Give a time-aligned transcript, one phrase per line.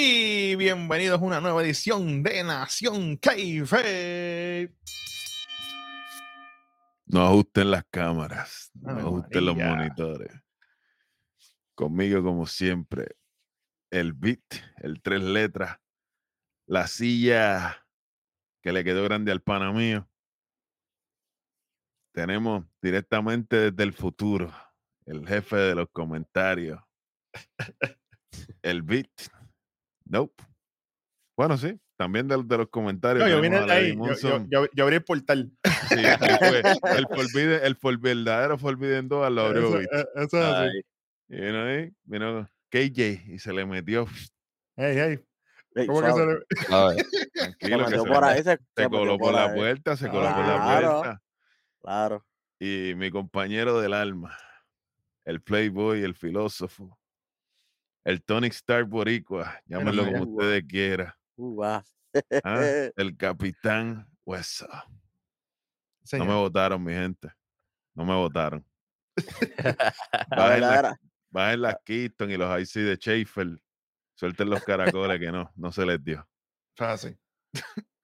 [0.00, 4.72] Y bienvenidos a una nueva edición de Nación Keife.
[7.06, 10.30] No ajusten las cámaras, no ajusten los monitores.
[11.74, 13.16] Conmigo, como siempre,
[13.90, 14.44] el beat,
[14.76, 15.80] el tres letras,
[16.68, 17.84] la silla
[18.62, 20.08] que le quedó grande al pana mío.
[22.12, 24.54] Tenemos directamente desde el futuro
[25.06, 26.80] el jefe de los comentarios,
[28.62, 29.10] el beat.
[30.08, 30.42] Nope.
[31.36, 33.24] Bueno, sí, también de, de los comentarios.
[33.28, 33.92] No, yo vine a ahí.
[33.92, 34.48] Yo, Munson.
[34.50, 35.50] yo- yo- yo abrí el portal.
[35.88, 35.94] Sí,
[36.40, 36.58] fue-
[36.98, 40.36] el, forbidden- el for- verdadero Forbidden 2 lo abrió Eso, es así.
[40.36, 40.80] Ay,
[41.28, 44.06] Y vino ahí, vino KJ y se le metió
[44.76, 45.20] Hey, hey.
[45.74, 46.96] ey, ¿Cómo que se le- Suave.
[47.12, 47.78] Se tranquilo.
[47.78, 50.08] que metió se, por le- ahí, se, se se metió coló por la puerta, se
[50.08, 51.22] coló por la puerta.
[51.80, 52.24] Claro.
[52.58, 54.36] Y mi compañero del alma,
[55.24, 56.97] el playboy, el filósofo,
[58.08, 60.18] el Tony Stark boricua, llámenlo María.
[60.18, 61.12] como ustedes quieran.
[61.62, 61.84] ¿ah?
[62.96, 64.66] El capitán Hueso.
[66.12, 67.30] No me votaron, mi gente.
[67.94, 68.64] No me votaron.
[69.58, 69.76] Bajen
[70.30, 70.96] las, verdadera,
[71.30, 73.58] bajen las Keaton y los IC de Schaefer.
[74.14, 76.26] Suelten los caracoles que no, no se les dio.
[76.78, 77.14] Así.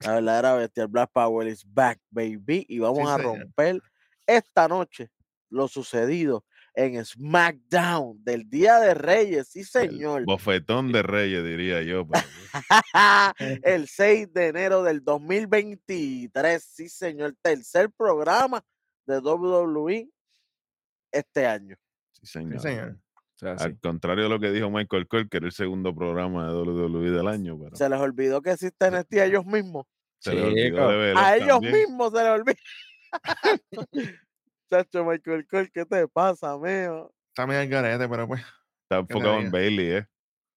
[0.01, 2.67] la verdadera bestia, el Black Power is back, baby.
[2.69, 3.39] Y vamos Sí, a señor.
[3.39, 3.81] romper
[4.27, 5.11] esta noche
[5.49, 6.45] lo sucedido
[6.75, 9.49] en SmackDown del Día de Reyes.
[9.49, 10.25] Sí, El señor.
[10.25, 12.07] bofetón de Reyes, diría yo.
[12.07, 12.25] pero-
[13.63, 16.63] el 6 de enero del 2023.
[16.65, 17.35] Sí, señor.
[17.43, 18.63] Tercer programa
[19.07, 20.09] de WWE
[21.13, 21.77] este año.
[22.13, 22.61] sí, señor.
[22.61, 22.97] Sí, señor.
[22.97, 23.79] O sea, Al sí.
[23.83, 27.27] contrario de lo que dijo Michael Cole, que era el segundo programa de WWE del
[27.29, 29.87] año, pero Se les olvidó que existe NXT a ellos mismos.
[30.21, 30.89] se le olvidó Chico.
[30.89, 31.17] de ver.
[31.19, 32.59] A ellos mismos se les olvidó.
[34.75, 37.15] Chacho, Michael Cole, ¿qué te pasa, mío?
[37.29, 38.43] Está medio al garete, pero pues.
[38.83, 39.53] Está enfocado en?
[39.53, 40.07] Bailey, ¿eh?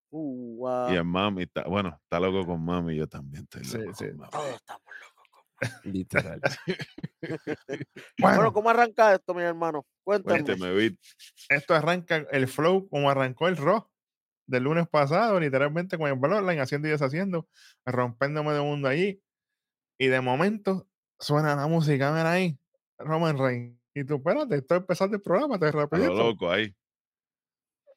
[0.09, 0.91] Uh, wow.
[0.91, 1.43] Y en Mami.
[1.43, 2.95] Está, bueno, está loco con Mami.
[2.95, 4.07] Yo también estoy Sí, loco sí.
[4.07, 4.31] con Mami.
[4.31, 5.45] Todos estamos locos.
[5.85, 6.41] Literal.
[8.19, 9.85] Bueno, Bueno, ¿cómo arranca esto, mi hermano?
[10.03, 10.43] Cuéntame.
[10.43, 10.97] Cuénteme,
[11.49, 13.87] esto arranca el flow como arrancó el Raw
[14.47, 17.47] del lunes pasado, literalmente con el Bloodline haciendo y deshaciendo,
[17.85, 19.21] rompiéndome de mundo allí.
[19.99, 20.87] Y de momento
[21.19, 22.59] suena la música, ven ahí,
[22.97, 23.77] Roman Reigns.
[23.99, 26.13] Y tú, espérate, esto es empezando el programa, te A lo rapidito.
[26.13, 26.71] loco ahí.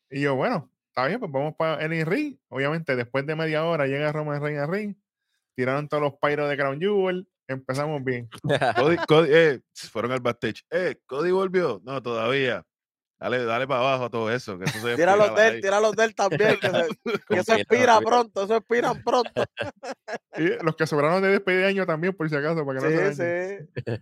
[0.09, 2.39] Y yo, bueno, está bien, pues vamos para el ring.
[2.49, 4.95] Obviamente, después de media hora llega Roman Reigns al ring.
[5.55, 7.29] Tiraron todos los pyros de Crown Jewel.
[7.47, 8.31] Empezamos bien.
[8.77, 10.65] Cody, Cody, eh, fueron al backstage.
[10.71, 11.83] Eh, Cody volvió.
[11.85, 12.65] No, todavía.
[13.19, 14.59] Dale, dale para abajo a todo eso.
[14.59, 15.61] Que eso se Tira los expira de él, ahí.
[15.61, 16.89] tira los de él también, que, se,
[17.29, 19.45] que eso expira pronto, eso expiran pronto.
[20.39, 23.13] Y los que sobraron de despedir de año también, por si acaso, para que no
[23.13, 23.93] se Sí, sí.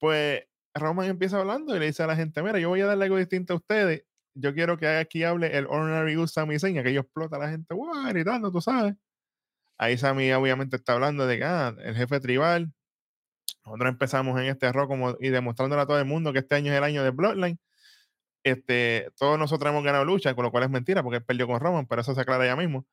[0.00, 0.42] Pues
[0.74, 3.16] Roman empieza hablando y le dice a la gente, mira, yo voy a darle algo
[3.16, 4.04] distinto a ustedes.
[4.34, 7.48] Yo quiero que aquí hable el Honorary Good Sami Zayn, que ellos explota a la
[7.50, 8.08] gente, ¡guau!
[8.08, 8.94] gritando, tú sabes.
[9.78, 12.72] Ahí Sami obviamente está hablando de que, ah, el jefe tribal.
[13.64, 16.72] Nosotros empezamos en este error como, y demostrándole a todo el mundo que este año
[16.72, 17.58] es el año de Bloodline.
[18.44, 21.60] Este, todos nosotros hemos ganado lucha, con lo cual es mentira, porque él perdió con
[21.60, 22.86] Roman, pero eso se aclara ya mismo.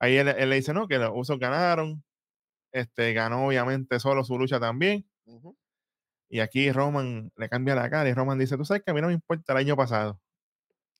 [0.00, 2.02] Ahí él, él le dice, no, que los usos ganaron.
[2.72, 5.08] Este, ganó obviamente solo su lucha también.
[5.26, 5.56] Ujú.
[6.28, 9.00] Y aquí Roman le cambia la cara y Roman dice, tú sabes que a mí
[9.00, 10.20] no me importa el año pasado.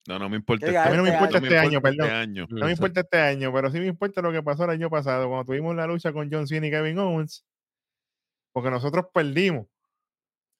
[0.06, 0.70] No, no me importa.
[0.70, 2.06] Ya A mí no me este importa año- este año, perdón.
[2.06, 2.46] este año.
[2.50, 5.28] No me importa este año, pero sí me importa lo que pasó el año pasado,
[5.28, 7.44] cuando tuvimos la lucha con John Cena y Kevin Owens.
[8.52, 9.66] Porque nosotros perdimos.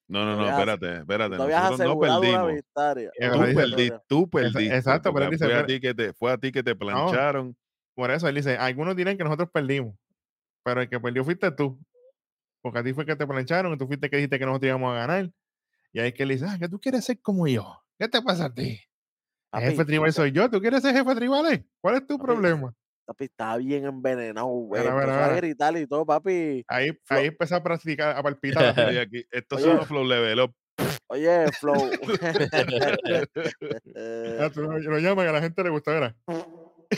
[0.06, 1.37] No, no, no, espérate, espérate.
[1.37, 2.53] Nosotros no perdimos.
[2.55, 3.11] victoria.
[3.19, 4.77] Tú perdiste, tú perdiste.
[4.77, 7.56] exacto, pero él dice, fue, a ti que te, fue a ti que te plancharon.
[7.95, 9.95] Por eso él dice, algunos dirán que nosotros perdimos,
[10.62, 11.79] pero el que perdió fuiste tú.
[12.63, 14.93] Porque a ti fue que te plancharon y tú fuiste que dijiste que nosotros íbamos
[14.95, 15.31] a ganar.
[15.93, 17.81] Y ahí es que él dice, ah, que tú quieres ser como yo.
[17.99, 18.81] ¿Qué te pasa a ti?
[19.53, 21.53] El jefe tribal soy yo, ¿tú quieres ser jefe tribal?
[21.53, 21.65] eh?
[21.81, 22.75] ¿Cuál es tu Papi, problema?
[23.06, 24.87] papi, estaba bien envenenado, güey.
[24.87, 26.65] A gritar y todo, papi.
[26.69, 28.75] Ahí, Flo- ahí empezó a practicar, a palpitar.
[29.03, 29.67] aquí, estos Oye.
[29.69, 30.55] son los flow level up.
[31.09, 31.81] Oye, Flow.
[34.41, 36.15] Ah, tú lo, lo llaman, a la gente le gusta, ¿verdad?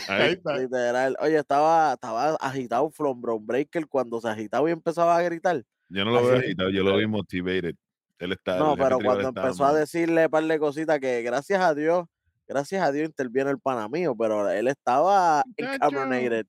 [0.08, 0.56] Ahí está.
[0.56, 1.16] Literal.
[1.20, 5.64] Oye, estaba, estaba agitado From Brown Breaker cuando se agitaba y empezaba a gritar.
[5.88, 7.75] yo no lo veo agitado, yo lo vi motivated.
[8.19, 11.75] Él está, No, pero cuando empezó a decirle un par de cositas que gracias a
[11.75, 12.04] Dios,
[12.46, 16.46] gracias a Dios interviene el pana mío, pero él estaba encamerinated.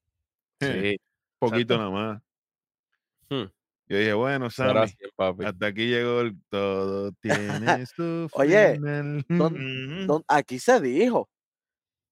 [0.59, 0.97] Sí.
[1.39, 2.21] poquito nada más.
[3.29, 3.45] Hmm.
[3.87, 5.45] Yo dije, bueno, Sammy, papi.
[5.45, 9.25] hasta aquí llegó el todo tiene su Oye, final.
[9.27, 10.05] ¿dónde- Ujú.
[10.07, 11.29] Don- Aquí se dijo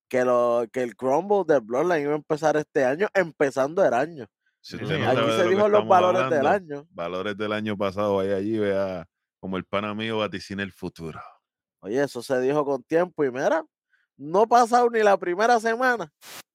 [0.09, 4.25] que, lo, que el Crumble de Bloodline iba a empezar este año, empezando el año.
[4.61, 6.88] Si Sí, usted no Aquí se lo dijo los valores del hablando, año.
[6.91, 9.07] Valores del año pasado, vaya allí, vea
[9.39, 11.21] como el pana mío vaticina el futuro.
[11.81, 13.63] Oye, eso se dijo con tiempo y mira,
[14.17, 16.11] no ha pasado ni la primera semana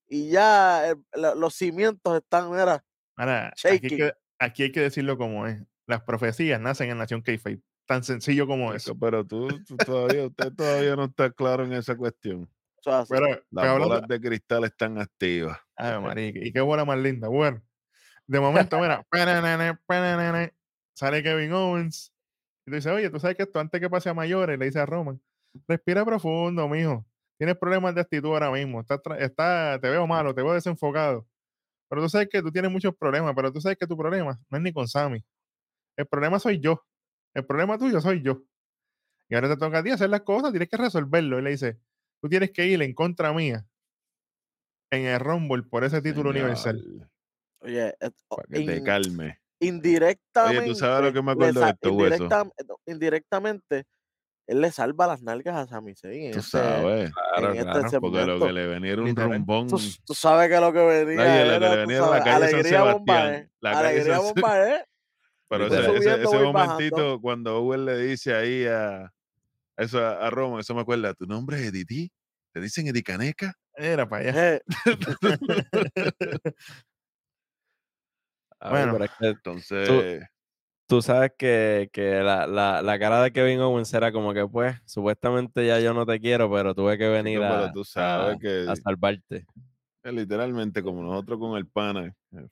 [0.07, 2.83] y ya el- la- los cimientos están, mira,
[3.17, 5.59] Ahora, aquí hay, que, aquí hay que decirlo como es.
[5.87, 7.61] Las profecías nacen en Nación Kayfabe.
[7.87, 8.93] Tan sencillo como eso.
[8.99, 12.47] Pero tú, tú todavía, usted todavía no está claro en esa cuestión.
[12.85, 13.13] Eso es así.
[13.13, 15.59] Pero, Las pero bolas de cristal están activas.
[15.75, 17.27] Ay, María, y qué bola más linda.
[17.27, 17.61] Bueno,
[18.27, 19.05] de momento, mira,
[20.95, 22.13] sale Kevin Owens
[22.65, 24.79] y tú dices, oye, tú sabes que esto antes que pase a mayores, le dice
[24.79, 25.21] a Roman,
[25.67, 27.05] respira profundo, mijo.
[27.37, 28.79] Tienes problemas de actitud ahora mismo.
[28.79, 31.27] Está, está, te veo malo, te veo desenfocado.
[31.89, 34.57] Pero tú sabes que tú tienes muchos problemas, pero tú sabes que tu problema no
[34.57, 35.23] es ni con Sammy.
[35.97, 36.85] El problema soy yo.
[37.33, 38.43] El problema tuyo soy yo.
[39.29, 41.39] Y ahora te toca a ti hacer las cosas, tienes que resolverlo.
[41.39, 41.79] Y le dice,
[42.21, 43.65] tú tienes que ir en contra mía
[44.91, 46.79] en el Rumble por ese título universal.
[46.81, 47.09] Señor,
[47.61, 49.39] Oye, et- o- Para que te in- calme.
[49.59, 50.75] indirectamente.
[50.75, 52.15] sabes lo que me acuerdo de esto, Hueso?
[52.23, 53.85] indirecta- no, indirectamente,
[54.47, 56.31] él le salva las nalgas a Sami Zayn.
[56.33, 57.11] Tú este- sabes.
[57.11, 58.01] Claro, este claro.
[58.01, 59.67] Porque lo que le venía era un rumbón.
[59.67, 62.07] Tú, tú sabes que lo que venía Oye, lo que le tú venía era la
[62.07, 64.85] sabes, calle San alegría Sebastián, bomba, la alegría San bomba, ¿eh?
[65.47, 66.53] Pero ese, ese- voy bajando.
[66.53, 69.11] momentito, cuando Owen le dice ahí a,
[69.77, 72.11] eso a, a Roman, eso me acuerda, tu nombre es Edith,
[72.53, 73.53] te dicen Edicaneca.
[73.75, 74.55] Era para allá.
[74.55, 74.61] Eh,
[78.61, 78.93] ver, Bueno.
[78.93, 80.23] pero es que Entonces,
[80.87, 84.77] tú sabes que, que la, la, la cara de Kevin Owens era como que, pues,
[84.85, 88.39] supuestamente ya yo no te quiero, pero tuve que venir chico, a, tú sabes a-
[88.39, 89.45] que a salvarte.
[90.03, 92.47] literalmente como nosotros con el pana, eh,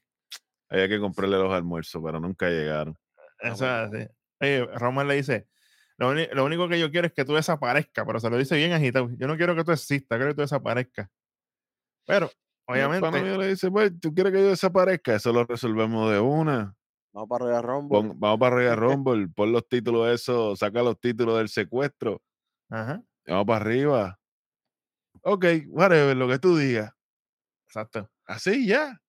[0.69, 2.95] había que comprarle los almuerzos, pero nunca llegaron.
[3.39, 4.07] Eso es así.
[4.41, 5.47] Oye, Roman le dice,
[5.97, 8.73] lo, lo único que yo quiero es que tú desaparezcas, pero se lo dice bien
[8.73, 9.09] agitado.
[9.17, 11.07] Yo no quiero que tú existas, quiero que tú desaparezcas.
[12.05, 12.29] Pero,
[12.65, 15.15] obviamente, mío le dice, pues, ¿tú quieres que yo desaparezca?
[15.15, 16.75] Eso lo resolvemos de una.
[17.13, 17.89] vamos para Royal Rumble.
[18.09, 22.21] Pon- vamos para Royal Rumble, pon los títulos esos, saca los títulos del secuestro.
[22.69, 24.19] ajá, Vamos para arriba.
[25.21, 26.91] Ok, whatever, lo que tú digas.
[27.67, 28.09] exacto.
[28.25, 28.99] Así ya.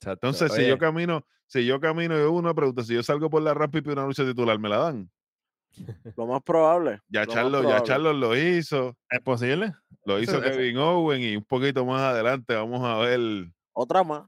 [0.00, 0.26] Exacto.
[0.28, 3.42] Entonces, si yo camino, si yo camino, yo hago una pregunta, si yo salgo por
[3.42, 5.10] la rampa y pido una lucha titular, ¿me la dan?
[6.16, 7.00] Lo más probable.
[7.08, 7.82] Ya lo más Charlo, ya.
[7.82, 9.72] Charlo lo hizo, ¿Es posible?
[10.04, 13.20] lo hizo Kevin Owen y un poquito más adelante vamos a ver.
[13.72, 14.24] Otra más.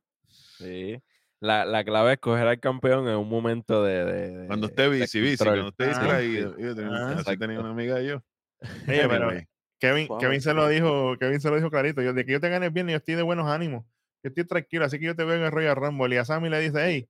[0.59, 1.00] sí.
[1.41, 4.05] La, la clave es coger al campeón en un momento de.
[4.05, 6.59] de- Cuando de- esté de bici, bici, cuando esté Ah, distraído.
[6.59, 7.39] Yo tenía, Ah, así exacto.
[7.39, 8.17] tenía una amiga yo.
[8.89, 9.45] Oye, pero Anyway,
[9.79, 10.09] Kevin.
[10.19, 12.03] Kevin se lo dijo, Kevin se lo dijo clarito.
[12.03, 13.85] Yo, de que yo te gane bien, yo estoy de buenos ánimos.
[14.25, 16.12] Yo estoy tranquilo, así que yo te veo en el Royal Rumble.
[16.12, 17.09] Y a Sammy le dice, hey,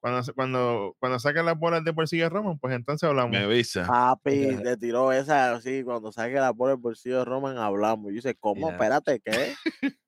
[0.00, 3.30] cuando, cuando, cuando saquen las bolas de bolsillo de Roman, pues entonces hablamos.
[3.32, 3.86] me avisa.
[3.86, 5.82] Papi, le tiró esa así.
[5.82, 8.06] Cuando saque la bola del bolsillo de Roman, hablamos.
[8.06, 8.68] Y yo dice, ¿cómo?
[8.68, 8.74] Ya.
[8.74, 9.54] Espérate, ¿qué?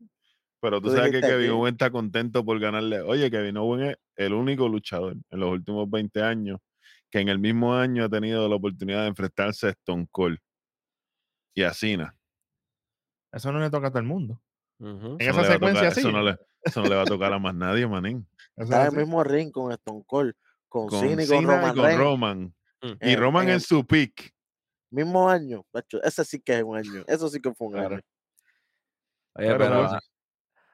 [0.60, 3.00] Pero tú tú sabes que Kevin Owen está contento por ganarle.
[3.00, 6.58] Oye, Kevin Owen es el único luchador en los últimos 20 años
[7.10, 10.38] que en el mismo año ha tenido la oportunidad de enfrentarse a Stone Cold
[11.54, 12.14] y a Cena.
[13.32, 14.42] Eso no le toca a todo el mundo.
[14.80, 16.00] En Eso esa secuencia tocar- así.
[16.00, 16.36] Eso no, le,
[16.68, 18.26] eso no le va a tocar a más nadie, manín.
[18.56, 18.96] Está en el así.
[18.98, 20.34] mismo ring con Stone Cold,
[20.68, 21.98] con, Con Cena con Roman y con.
[21.98, 22.54] Roman.
[22.82, 22.86] Mm.
[23.06, 24.32] Y en- Roman en en su pick.
[24.90, 25.64] mismo año.
[25.72, 27.04] macho, Ese sí que es un año.
[27.06, 27.94] Eso sí que fue un Claro.
[27.96, 28.02] año.
[29.34, 30.00] Oye, pero a-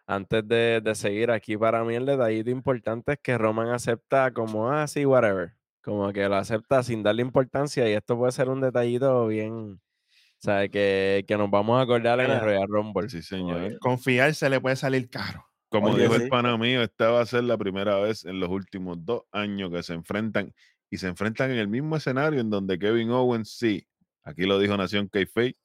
[0.06, 4.70] antes de, de seguir aquí, para mí el detallito importante es que Roman acepta como,
[4.70, 5.54] ah, sí, whatever.
[5.82, 10.40] Como que lo acepta sin darle importancia y esto puede ser un detallito bien, o
[10.40, 13.08] sea, que, que nos vamos a acordar en el Royal Rumble.
[13.10, 13.78] Sí, señor.
[13.80, 15.46] Confiarse le puede salir caro.
[15.74, 16.22] Como Oye, dijo sí.
[16.22, 19.70] el pana mío, esta va a ser la primera vez en los últimos dos años
[19.72, 20.54] que se enfrentan
[20.88, 23.84] y se enfrentan en el mismo escenario en donde Kevin Owens sí,
[24.22, 25.56] aquí lo dijo Nación Kayfabe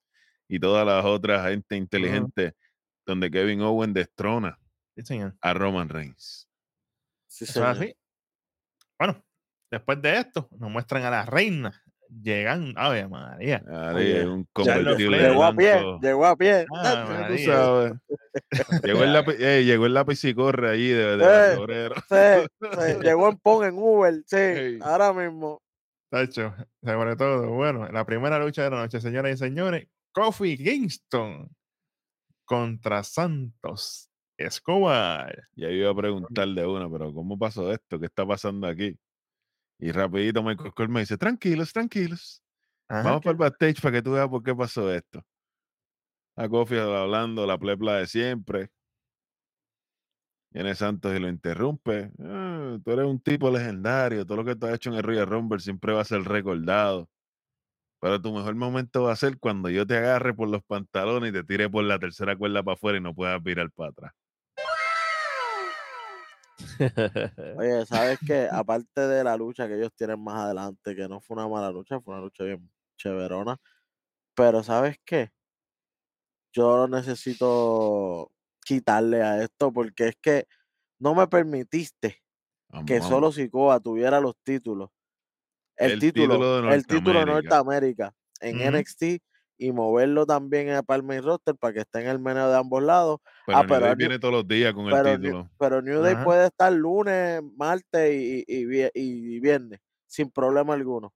[0.48, 2.56] y todas las otras gente inteligente,
[3.06, 4.58] donde Kevin Owens destrona
[4.96, 5.36] Sí, señor.
[5.42, 6.50] a Roman Reigns.
[7.28, 7.70] Sí, Eso es señor.
[7.70, 7.96] así.
[8.98, 9.24] Bueno,
[9.70, 11.84] después de esto, nos muestran a la reina.
[12.10, 13.64] Llegan, Ave María.
[14.26, 15.20] Un convertible.
[15.20, 16.66] Llegó a pie, llegó a pie.
[16.76, 17.94] Ah, tú sabes.
[18.84, 21.92] llegó, el lápiz, eh, llegó el lápiz y corre allí de, de.
[22.10, 25.62] Sí, sí, llegó en Pon en Uber, sí, ahora mismo.
[26.10, 27.52] Tacho, sobre todo.
[27.52, 29.88] Bueno, la primera lucha de la noche, señoras y señores.
[30.12, 31.48] Kofi Kingston
[32.44, 35.48] contra Santos Escobar.
[35.56, 38.00] Y ahí iba a preguntar de una, pero ¿cómo pasó esto?
[38.00, 38.98] ¿Qué está pasando aquí?
[39.80, 42.44] Y rapidito Michael Cole me dice, tranquilos, tranquilos.
[42.88, 45.24] Ajá, Vamos para el backstage para que tú veas por qué pasó esto.
[46.36, 48.72] A Kofi hablando, la plepla de siempre.
[50.52, 52.12] Viene Santos y lo interrumpe.
[52.20, 54.26] "Ah, tú eres un tipo legendario.
[54.26, 57.10] Todo lo que tú has hecho en el Royal Rumble siempre va a ser recordado.
[58.02, 61.34] Pero tu mejor momento va a ser cuando yo te agarre por los pantalones y
[61.34, 64.14] te tire por la tercera cuerda para afuera y no puedas virar para atrás.
[67.58, 68.48] Oye, ¿sabes qué?
[68.52, 72.00] Aparte de la lucha que ellos tienen más adelante, que no fue una mala lucha,
[72.00, 73.58] fue una lucha bien chéverona.
[74.36, 75.32] Pero ¿sabes qué?
[76.54, 78.32] Yo necesito
[78.64, 80.48] quitarle a esto porque es que
[81.00, 82.22] no me permitiste
[82.70, 83.10] Vamos, que vamos.
[83.10, 84.90] solo Sikoa tuviera los títulos.
[85.76, 88.14] El, El título, título de el título Norteamérica.
[88.42, 88.74] En.
[88.74, 89.04] NXT
[89.62, 92.82] y moverlo también a Palma y Roster para que esté en el meneo de ambos
[92.82, 93.20] lados.
[93.46, 95.50] Pero ah, New pero Day New- viene todos los días con el New- título.
[95.60, 96.24] pero New Day Ajá.
[96.24, 101.14] puede estar lunes, martes y, y, vie- y viernes sin problema alguno.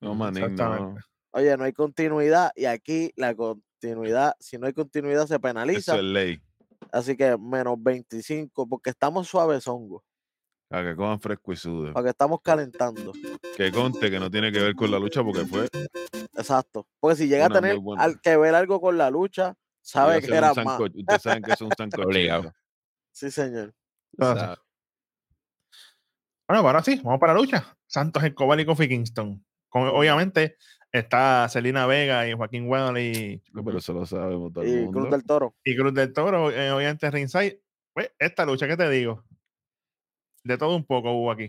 [0.00, 0.46] No, manín, no.
[0.48, 1.00] exactamente.
[1.32, 5.96] Oye, no hay continuidad y aquí la continuidad, si no hay continuidad se Eso penaliza.
[5.96, 6.40] es ley.
[6.92, 10.02] Así que menos 25 porque estamos suavezongos,
[10.68, 11.92] Para que cojan fresco y sude.
[11.92, 13.12] porque estamos calentando.
[13.56, 15.68] Que conte que no tiene que ver con la lucha porque fue.
[16.36, 16.86] Exacto.
[17.00, 18.02] Porque si llega a tener muy buena.
[18.04, 20.80] al- que ver algo con la lucha, sabe que era más.
[20.80, 21.70] Ustedes saben que es un.
[22.06, 22.52] Obligado.
[23.12, 23.74] Sí, señor.
[24.16, 24.56] Bueno,
[26.48, 27.76] pues ahora sí, vamos para la lucha.
[27.86, 29.44] Santos Escobar y Kofi Kingston.
[29.68, 30.56] Con- obviamente
[30.92, 35.00] está Selena Vega y Joaquín y, Chico, Pero eso lo sabemos todo el Y mundo.
[35.00, 35.54] Cruz del Toro.
[35.64, 37.60] y Cruz del Toro, eh, obviamente Ringside.
[37.92, 39.24] Pues esta lucha, ¿qué te digo?
[40.44, 41.44] De todo un poco hubo aquí.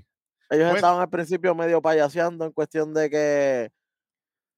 [0.50, 0.76] Ellos Bueno.
[0.76, 3.72] estaban al principio medio payaseando en cuestión de que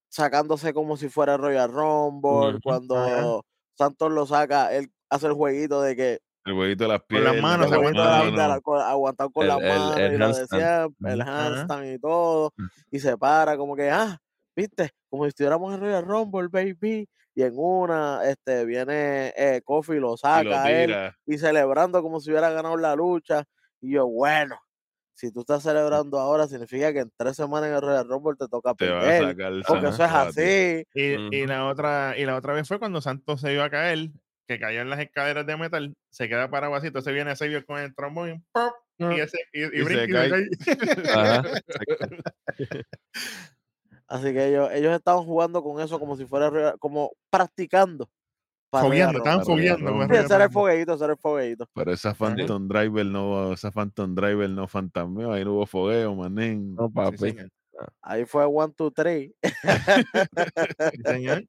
[0.09, 2.49] sacándose como si fuera Royal Rumble.
[2.55, 2.59] Ujú.
[2.63, 3.45] Cuando
[3.77, 7.33] Santos lo saca, él hace el jueguito de que El huevito de las Con piernas.
[7.33, 8.61] las manos, el se las jueguito manos.
[8.61, 10.95] con- aguantado con El- las el- manos el y lo de handstand.
[11.05, 12.53] el handstand y todo.
[12.91, 14.17] Y se para como que, ah,
[14.55, 17.07] viste, como si estuviéramos en Royal Rumble, baby.
[17.35, 22.01] Y en una, este, viene eh, Kofi, lo Y lo saca a él y celebrando
[22.01, 23.43] como si hubiera ganado la lucha.
[23.79, 24.57] Y yo, bueno,
[25.19, 28.47] si tú estás celebrando ahora, significa que en tres semanas en el Royal Rumble te
[28.47, 29.29] toca Te va a perder.
[29.31, 30.83] sacar el Porque eso es así.
[30.93, 34.11] Y, y la otra, y la otra vez fue cuando Santos se iba a caer,
[34.47, 37.79] que cayó en las escaleras de metal, se queda parado así, entonces viene Xavier con
[37.79, 38.73] el trombón y, ¡pop!
[39.01, 39.13] Ah.
[39.13, 40.49] y, ese, y, y Y se brinca se cae.
[41.03, 42.83] cae.
[44.07, 48.09] Así que ellos, ellos estaban jugando con eso como si fuera como practicando.
[48.71, 50.07] Fogueando, estaban fogueando.
[50.07, 51.67] Sí, el fogueito, hacer el fogueito.
[51.73, 56.75] Pero esa Phantom Driver no, esa Phantom Driver no fantasmeó, ahí no hubo fogueo, manín.
[56.75, 57.35] No, papi.
[58.01, 59.33] Ahí fue one, two, three.
[60.93, 61.45] Sí, señor.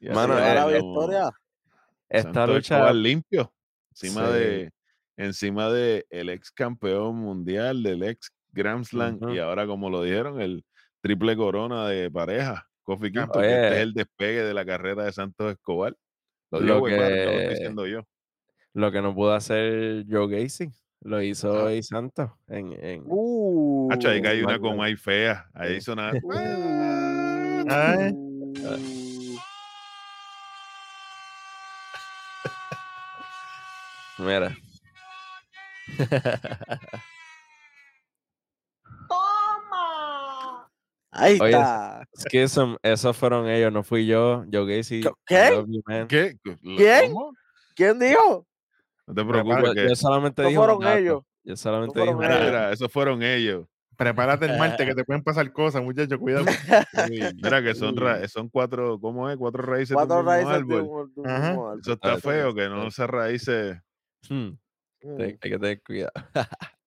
[0.00, 1.30] Mano, Llegó la victoria.
[2.08, 2.76] Esta lucha.
[2.76, 3.52] Escobar limpio.
[3.90, 4.32] Encima Sí.
[4.32, 4.70] de,
[5.18, 10.40] encima de el ex campeón mundial, del ex Grand Slam, y ahora, como lo dijeron,
[10.40, 10.64] el
[11.02, 15.52] triple corona de pareja, Kofi Kingston, este es el despegue de la carrera de Santos
[15.52, 15.94] Escobar.
[16.50, 18.06] Lo Lo digo, güey, claro, no lo estoy que- diciendo yo.
[18.72, 20.70] Lo que no pudo hacer Joe Gacy,
[21.02, 21.72] lo hizo Ah.
[21.82, 25.46] Santos en, en Uh, Hacho, ahí hay una como ahí fea.
[25.54, 26.12] Ahí hizo una.
[27.68, 28.14] Ay.
[34.18, 34.54] Mira.
[41.12, 42.04] Ahí Oye, está.
[42.16, 44.44] Schism, esos fueron ellos, no fui yo.
[44.52, 45.00] Joe Gacy.
[45.26, 45.64] ¿Qué?
[45.66, 45.82] You.
[46.08, 46.36] ¿Qué?
[46.76, 47.12] ¿Quién?
[47.12, 47.32] ¿Cómo?
[47.74, 48.46] ¿Quién dijo?
[49.06, 51.22] No te preocupes, Yo, que yo solamente No fueron ellos.
[51.42, 52.44] Yo solamente fueron dije ellos.
[52.46, 53.66] mira, esos fueron ellos.
[53.96, 56.44] Prepárate el martes que te pueden pasar cosas, muchachos, cuidado.
[57.42, 59.36] Mira que son, ra- son cuatro, ¿cómo es?
[59.36, 60.80] Cuatro raíces Cuatro de un raíces de árbol.
[60.82, 61.48] un, de un Ajá.
[61.48, 61.80] mismo árbol.
[61.82, 62.90] Eso está feo, que no sí.
[62.92, 63.76] se raíces.
[64.28, 64.50] Hmm,
[65.02, 65.20] Mm.
[65.22, 66.12] Hay que tener cuidado.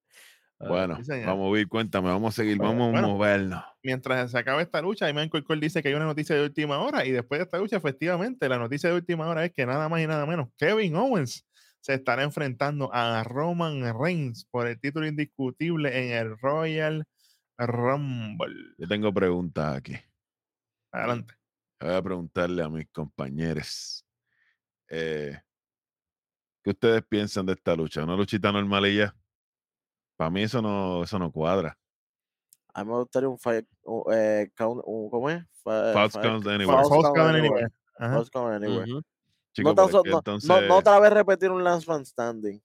[0.63, 3.63] Ah, Bueno, sí, vamos a ver, cuéntame, vamos a seguir, Bueno, vamos a movernos.
[3.83, 7.05] Mientras se acaba esta lucha, Iman Cole dice que hay una noticia de última hora
[7.05, 10.01] y después de esta lucha, efectivamente, la noticia de última hora es que nada más
[10.01, 11.45] y nada menos, Kevin Owens
[11.81, 17.05] se estará enfrentando a Roman Reigns por el título indiscutible en el Royal
[17.57, 18.73] Rumble.
[18.77, 19.97] Yo tengo preguntas aquí.
[20.93, 21.33] Adelante.
[21.81, 24.05] Voy a preguntarle a mis compañeros.
[24.89, 25.37] eh,
[26.63, 28.03] ¿Qué ustedes piensan de esta lucha?
[28.05, 29.13] ¿Una luchita normal y ya?
[30.23, 31.77] Para mí eso no, eso no cuadra.
[32.73, 35.43] A mí me gustaría un fight, un, eh, count, un- ¿cómo es?
[35.61, 36.77] Fa- False count anywhere.
[36.77, 37.47] false False count count anywhere.
[37.65, 37.73] anywhere.
[37.99, 38.15] Ajá.
[38.15, 38.89] False count anywhere.
[38.93, 39.01] ujú.
[39.51, 42.63] Chico, no, no- entonces, no, no otra vez repetir un last man standing.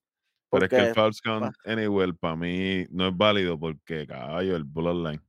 [0.50, 4.62] pero es que el false count anywhere para mí no es válido porque, caballo, el
[4.62, 5.20] bloodline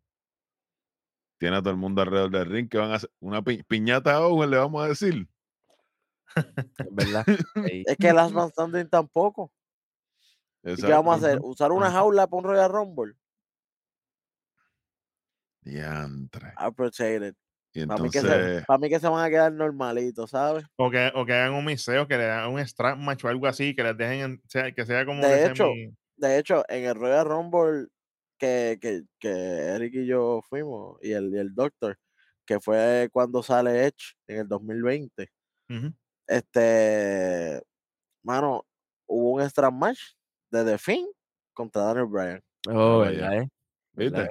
[1.40, 4.14] tiene a todo el mundo alrededor del ring que van a hacer una pi- piñata
[4.14, 5.28] a Owen, le vamos a decir.
[6.36, 6.46] Es
[6.92, 7.26] verdad.
[7.88, 9.52] Es que last man standing tampoco.
[10.64, 11.40] ¿Y qué vamos a hacer?
[11.42, 13.14] ¿Usar una jaula para un Royal Rumble?
[15.62, 16.54] Diantre.
[16.58, 17.36] Appreciate it.
[17.74, 20.66] Y Para mí, que se, entonces, para mí que se van a quedar normalitos, ¿sabes?
[20.76, 23.46] O que, o que hagan un miseo, que le hagan un strap match o algo
[23.48, 26.86] así, que les dejen, en- sea, que sea como De hecho, semi- De hecho, en
[26.86, 27.88] el Royal Rumble
[28.40, 31.98] que, que, que Eric y yo fuimos, y el, y el Doctor,
[32.46, 35.30] que fue cuando sale Edge en el 2020,
[35.70, 35.94] Ujú.
[36.28, 37.62] este,
[38.24, 38.66] mano,
[39.08, 40.00] hubo un extra match
[40.52, 41.08] de The Finn
[41.54, 43.12] contra Daniel Bryan, Oh, eh?
[43.12, 43.48] ¿Verdad,
[43.94, 44.22] ¿viste?
[44.22, 44.30] eh?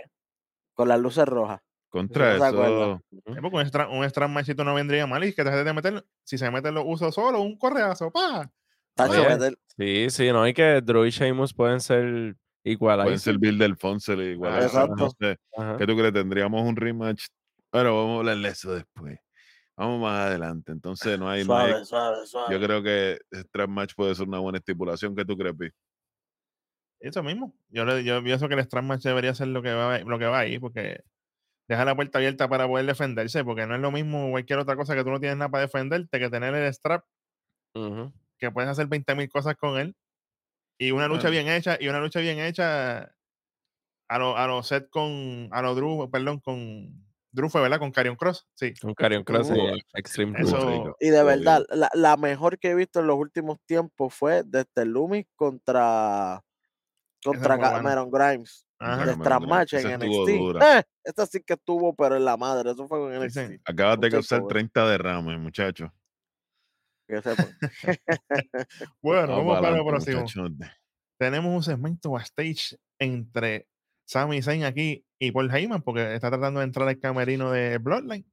[0.75, 1.61] con las luces rojas.
[1.91, 3.35] Contra no eso, Ujú.
[3.35, 6.05] Sí, porque un extra, un extra matchito no vendría mal y que te de meter,
[6.23, 8.51] si se meten los usos solo, un correazo, pa.
[8.99, 13.03] Oye, meter- Sí, sí, no, y que Drew y Sheamus pueden ser igual.
[13.03, 14.53] Pueden ser Bill del Fonsel igual.
[14.53, 15.11] Ah, No exacto.
[15.21, 15.37] sé.
[15.57, 15.77] Ajá.
[15.79, 16.13] ¿Qué tú crees?
[16.13, 17.27] ¿Tendríamos un rematch?
[17.71, 19.19] Pero vamos a hablar de eso después.
[19.77, 20.73] Vamos más adelante.
[20.73, 22.53] Entonces no hay, no hay- suave, suave, suave.
[22.55, 25.15] Yo creo que strap match puede ser una buena estipulación.
[25.15, 25.69] ¿Qué tú crees, Pi?
[27.01, 27.55] Eso mismo.
[27.69, 30.27] Yo, le- yo pienso que el strap match debería ser lo que va, lo que
[30.27, 31.03] va ahí, porque
[31.69, 34.95] deja la puerta abierta para poder defenderse, porque no es lo mismo cualquier otra cosa
[34.95, 37.05] que tú no tienes nada para defenderte que tener el strap,
[38.39, 39.95] que puedes hacer 20.000 cosas con él.
[40.81, 41.45] Y una lucha Bueno.
[41.45, 43.13] bien hecha, y una lucha bien hecha
[44.09, 47.79] a lo, a lo set con, a lo Drew, perdón, con Drew fue, ¿verdad?
[47.79, 48.47] Con Carion Cross.
[48.55, 48.73] Sí.
[48.81, 50.97] Con Karrion Cross y Uh, Extreme eso-.
[51.01, 54.87] Y de verdad, la, la mejor que he visto en los últimos tiempos fue desde
[54.87, 56.43] Loomis contra
[57.23, 57.59] contra.
[57.59, 58.67] Cameron Grimes.
[58.79, 58.91] Ajá.
[58.91, 59.57] De Cameron Strap Grimes.
[59.57, 60.39] Match en NXT.
[60.39, 60.79] dura.
[60.79, 62.71] Eh, esta sí que estuvo, pero en la madre.
[62.71, 63.25] Eso fue con NXT.
[63.25, 64.49] Dicen, Acabas de causar bueno.
[64.49, 65.91] 30 derrames, muchachos.
[67.09, 67.57] Que sepan.
[69.03, 70.25] Bueno, vamos, para lo próximo.
[71.19, 73.67] tenemos un segmento backstage entre
[74.07, 78.27] Sami Zayn aquí y Paul Heyman, porque está tratando de entrar al camerino de Bloodline.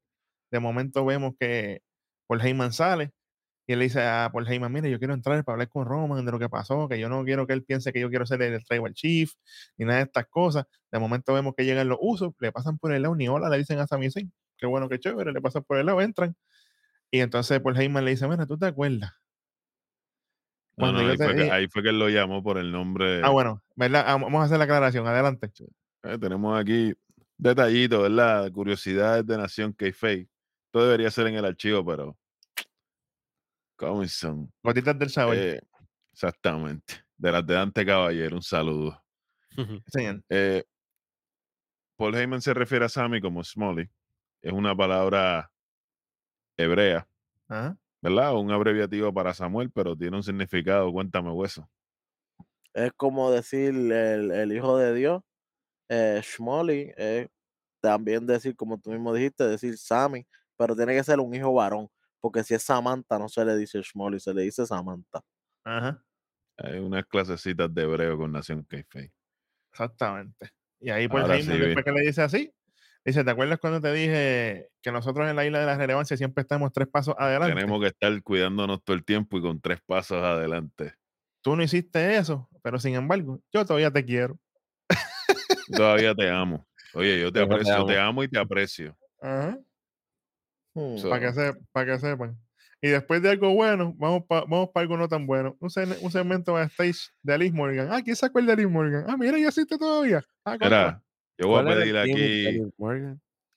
[0.51, 1.81] De momento vemos que
[2.27, 3.11] Paul Heyman sale
[3.67, 6.25] y él le dice a Paul Heyman, mire, yo quiero entrar para hablar con Roman
[6.25, 8.41] de lo que pasó, que yo no quiero que él piense que yo quiero ser
[8.41, 9.33] el tribal chief,
[9.77, 10.65] ni nada de estas cosas.
[10.91, 13.57] De momento vemos que llegan los usos, le pasan por el lado, ni hola, le
[13.57, 16.35] dicen a Sami Zayn, qué bueno, qué chévere, le pasan por el lado, entran.
[17.11, 19.11] Y entonces Paul Heyman le dice, mira, ¿tú te acuerdas?
[20.77, 23.21] No, ahí, te fue que, di- ahí fue que él lo llamó por el nombre.
[23.23, 24.03] Ah, bueno, ¿verdad?
[24.07, 25.49] Ah, Vamos a hacer la aclaración, adelante.
[26.03, 26.93] Eh, tenemos aquí
[27.37, 28.51] detallitos, ¿verdad?
[28.51, 30.29] Curiosidades de Nación K-Fake.
[30.71, 32.17] Todo debería ser en el archivo, pero.
[33.77, 34.51] ¿Cómo son?
[34.63, 35.35] Gotitas del sabor.
[35.35, 35.61] Eh,
[36.13, 36.95] exactamente.
[37.17, 39.01] De las de Dante Caballero, un saludo.
[39.87, 40.21] Señor.
[40.29, 40.63] Eh,
[41.97, 43.89] Paul Heyman se refiere a Sammy como Smolly.
[44.41, 45.49] Es una palabra
[46.57, 47.07] hebrea,
[47.47, 47.77] Ajá.
[48.01, 48.35] ¿verdad?
[48.35, 50.91] Un abreviativo para Samuel, pero tiene un significado.
[50.91, 51.69] Cuéntame, hueso.
[52.73, 55.21] es como decir el, el hijo de Dios.
[55.89, 57.27] Eh, Shmoley es
[57.81, 61.89] también decir, como tú mismo dijiste, decir Sammy, pero tiene que ser un hijo varón.
[62.19, 65.21] Porque si es Samantha, no se le dice Shmoley, se le dice Samantha.
[65.63, 66.03] Ajá.
[66.57, 69.13] Hay unas clasecitas de hebreo con Nación K-Fake.
[69.71, 70.51] Exactamente.
[70.79, 72.53] Y ahí por sí, después que le dice así,
[73.03, 76.41] dice, ¿te acuerdas cuando te dije que nosotros en la isla de la relevancia siempre
[76.43, 77.55] estamos tres pasos adelante?
[77.55, 80.93] Tenemos que estar cuidándonos todo el tiempo y con tres pasos adelante.
[81.41, 84.39] Tú no hiciste eso, pero sin embargo, yo todavía te quiero.
[85.75, 86.65] Todavía te amo.
[86.93, 88.09] Oye, yo te te aprecio, te amo.
[88.09, 88.97] amo y te aprecio.
[89.21, 89.59] Ajá.
[90.75, 90.97] Hmm.
[90.97, 92.37] So- Para que, se, para que sepan.
[92.81, 95.57] Y después de algo bueno, vamos para vamos pa algo no tan bueno.
[95.59, 95.69] Un,
[96.01, 97.87] un segmento backstage de Alice Morgan.
[97.91, 99.05] Ah, ¿quién se acuerda de Alice Morgan?
[99.07, 100.21] Ah, mira, ya existe todavía.
[100.43, 100.57] Ah.
[100.59, 101.01] Mira,
[101.37, 102.73] yo voy a ¿Cuál era el pedir de aquí,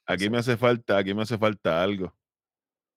[0.07, 2.15] aquí me hace falta, aquí me hace falta algo.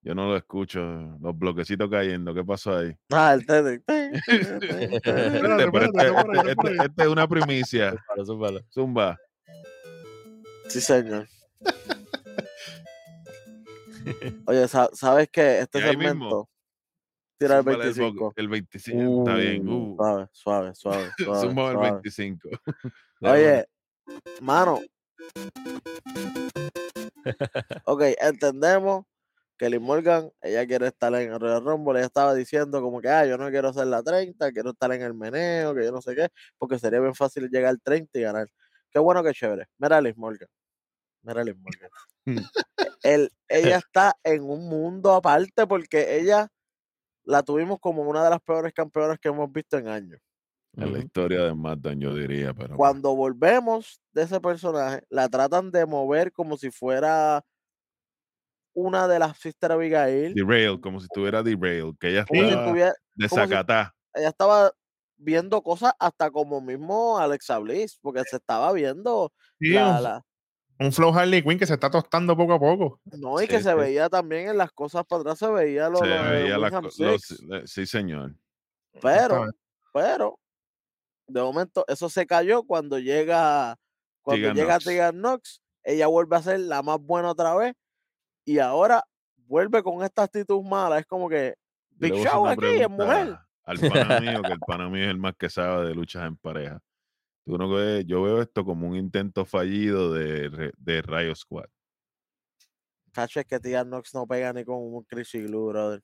[0.04, 0.80] Yo no lo escucho,
[1.20, 2.34] los bloquecitos cayendo.
[2.34, 2.96] ¿Qué pasó ahí?
[3.12, 3.80] Ah, el Teddy.
[3.86, 7.94] Este, este, este- este es una primicia.
[8.72, 9.18] Zumba.
[10.68, 11.28] Sí, señor.
[14.46, 15.60] Oye, sa- ¿sabes qué?
[15.68, 16.48] Este mismo, segmento.
[17.38, 18.32] Tira el Zúmbale el, bo- 25.
[18.36, 19.18] el 25.
[19.24, 19.68] Está bien.
[19.68, 21.10] Uh, Uh, Suave, suave, suave.
[21.18, 21.90] suave, el suave.
[22.02, 22.48] 25.
[23.20, 23.66] Oye,
[24.40, 24.80] mano.
[27.84, 29.04] Ok, entendemos
[29.58, 31.98] que Liz Morgan, ella quiere estar en el Royal Rumble.
[31.98, 35.02] Ella estaba diciendo como que, ah, yo no quiero hacer la 30, quiero estar en
[35.02, 38.22] el meneo, que yo no sé qué, porque sería bien fácil llegar al 30 y
[38.22, 38.48] ganar.
[38.90, 39.66] Qué bueno, qué chévere.
[39.78, 40.48] Mira a Liz Morgan.
[41.22, 41.90] Mira a Liz Morgan.
[43.02, 46.48] Él, ella está en un mundo aparte porque ella
[47.24, 50.20] la tuvimos como una de las peores campeonas que hemos visto en años.
[50.76, 52.76] En la historia de SmackDown, yo diría, pero.
[52.76, 57.44] Cuando volvemos de ese personaje, la tratan de mover como si fuera
[58.74, 60.34] una de las Sister Abigail.
[60.34, 62.74] Derail, como si estuviera derail, que ella Como estaba
[63.28, 63.94] si- sacatá.
[64.14, 64.72] ella estaba
[65.16, 70.24] viendo cosas hasta como mismo Alexa Bliss, porque se estaba viendo Sí, la, un, la-
[70.84, 73.00] un flow Harley Quinn que se está tostando poco a poco.
[73.18, 75.98] no, y Sí, que se veía también en las cosas para atrás, se veía lo,
[75.98, 78.34] Se lo de veía las los- eh, sí, señor.
[79.00, 79.46] pero,
[79.92, 80.38] pero,
[81.26, 83.76] de momento, eso se cayó cuando llega,
[84.22, 84.84] cuando Tegan llega Nox.
[84.84, 87.74] Tegan Knox, ella vuelve a ser la más buena otra vez,
[88.44, 89.04] y ahora
[89.46, 91.54] vuelve con esta actitud mala, es como que
[91.90, 93.36] Big Show aquí es mujer.
[93.64, 96.36] Al pana mío, que el pana mío es el más que sabe de luchas en
[96.36, 96.80] pareja.
[97.44, 101.66] Tú no ves- yo veo esto como un intento fallido de, de Rayo Squad.
[103.12, 106.02] Cacho, es que Tegan Knox no pega ni con un Chris Glue, brother.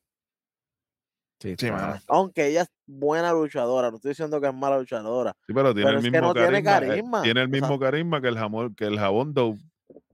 [1.41, 1.69] Sí, Sí.
[2.09, 5.33] Aunque ella es buena luchadora, no estoy diciendo que es mala luchadora.
[5.47, 6.87] Sí, pero tiene Pero el es que mismo no tiene carisma.
[6.87, 9.59] eh, carisma, Tiene el o sea- mismo carisma que el jamón, que el jabón Dove.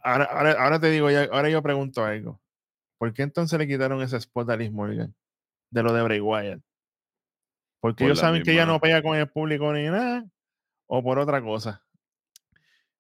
[0.02, 2.40] Ahora, ahora, ahora te digo, ya- ahora yo pregunto algo.
[2.98, 5.14] ¿Por qué entonces le quitaron ese spot a Liz Morgan?
[5.70, 6.60] De lo de Bray Wyatt.
[7.80, 10.24] Porque Por ellos saben que ella no pega con el público ni nada,
[10.87, 11.85] o por otra cosa.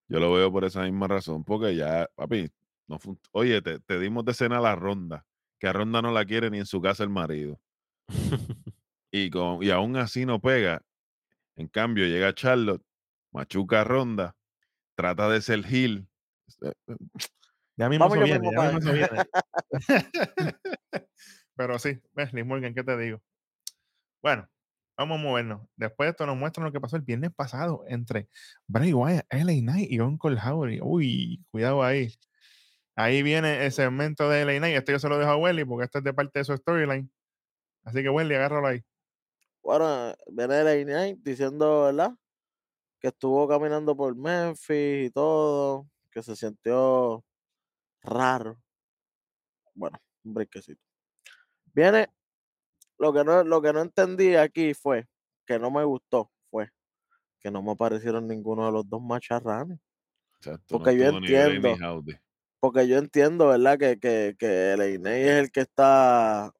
[0.08, 2.50] Yo lo veo por esa misma razón, porque ya, papi,
[2.86, 2.98] no
[3.32, 5.24] Oye, te, te dimos de cena a la ronda,
[5.58, 7.60] que a ronda no la quiere ni en su casa el marido.
[9.16, 10.82] Y, con, y aún así no pega.
[11.54, 12.82] En cambio, llega Charlotte,
[13.30, 14.34] machuca a ronda,
[14.96, 16.08] trata de ser Gil.
[17.76, 19.22] Ya mismo Vamos viene, ya mismo.
[21.54, 23.22] Pero sí, Liz Morgan, ¿qué te digo?
[24.20, 24.48] Bueno,
[24.96, 25.68] vamos a movernos.
[25.76, 28.28] Después de esto nos muestran lo que pasó el viernes pasado entre
[28.66, 30.80] Bray Wyatt, LA Knight y Uncle Howdy.
[30.82, 32.14] Uy, cuidado ahí.
[32.96, 34.76] Ahí viene el segmento de LA Knight.
[34.76, 37.10] Esto yo se lo dejo a Welly porque esto es de parte de su storyline.
[37.84, 38.82] Así que Welly, agárralo ahí.
[39.62, 42.12] Bueno, viene el Knight diciendo, ¿verdad?
[43.00, 47.24] Que estuvo caminando por Memphis y todo, que se sintió
[48.02, 48.60] raro.
[49.74, 50.80] Bueno, un brequecito.
[51.74, 52.08] Viene,
[52.98, 55.06] lo que no, lo que no entendí aquí fue,
[55.46, 56.70] que no me gustó, fue
[57.44, 59.78] que no me aparecieron ninguno de los dos macharranes.
[60.38, 61.76] Exacto, Porque yo entiendo.
[62.58, 63.78] Porque yo entiendo, ¿verdad?
[63.78, 66.50] Que, que, que el es el que está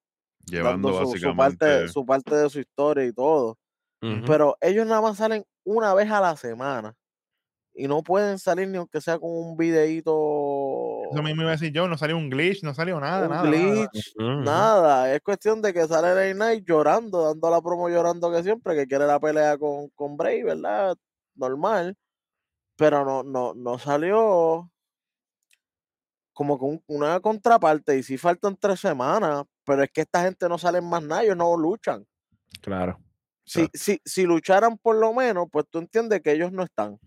[0.44, 3.58] llevando dando su, parte, su parte de su historia y todo.
[4.26, 6.94] Pero ellos nada más salen una vez a la semana.
[7.76, 10.12] Y no pueden salir ni aunque sea con un videíto.
[11.10, 13.42] Eso mismo iba a decir yo, no salió un glitch, no salió nada, un nada,
[13.42, 13.90] nada, nada.
[13.90, 15.12] glitch, nada.
[15.12, 18.86] Es cuestión de que sale el Knight llorando, dando la promo llorando que siempre, que
[18.86, 20.96] quiere la pelea con, con Bray, ¿verdad?
[21.34, 21.96] Normal.
[22.76, 24.70] Pero no, no, no salió
[26.32, 27.98] como con una contraparte.
[27.98, 29.44] Y sí faltan tres semanas.
[29.64, 32.06] Pero es que esta gente no sale más nada, ellos no luchan.
[32.60, 33.00] Claro.
[33.44, 36.98] si, si, si lucharan por lo menos, pues tú entiendes que ellos no están.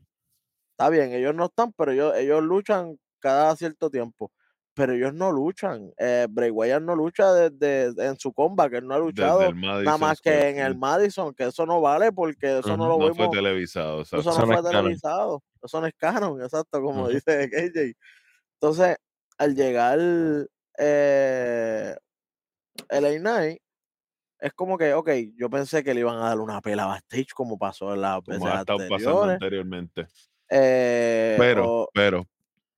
[0.78, 4.32] Está bien, ellos no están, pero ellos, ellos luchan cada cierto tiempo.
[4.76, 5.92] Pero ellos no luchan.
[5.98, 9.48] Eh, Bray Wyatt no lucha desde en su comba, que él no ha Desde luchado
[9.48, 10.78] el nada más Square que en el.
[10.78, 13.30] Madison, que eso no vale porque eso no Ujú, lo No fue vimos.
[13.30, 14.36] televisado, Eso exacto.
[14.36, 15.44] no Eso no fue televisado.
[15.64, 17.94] Eso no es canon, exacto, como dice KJ.
[18.62, 18.98] Entonces,
[19.40, 20.00] al llegar
[20.80, 21.96] eh,
[22.90, 23.60] LA Knight,
[24.40, 27.58] es como que, ok, yo pensé que le iban a dar una pela backstage como
[27.60, 29.40] pasó en las Como veces ha estado pasando anteriores.
[29.40, 30.08] anteriormente.
[30.50, 32.26] Eh, Pero, o- pero,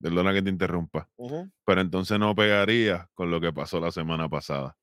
[0.02, 1.10] perdona que te interrumpa,
[1.66, 4.76] pero entonces no pegaría con lo que pasó la semana pasada.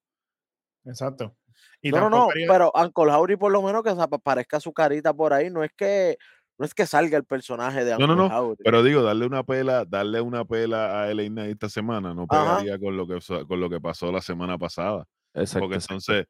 [0.85, 1.37] Exacto.
[1.83, 5.12] Y no, no, no, haría- pero Uncle Howdy por lo menos que aparezca su carita
[5.14, 6.16] por ahí, no es que
[6.59, 8.62] no es que salga el personaje de Uncle no, no, Howdy.
[8.64, 12.59] Pero digo, darle una pela, darle una pela a Knight esta semana no Ajá.
[12.59, 15.07] pegaría con lo que con lo que pasó la semana pasada.
[15.35, 15.61] Exacto.
[15.61, 16.27] Porque entonces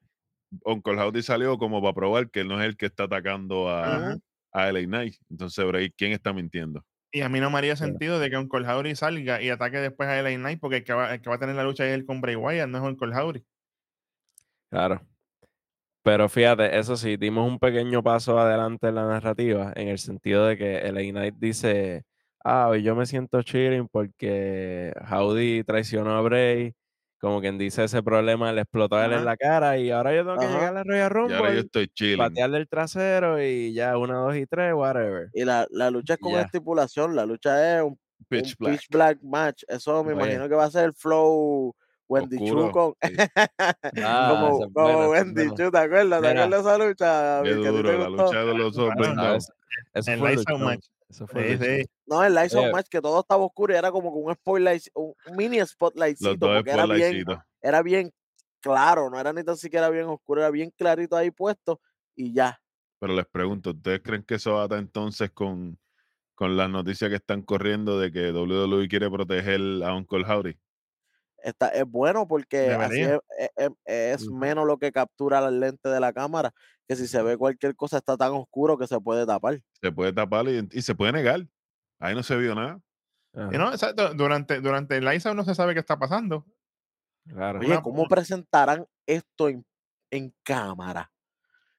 [0.64, 4.16] Uncle Howdy salió como para probar que él no es el que está atacando a.
[4.56, 5.14] a LA Knight.
[5.30, 6.84] Entonces, Bray, ¿quién está mintiendo?
[7.12, 10.08] Y a mí no me haría sentido de que Uncle Howdy salga y ataque después
[10.08, 11.94] a LA Knight porque el que va, el que va a tener la lucha es
[11.94, 13.44] él con Bray Wyatt, no es Uncle Howdy.
[14.70, 15.00] Claro.
[16.02, 20.46] Pero fíjate, eso sí, dimos un pequeño paso adelante en la narrativa, en el sentido
[20.46, 22.04] de que el Knight dice,
[22.44, 26.74] ah, hoy yo me siento chilling porque Howdy traicionó a Bray,
[27.26, 30.22] como quien dice ese problema le explotó a él en la cara y ahora yo
[30.22, 30.54] tengo que Ajá.
[30.54, 32.18] llegar a la Royal Y ahora yo Rumble, estoy chilling.
[32.18, 35.28] patearle el trasero y ya una, dos y tres, whatever.
[35.32, 36.42] Y la, la lucha es con Ya.
[36.42, 38.72] estipulación, la lucha es un, Pitch un black.
[38.74, 39.64] pitch black match.
[39.66, 40.22] Eso me Oye.
[40.22, 41.74] imagino que va a ser el flow
[42.08, 43.16] Wendy Oscuro, Chu con sí.
[44.06, 45.48] Ah, como, buena, Wendy.
[45.48, 46.22] Chu, ¿te acuerdas?
[46.22, 47.42] ¿Te acuerdas de esa lucha?
[47.42, 49.52] Qué duro, la lucha de los Big No, eso,
[49.94, 50.86] eso fue match.
[51.08, 51.76] Eso fue Sí, luchón.
[51.76, 51.84] sí.
[52.06, 52.72] No, el Lights Out Oye.
[52.72, 56.70] match que todo estaba oscuro y era como que un spotlight, un, mini spotlightcito, porque
[56.70, 57.24] era bien,
[57.60, 58.12] era bien
[58.60, 61.80] claro, no era ni tan siquiera bien oscuro, era bien clarito ahí puesto
[62.14, 62.60] y ya.
[62.98, 65.78] Pero les pregunto, ¿ustedes creen que eso ata entonces con,
[66.34, 70.58] con las noticias que están corriendo de que WWE quiere proteger a Uncle Howdy?
[71.42, 74.36] Está, es bueno porque así es, es- es- es Ujú.
[74.36, 76.52] menos lo que captura la lente de la cámara,
[76.88, 79.60] que si se ve cualquier cosa está tan oscuro que se puede tapar.
[79.80, 81.46] Se puede tapar y, y se puede negar.
[81.98, 82.80] Ahí no se vio nada.
[83.52, 83.70] Y no,
[84.14, 86.46] durante, durante el Out no se sabe qué está pasando.
[87.28, 87.60] claro.
[87.60, 89.64] Oye, ¿cómo presentarán esto en,
[90.10, 91.12] en cámara?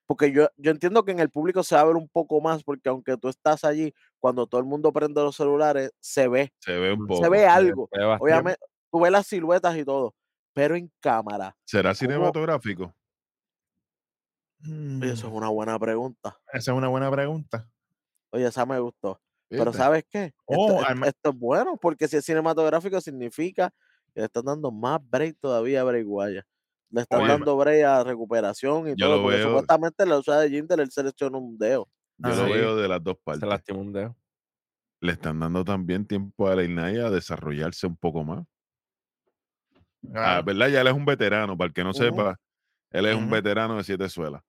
[0.05, 2.63] Porque yo, yo entiendo que en el público se va a ver un poco más,
[2.63, 6.77] porque aunque tú estás allí, cuando todo el mundo prende los celulares, se ve, Se
[6.77, 7.23] ve un poco.
[7.23, 7.89] se ve algo.
[7.91, 8.17] Se ve.
[8.19, 8.59] Obviamente,
[8.97, 10.15] tú ves las siluetas y todo,
[10.53, 11.55] pero en cámara.
[11.65, 11.95] ¿Será ¿Cómo?
[11.95, 12.95] cinematográfico?
[14.65, 16.35] Oye, eso es Mm, una buena pregunta.
[16.51, 17.69] Esa es una buena pregunta.
[18.31, 19.21] Oye, esa me gustó.
[19.49, 19.71] Pero.
[19.71, 20.25] ¿sabes qué?
[20.25, 23.69] Esto, Oh, esto- es bueno, porque si es cinematográfico significa
[24.13, 26.45] que le están dando más break todavía a Bray Wyatt.
[26.89, 30.15] Le están Oye, dando break a recuperación y yo todo, lo porque veo- supuestamente la
[30.17, 31.87] lucha de Jinder él se lesionó un dedo.
[32.17, 32.51] Yo Ah, lo sí.
[32.53, 33.47] veo de las dos Se partes.
[33.47, 34.15] lastimó un dedo.
[35.01, 38.43] Le están dando también tiempo a la Inaya a desarrollarse un poco más.
[40.15, 40.41] Ah.
[40.45, 40.69] ¿Verdad?
[40.69, 42.39] Ya él es un veterano, para el que no sepa,
[42.91, 44.41] él es un veterano de siete suelas.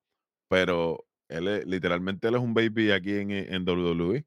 [0.48, 4.24] pero él es, literalmente él es un baby aquí en, en WWE.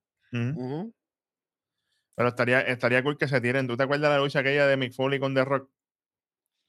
[2.15, 3.67] Pero estaría, estaría cool que se tiren.
[3.67, 5.70] ¿Tú te acuerdas de la lucha aquella de Mick Foley con The Rock?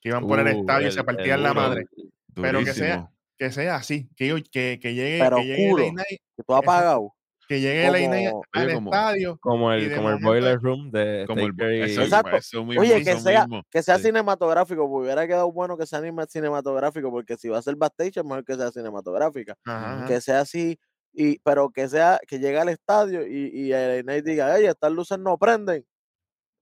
[0.01, 1.87] Que iban por el Uh, estadio y se partían el la madre.
[2.35, 3.09] Pero que sea-.
[3.39, 5.85] Que sea así, que, que, que llegue, Pero que llegue oscuro.
[5.85, 6.63] Que tú has Exacto.
[6.65, 7.15] pagado.
[7.49, 9.39] Que llegue Como- al Oye, como- estadio.
[9.41, 12.37] Como el, como el Boiler Room de Como el, eso, Exacto.
[12.37, 13.63] eso mismo, Oye, que sea, mismo.
[13.71, 14.05] que sea Sí.
[14.05, 18.17] cinematográfico, porque hubiera quedado bueno que sea anima- cinematográfico, porque si va a ser backstage
[18.19, 19.57] es mejor que sea cinematográfica.
[19.65, 20.07] Ajá.
[20.07, 20.79] Que sea así,
[21.13, 24.93] y, pero que sea, que llegue al estadio y, y el Knight diga, oye, estas
[24.93, 25.85] luces no prenden.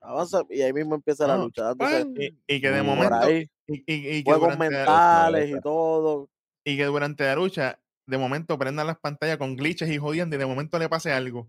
[0.02, 1.72] Avanza, y ahí mismo empieza la No, lucha,
[2.16, 3.14] Y, y que de momento.
[3.16, 6.28] ahí, Y, y- y que juegos mentales y todo.
[6.64, 7.78] y que durante la lucha,
[8.10, 11.48] de momento prendan las pantallas con glitches y jodiendo, y de momento le pase algo.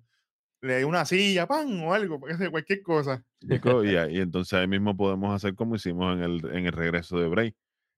[0.61, 3.25] Le dé una silla, pan, o algo, cualquier cosa.
[3.41, 3.55] Y,
[4.19, 7.55] entonces ahí mismo podemos hacer como hicimos en el, en el regreso de Bray,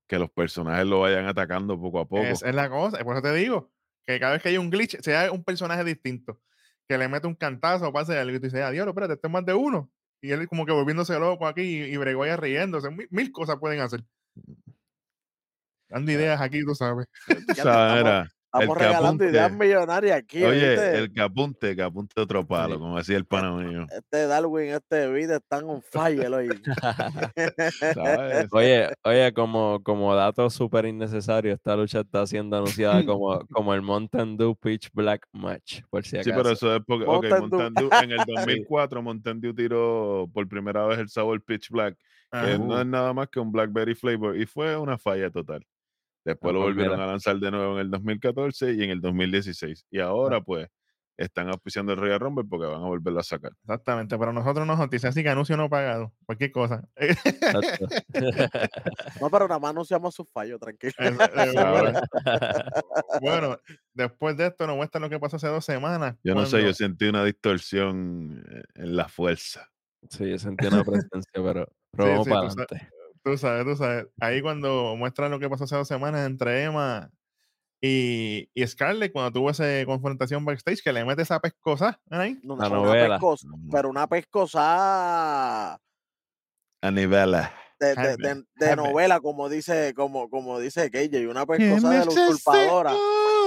[0.07, 2.23] que los personajes lo vayan atacando poco a poco.
[2.23, 3.03] Esa es la cosa.
[3.03, 3.69] Por eso te digo
[4.07, 6.39] que cada vez que hay un glitch, sea un personaje distinto,
[6.87, 9.31] que le mete un cantazo o pase algo y tú dices, adiós, espérate, este es
[9.31, 9.91] más de uno.
[10.21, 12.89] Y él como que volviéndose loco aquí y, y bregó ya riéndose.
[12.89, 14.05] Mil, mil cosas pueden hacer.
[15.89, 17.07] Dando ideas aquí, tú sabes.
[17.27, 20.43] Tú Ya sabes, estamos- era Estamos que regalando ideas millonarias aquí.
[20.43, 20.97] Oye, ¿viste?
[20.99, 22.79] el que apunte, que apunte otro palo, Sí.
[22.79, 23.87] como decía el pana mío.
[23.91, 26.49] Este Darwin, este video están on fire hoy.
[28.51, 33.81] Oye, oye, como, como dato súper innecesario, esta lucha está siendo anunciada como, como el
[33.81, 36.35] Mountain Dew Pitch Black Match, por si Sí, acaso.
[36.35, 37.59] pero eso es porque, ok, Mountain Dew.
[37.59, 38.17] Mountain Dew, en el
[38.67, 41.97] 2004 Mountain Dew tiró por primera vez el sabor Pitch Black,
[42.31, 45.65] que no es nada más que un Blackberry flavor, y fue una falla total.
[46.25, 47.03] Después lo volvieron mira.
[47.05, 49.85] a lanzar de nuevo en el 2014 y en el 2016.
[49.91, 50.67] Y ahora, pues,
[51.17, 53.51] están auspiciando el Royal Rumble porque van a volverlo a sacar.
[53.63, 56.87] Exactamente, pero nosotros nos noticias así que anuncio no pagado, cualquier cosa.
[59.21, 60.93] No, pero nada más anunciamos sus fallos, tranquilo.
[60.97, 61.99] Es- es ¿Sabes?
[63.21, 63.57] bueno,
[63.93, 66.15] después de esto nos muestran lo que pasó hace dos semanas.
[66.23, 69.69] Yo no sé, yo sentí una distorsión eh, en la fuerza.
[70.09, 72.67] sí, yo sentí una presencia, pero, pero vamos sí, para sabes.
[73.23, 74.07] Tú sabes, tú sabes.
[74.19, 77.09] Ahí cuando muestran lo que pasó hace dos semanas entre Emma
[77.81, 82.39] y, y Scarlett, cuando tuvo esa confrontación backstage, que le mete esa pescosa ahí.
[82.43, 83.15] No, La una novela.
[83.15, 87.53] pescosa, pero una pescosa A nivela.
[87.79, 92.11] de, de- de- de novela, como dice, como, como dice KJ, una pescosa de la
[92.11, 92.93] usurpadora.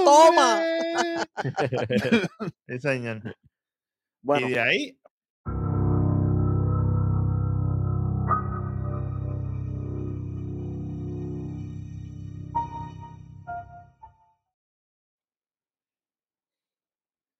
[0.05, 0.61] ¡Toma!
[2.67, 3.21] Sí, señor.
[4.21, 4.99] Bueno, Y de ahí.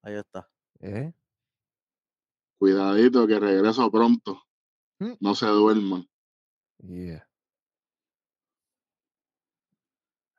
[0.08, 0.50] Ahí está.
[0.80, 1.14] ¿Eh?
[2.58, 4.42] Cuidadito que regreso pronto.
[5.00, 5.14] Mm.
[5.20, 6.08] No se duerman.
[6.80, 7.28] Yeah.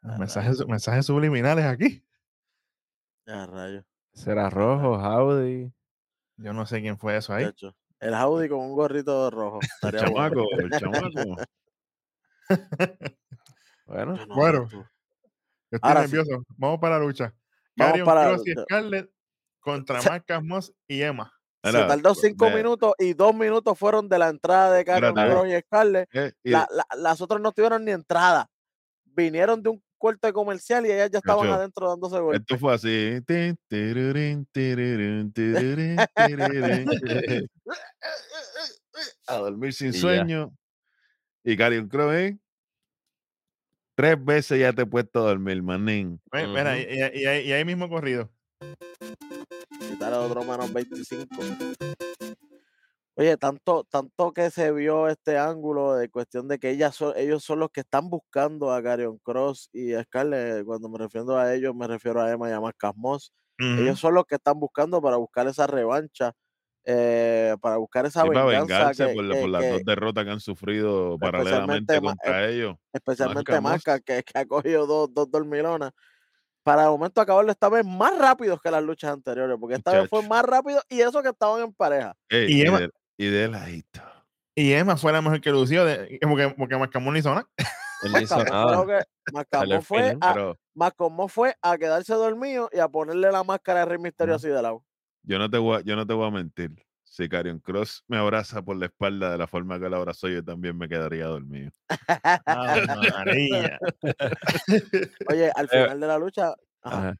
[0.02, 2.02] Mensajes, mensajes subliminales aquí.
[3.26, 3.84] Ya, rayo.
[4.14, 5.70] ¿Será rojo, Howdy?
[6.38, 7.46] Yo no sé quién fue eso ahí.
[8.00, 9.60] El Audi con un gorrito rojo.
[9.82, 11.36] El chamaco, el chamaco.
[13.86, 14.68] Bueno, no, Bueno.
[14.70, 14.84] Yo
[15.70, 16.14] estoy Ahora sí.
[16.14, 16.44] nervioso.
[16.58, 17.34] Vamos para la lucha.
[17.74, 18.62] Vamos para y lucha.
[18.64, 19.10] Scarlett
[19.72, 21.32] contra Marcas Moss y Emma.
[21.64, 25.08] Se Mira, tardó cinco de- minutos y dos minutos fueron de la entrada de Carlos
[25.10, 25.32] Espérate.
[25.32, 26.08] Kross y Scarlett.
[26.14, 28.48] eh, y- La- la- las otras no tuvieron ni entrada.
[29.04, 32.40] Vinieron de un corte comercial y ellas ya estaban adentro dándose golpes.
[32.42, 33.20] Esto fue así.
[39.26, 40.00] A dormir sin Y ya.
[40.00, 40.52] sueño.
[41.44, 42.38] Y Carion Crow, ¿eh?
[43.96, 46.20] Tres veces ya te he puesto a dormir, manín.
[46.32, 48.30] Mira, y, y- y ahí- y ahí mismo corrido.
[49.80, 51.26] Quitar otro menos 25.
[53.16, 57.42] Oye, tanto, tanto que se vio este ángulo de cuestión de que ellas son, ellos
[57.42, 60.64] son los que están buscando a Carion Cross y a Scarlett.
[60.64, 63.32] Cuando me refiero a ellos, me refiero a Emma y a Marcas Moss.
[63.80, 66.32] Ellos son los que están buscando para buscar esa revancha,
[66.84, 68.60] eh, para buscar esa venganza.
[68.92, 72.48] vengarse que- por, que- por las que dos derrotas que han sufrido paralelamente ma- contra
[72.48, 72.76] ellos.
[72.92, 75.90] especialmente Marca que ha cogido dos, dos dormilonas.
[76.68, 80.06] Para el momento acabarlo esta vez más rápidos que las luchas anteriores, porque esta vez
[80.10, 82.14] fue más rápido y eso que estaban en pareja.
[82.28, 84.02] Ey, Y y, Emma- de, y de ladito.
[84.54, 87.48] Y Emma fue la mejor que lució, de, porque, porque Marcamón no hizo nada.
[88.02, 88.84] él no hizo Marcamón nada.
[88.84, 93.42] creo que Marcamón Salió fue, a, Pero fue a quedarse dormido y a ponerle la
[93.44, 94.44] máscara de Rey Misterio Ujú.
[94.44, 94.84] así de lado.
[95.22, 96.70] yo no te voy a, yo no te voy a mentir.
[97.10, 100.44] Si Carion Cross me abraza por la espalda de la forma que la abrazó, yo
[100.44, 101.70] también me quedaría dormido.
[102.46, 102.76] Ah,
[103.26, 103.78] María.
[105.28, 107.16] Oye, al Eh, final de la lucha, ajá.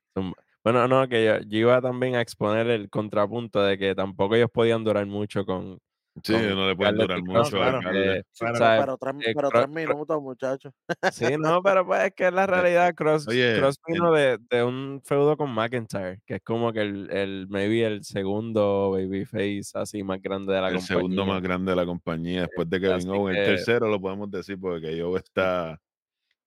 [0.63, 4.51] Bueno, no, que yo, yo iba también a exponer el contrapunto de que tampoco ellos
[4.53, 5.79] podían durar mucho con,
[6.23, 7.51] Sí, con no le pueden durar mucho.
[7.51, 7.81] Claro.
[7.83, 8.81] pero, ¿sabes?
[8.81, 10.73] pero tres, Eh, pero tres minutos, muchachos.
[11.13, 12.95] Sí, no, pero pues es que es la realidad.
[12.95, 17.11] Cross, Oye, Cross vino de, de un feudo con McIntyre, que es como que el,
[17.11, 20.97] el maybe el segundo babyface así más grande de la el compañía.
[20.97, 23.39] segundo más grande de la compañía después de Kevin así Owens.
[23.39, 25.81] El tercero lo podemos decir porque Joe está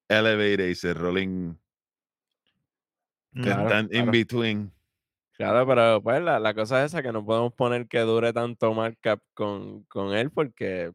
[0.08, 1.54] elevated y se rolling.
[3.34, 4.10] Claro, están in claro.
[4.12, 4.72] between.
[5.42, 8.72] Claro, pero pues la, la cosa es esa, que no podemos poner que dure tanto
[8.74, 10.92] markup con, con él porque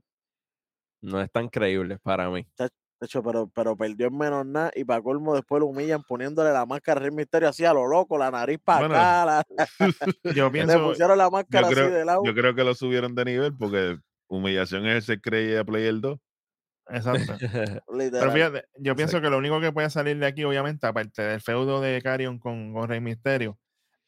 [1.02, 2.48] no es tan creíble para mí.
[2.58, 2.70] De
[3.02, 6.66] hecho, pero, pero perdió en menos nada y para colmo después lo humillan poniéndole la
[6.66, 9.44] máscara Rey Misterio así a lo loco, la nariz para Bueno, acá, la-
[10.24, 12.22] Yo le pienso, pusieron la máscara yo, así de creo, lado.
[12.24, 13.98] yo creo que lo subieron de nivel porque
[14.30, 16.18] humillación es el se creía Player 2.
[16.90, 17.34] exacto.
[17.38, 18.32] Pero literal.
[18.32, 21.82] fíjate, yo pienso que lo único que puede salir de aquí, obviamente, aparte del feudo
[21.82, 23.60] de Carrion con, con Rey Misterio,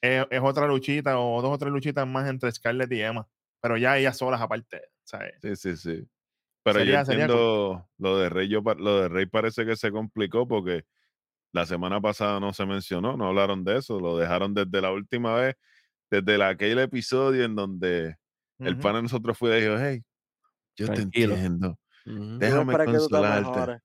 [0.02, 3.28] es, es otra luchita o dos o tres luchitas más entre Scarlett y Emma.
[3.62, 5.34] Pero ya ellas solas aparte, ¿sabes?
[5.42, 6.08] Sí, sí, sí.
[6.64, 9.92] Pero Sería- yo sería entiendo lo de Rey, yo, lo de Rey parece que se
[9.92, 10.86] complicó porque
[11.52, 15.36] la semana pasada no se mencionó, no hablaron de eso, lo dejaron desde la última
[15.36, 15.56] vez,
[16.12, 18.18] desde la- aquel episodio en donde
[18.60, 20.04] el pan de nosotros fue y dijo, hey,
[20.76, 21.36] yo Tranquilo.
[21.36, 23.82] te entiendo, déjame te consolarte.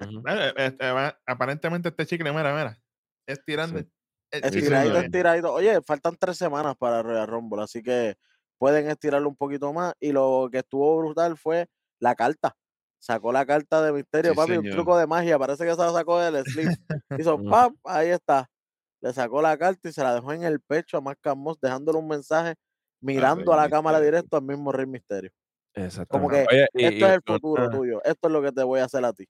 [0.00, 2.78] Eh, eh, eh, va- aparentemente este chicle, mira, mira.
[3.26, 3.78] Estirando.
[3.80, 3.84] Sí.
[3.84, 3.99] eh, Sí,
[4.30, 5.04] Estiradito, señor.
[5.04, 5.52] estiradito.
[5.54, 8.14] Oye, faltan tres semanas para Royal Rumble, así que
[8.58, 9.94] pueden estirarlo un poquito más.
[10.00, 11.66] Y lo que estuvo brutal fue
[12.00, 12.56] la carta.
[12.98, 15.38] Sacó la carta de misterio, Sí, papi, un truco de magia.
[15.38, 16.70] Parece que se la sacó del sleeve.
[17.18, 17.48] Hizo Ujú.
[17.50, 18.48] pap, ahí está.
[19.02, 21.98] Le sacó la carta y se la dejó en el pecho a Mark Moss, dejándole
[21.98, 22.54] un mensaje
[23.02, 24.18] mirando a la cámara Misterio.
[24.18, 25.30] directo al mismo Rey Misterio.
[25.72, 26.46] Como Exactamente.
[26.48, 28.02] que Oye, y- esto y es el futuro tuyo.
[28.04, 29.26] Esto es lo que te voy a hacer a ti.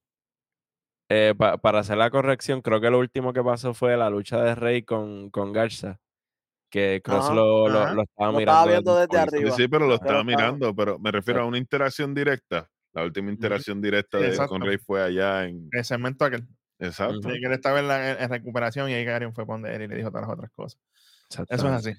[1.11, 4.43] Eh, pa- para hacer la corrección, creo que lo último que pasó fue la lucha
[4.43, 5.99] de Rey con, con Garza,
[6.71, 7.95] que Cross Ajá, lo, lo- ajá.
[7.95, 8.61] lo estaba Lo mirando.
[8.61, 9.11] estaba viendo un desde.
[9.31, 9.57] Sí, arriba.
[9.57, 12.71] sí, pero lo Pero estaba estaba- mirando, pero me refiero a una interacción directa.
[12.93, 15.69] La última interacción directa Sí, de, con Rey fue allá en...
[15.71, 16.47] El segmento aquel.
[16.81, 17.21] Exacto.
[17.29, 19.87] De que él estaba en, la, en recuperación y ahí Carrion fue donde él y
[19.89, 20.81] le dijo todas las otras cosas.
[21.29, 21.93] Eso es así.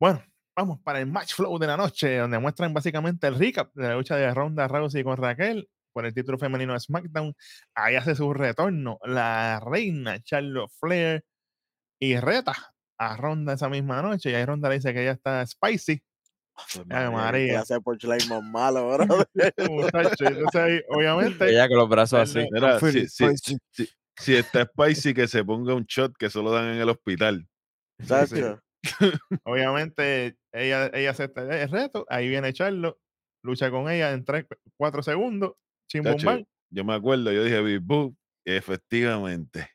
[0.00, 0.22] Bueno,
[0.56, 3.94] vamos para el match flow de la noche, donde muestran básicamente el recap de la
[3.96, 5.68] lucha de Ronda Rousey con Raquel
[5.98, 7.34] por el título femenino de SmackDown.
[7.74, 11.24] Ahí hace su retorno la reina Charlotte Flair
[12.00, 12.52] y reta
[13.00, 14.30] a Ronda esa misma noche.
[14.30, 16.00] Y ahí Ronda le dice que ella está spicy.
[16.88, 17.62] Ay, María.
[17.62, 17.96] hace por
[18.28, 18.96] más malo.
[19.70, 22.46] Muchacho, entonces obviamente, Ella con los brazos así.
[22.52, 23.58] Mira, I'm feeling si, si- spicy.
[23.72, 27.44] si- si está spicy, que se ponga un shot que solo dan en el hospital.
[28.06, 28.60] Chacho.
[29.44, 32.06] obviamente ella, ella acepta el reto.
[32.08, 32.98] Ahí viene Charlotte,
[33.42, 35.52] lucha con ella en 3, 4 segundos.
[36.70, 39.70] Yo me acuerdo, yo dije, Big Boo, y efectivamente.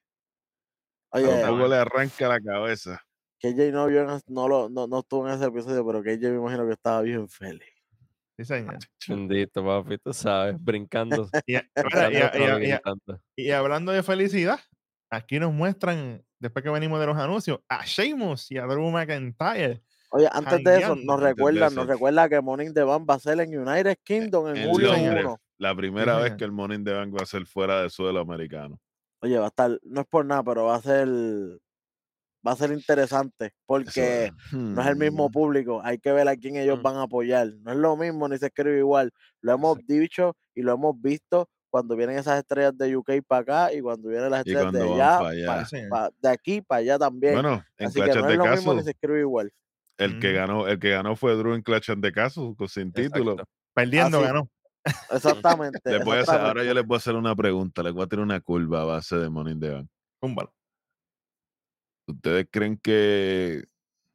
[1.11, 3.01] Oye, Tampoco le arranca la cabeza.
[3.39, 6.37] KJ no, vio en- no, lo, no, no estuvo en ese episodio, pero KJ me
[6.37, 7.67] imagino que estaba bien feliz.
[8.37, 8.77] Sí, señor.
[9.07, 11.29] Bendito, papi, tú sabes, brincando.
[13.35, 14.59] Y, hablando de felicidad,
[15.11, 19.83] aquí nos muestran, después que venimos de los anuncios, a Sheamus y a Drew McIntyre.
[20.09, 23.39] Oye, antes de eso, nos recuerda, nos recuerda que Morning the Bank va a ser
[23.39, 25.25] en United Kingdom en En julio Londres.
[25.25, 25.41] 1.
[25.57, 28.79] La primera vez que el Morning de Bank va a ser fuera de suelo americano.
[29.21, 31.07] Oye, va a estar, no es por nada, pero va a ser,
[32.45, 34.31] va a ser interesante, porque
[34.69, 36.81] no es el mismo hmm, público, hay que ver a quién ellos Mm.
[36.81, 37.47] van a apoyar.
[37.61, 39.11] No es lo mismo, ni se escribe igual.
[39.41, 43.73] Lo hemos dicho y lo hemos visto cuando vienen esas estrellas de UK para acá
[43.73, 45.65] y cuando vienen las estrellas de allá, pa' allá.
[45.65, 45.77] Sí,
[46.21, 47.41] de aquí para allá también.
[47.41, 49.51] Bueno, en Así que Clash no de es lo mismo Caso, ni se escribe igual.
[49.97, 50.33] el que Ujú.
[50.33, 53.43] ganó, el que ganó fue Drew en Clash de Caso, con sin título.
[53.73, 54.21] Perdiendo, Así.
[54.21, 54.49] ganó.
[55.11, 55.79] Exactamente.
[55.85, 58.07] Les voy a hacer- ahora yo les voy a hacer una pregunta, les voy a
[58.07, 59.89] tirar una curva a base de Morning de Bank.
[62.07, 63.63] ¿Ustedes creen que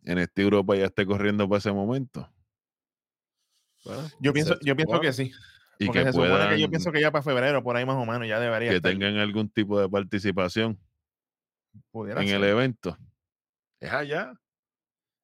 [0.04, 2.30] en este Europa ya esté corriendo para ese momento?
[3.84, 5.32] Bueno, Yo pienso, yo pienso que sí.
[5.78, 7.86] Y Porque que se supone que yo puedan, pienso que ya para febrero, por ahí
[7.86, 8.92] más o menos, ya debería que estar.
[8.92, 10.78] tengan algún tipo de participación
[11.90, 12.98] pudiera en el evento.
[13.80, 14.32] Es allá.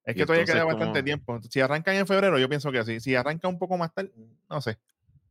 [0.04, 1.40] Es y que todavía queda bastante tiempo.
[1.50, 3.00] Si arrancan en febrero, yo pienso que sí.
[3.00, 4.12] Si arranca un poco más tarde,
[4.48, 4.78] no sé.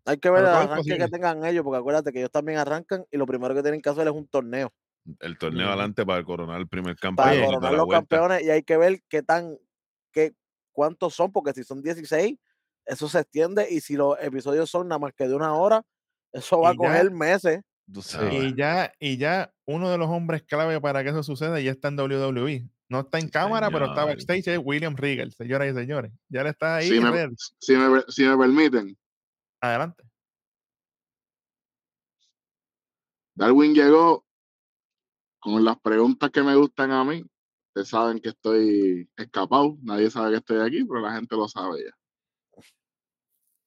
[0.05, 3.17] Hay que ver el arranque que tengan ellos, porque acuérdate que ellos también arrancan y
[3.17, 4.71] lo primero que tienen que hacer es un torneo
[5.19, 5.69] El torneo Ujú.
[5.73, 7.29] adelante para coronar el primer campeón.
[7.29, 8.05] para coronar la los vuelta.
[8.17, 9.57] campeones y hay que ver qué tan,
[10.11, 10.33] qué,
[10.71, 12.37] cuántos son, porque si son 16,
[12.85, 15.83] eso se extiende y si los episodios son nada más que de una hora,
[16.33, 17.61] eso va a ya- coger meses.
[17.93, 18.33] Tú sabes.
[18.33, 21.89] Y ya, y ya uno de los hombres clave para que eso suceda ya está
[21.89, 22.65] en WWE.
[22.89, 26.11] No está en Sí, cámara, pero está backstage, es William Regal, señoras y señores.
[26.29, 26.89] Ya él está ahí.
[26.89, 27.29] Si me,
[27.59, 28.97] si, me, si me permiten,
[29.63, 30.03] Adelante.
[33.35, 34.25] Darwin llegó
[35.39, 37.23] con las preguntas que me gustan a mí.
[37.69, 41.85] Ustedes saben que estoy escapado, nadie sabe que estoy aquí, pero la gente lo sabe
[41.85, 41.91] ya.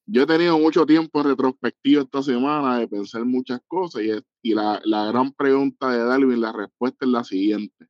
[0.08, 4.22] yo he tenido mucho tiempo en retrospectiva esta semana de pensar muchas cosas y, es-
[4.42, 7.86] y la, la gran pregunta de Darwin, la respuesta es la siguiente.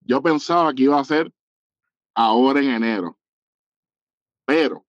[0.00, 1.32] Yo pensaba que iba a ser
[2.16, 3.18] ahora en enero,
[4.46, 4.84] pero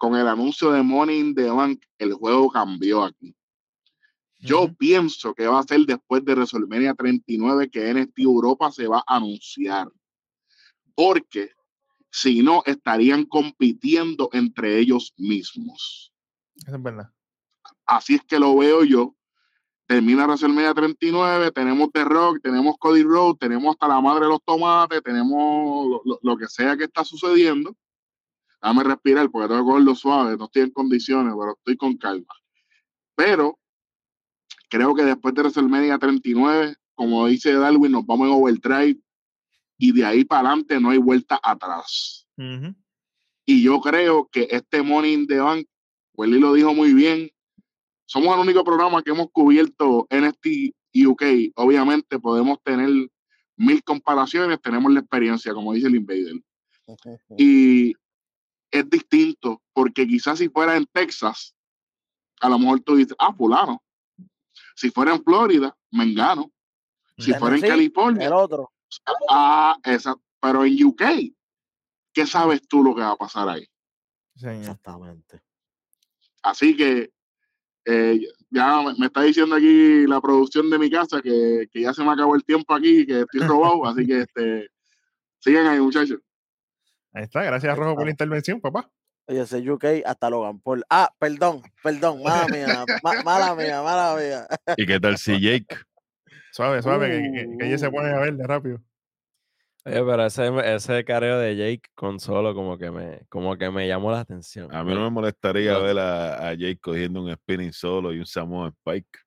[0.00, 3.36] con el anuncio de Money in the Bank, el juego cambió aquí.
[4.38, 9.04] Yo pienso que va a ser después de WrestleMania 39 que NXT Europa se va
[9.06, 9.88] a anunciar.
[10.94, 11.50] Porque
[12.10, 16.12] si no, estarían compitiendo entre ellos mismos.
[16.56, 17.10] Eso es verdad.
[17.84, 19.14] Así es que lo veo yo.
[19.86, 24.42] Termina WrestleMania 39, tenemos The Rock, tenemos Cody Rhodes, tenemos hasta la madre de los
[24.44, 27.76] tomates, tenemos lo, lo- lo que sea que está sucediendo.
[28.62, 32.34] Dame respirar porque tengo que cogerlo suave, no estoy en condiciones, pero estoy con calma.
[33.14, 33.58] Pero
[34.68, 39.00] creo que después de WrestleMania 39, como dice Darwin, nos vamos en overdrive
[39.78, 42.26] y de ahí para adelante no hay vuelta atrás.
[42.36, 42.74] Ujú.
[43.46, 45.66] Y yo creo que este Money in the Bank,
[46.14, 47.30] Welly lo dijo muy bien,
[48.04, 50.74] somos el único programa que hemos cubierto NXT
[51.06, 51.52] UK.
[51.54, 52.90] Obviamente podemos tener
[53.56, 56.40] mil comparaciones, tenemos la experiencia, como dice el Invader.
[57.38, 57.94] Y
[58.70, 61.54] es distinto, porque quizás si fuera en Texas,
[62.40, 63.82] a lo mejor tú dices, ah, fulano.
[64.74, 66.50] Si fuera en Florida, me engano.
[67.18, 68.72] Si fuera en California, El otro.
[69.28, 70.14] ah, esa.
[70.40, 71.02] Pero en UK,
[72.14, 73.66] ¿qué sabes tú lo que va a pasar ahí?
[74.34, 75.42] Exactamente.
[76.42, 77.12] Así que
[77.84, 81.92] eh, ya me, me está diciendo aquí la producción de mi casa que, que ya
[81.92, 84.70] se me acabó el tiempo aquí, que estoy robado, así que este,
[85.40, 86.20] sigan ahí, muchachos.
[87.12, 87.42] Ahí está.
[87.42, 88.88] Gracias, Rojo, por la intervención, papá.
[89.26, 90.84] Oye, ese UK hasta Logan Paul.
[90.90, 94.46] Ah, perdón, perdón, mala mía, ma- mala mía, mala mía.
[94.76, 95.66] ¿Y qué tal si Jake?
[96.52, 97.92] Suave, suave, que, que- que ellos se Uh.
[97.92, 98.82] ponen a verle rápido.
[99.84, 103.88] Oye, pero ese, ese careo de Jake con solo como que me, como que me
[103.88, 104.74] llamó la atención.
[104.74, 105.82] A mí no me molestaría no.
[105.82, 109.18] ver a, a Jake cogiendo un spinning solo y un Samoa Spike.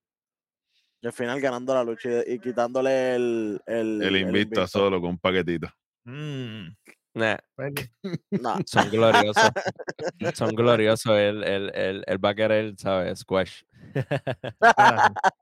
[1.01, 4.67] Y al final ganando la lucha y, y quitándole el, el, El invito a invicto.
[4.67, 5.67] solo con un paquetito.
[6.05, 6.67] Mm,
[7.15, 7.37] Nah,
[8.31, 9.51] Nah, son gloriosos.
[10.33, 11.17] son gloriosos.
[11.17, 13.19] Él, él, él, él va a querer, ¿sabes?
[13.19, 13.63] Squash.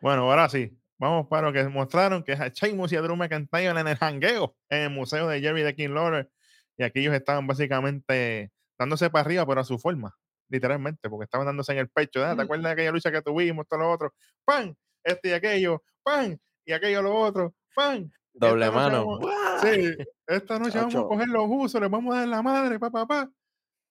[0.00, 0.74] bueno, ahora sí.
[1.00, 4.90] Vamos para lo que mostraron que Sheamus y Drew McIntyre en el jangueo en el
[4.90, 6.28] museo de Jerry de King Lawler.
[6.76, 10.16] Y aquí ellos estaban básicamente dándose para arriba, pero a su forma,
[10.48, 12.24] literalmente, porque estaban dándose en el pecho.
[12.24, 13.66] "Ah, ¿Te acuerdas de aquella lucha que tuvimos?
[13.68, 14.12] Todo lo otro.
[14.44, 14.74] ¡Pam!
[15.04, 15.82] Este y aquello.
[16.02, 16.36] ¡Pam!
[16.64, 17.54] Y aquello lo otro.
[17.76, 18.10] ¡Pam!
[18.38, 19.06] Doble mano.
[19.06, 19.32] vamos-
[19.62, 22.90] Sí, esta noche vamos a coger los usos, les vamos a dar la madre, pa,
[22.90, 23.30] pa, pa.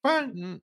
[0.02, 0.32] ¡Pam!
[0.34, 0.62] Mm.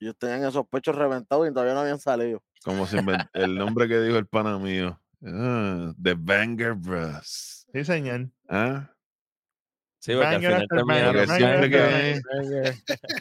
[0.00, 2.42] ellos tenían esos pechos reventados y todavía no habían salido.
[2.64, 2.98] Como se
[3.32, 5.00] el nombre que dijo el pana mío.
[5.24, 7.66] Ah, The Banger Bros.
[7.72, 8.28] Sí, señor.
[8.48, 8.90] ¿Ah?
[10.00, 12.74] Sí, porque al final banger, siempre que- banger, banger.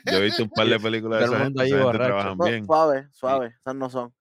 [0.05, 2.65] Yo he visto un par de películas de esa gente, esa gente trabajan No, bien.
[2.65, 4.13] suave, suave, esas no son.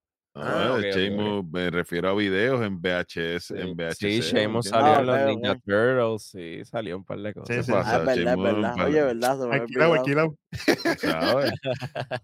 [0.43, 3.95] Ah, ok, Sheamus, me refiero a videos en VHS, en VHS.
[3.97, 5.25] Sí, ¿me salió Ah, en los.
[5.25, 6.23] Ninja Turtles.
[6.23, 7.47] Sí, salió un par de cosas.
[7.47, 7.71] Sí, ¿Qué sí.
[7.73, 7.97] Ah, pasa?
[7.97, 8.85] es verdad, es Sheamus, verdad.
[8.85, 10.29] Oye, verdad.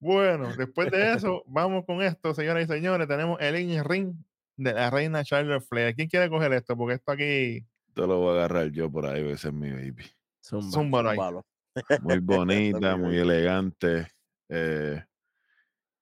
[0.00, 3.08] Bueno, después de eso, vamos con esto, señoras y señores.
[3.08, 4.14] Tenemos el in ring
[4.56, 5.94] de la reina Charlotte Flair.
[5.94, 6.76] ¿Quién quiere coger esto?
[6.76, 10.04] Porque esto aquí Esto lo voy a agarrar yo por ahí, ese es mi baby.
[10.40, 11.00] Zumba.
[11.10, 11.16] ahí.
[11.16, 11.46] Zúmbalo.
[12.02, 14.06] Muy bonita, muy elegante.
[14.48, 15.02] eh,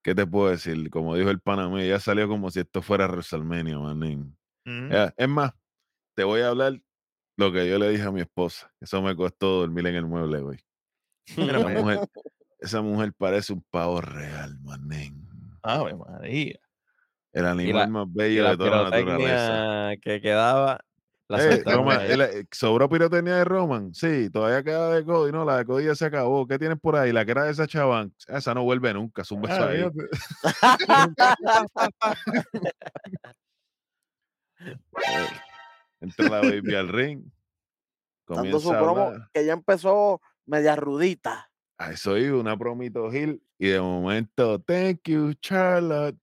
[0.06, 0.88] ¿Qué te puedo decir?
[0.88, 4.38] Como dijo el Panamá, ya salió como si esto fuera WrestleMania, manín.
[4.64, 5.50] Ya, Es más,
[6.14, 6.80] te voy a hablar
[7.36, 8.72] lo que yo le dije a mi esposa.
[8.80, 10.60] Eso me costó dormir en el mueble, güey.
[11.26, 11.36] Esa
[11.84, 12.08] mujer,
[12.60, 15.28] esa mujer parece un pavo real, manín.
[15.64, 16.60] Ave María.
[17.32, 20.00] El animal más bello de toda la naturaleza.
[20.00, 20.84] que quedaba.
[21.28, 23.92] La Eh, Roman, el- eh, ¿Sobró pirotecnia de Roman?
[23.92, 25.32] Sí, todavía queda de Cody.
[25.32, 26.46] No, la de Cody ya se acabó.
[26.46, 27.12] ¿Qué tienes por ahí?
[27.12, 28.14] La que era de esa chavan.
[28.28, 29.22] Esa no vuelve nunca.
[29.22, 29.84] Es un beso Ah, ahí.
[36.00, 37.24] Entra la baby al ring.
[38.28, 39.30] Dando su promo, hablar.
[39.32, 41.50] que ya empezó media rudita.
[41.78, 43.42] A eso iba, una promito Gil.
[43.58, 46.16] Y de momento, thank you, Charlotte.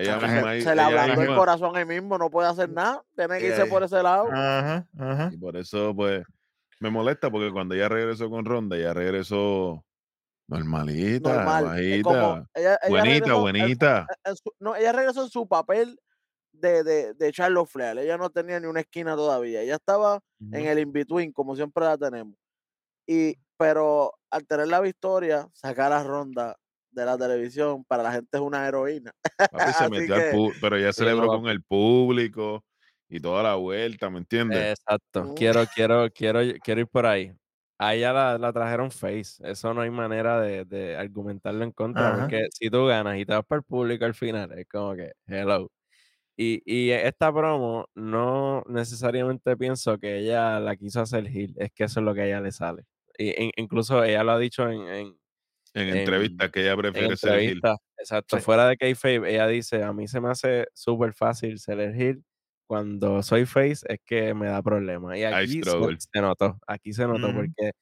[0.00, 2.70] Ella Chacho, misma se, ahí- se le ablandó el corazón ahí mismo, no puede hacer
[2.70, 3.02] nada.
[3.16, 4.28] Tiene que irse por ese lado.
[4.30, 5.30] Ajá, ajá.
[5.32, 6.24] Y por eso, pues,
[6.80, 9.84] me molesta porque cuando ella regresó con Ronda, ella regresó
[10.46, 11.64] normalita, normal.
[11.64, 14.06] bajita, como ella, ella buenita, regresó buenita.
[14.24, 16.00] en su- no, ella regresó en su papel
[16.52, 17.98] de, de, de Charlotte Flair.
[17.98, 19.60] Ella no tenía ni una esquina todavía.
[19.62, 20.20] Ella estaba
[20.52, 22.34] en el in-between, como siempre la tenemos.
[23.06, 26.56] Y, pero al tener la victoria, sacar a Ronda
[26.90, 29.12] de la televisión, para la gente es una heroína.
[29.50, 32.64] Papi se metió al que- pu- pero ella no, celebró con el público
[33.08, 34.78] y toda la vuelta, ¿me entiendes?
[34.78, 35.24] Exacto.
[35.24, 35.34] Mm.
[35.34, 37.32] Quiero, quiero, quiero, quiero ir por ahí.
[37.80, 39.40] a ella la, la trajeron face.
[39.48, 42.20] Eso no hay manera de, de argumentarlo en contra, Ajá.
[42.22, 45.12] porque si tú ganas y te vas para el público al final, es como que,
[45.26, 45.70] hello.
[46.36, 51.84] Y, y esta promo no necesariamente pienso que ella la quiso hacer heel, es que
[51.84, 52.84] eso es lo que a ella le sale.
[53.18, 55.18] Y, in- incluso ella lo ha dicho en, en,
[55.74, 57.76] En en- entrevistas que ella prefiere ser entrevistas.
[57.98, 58.42] Exacto, Sí.
[58.42, 62.24] fuera de kayfabe, ella dice, a mí se me hace súper fácil ser el heel.
[62.66, 65.16] Cuando soy face es que me da problemas.
[65.18, 67.36] Y aquí se, notó, aquí se notó Ujú.
[67.36, 67.72] porque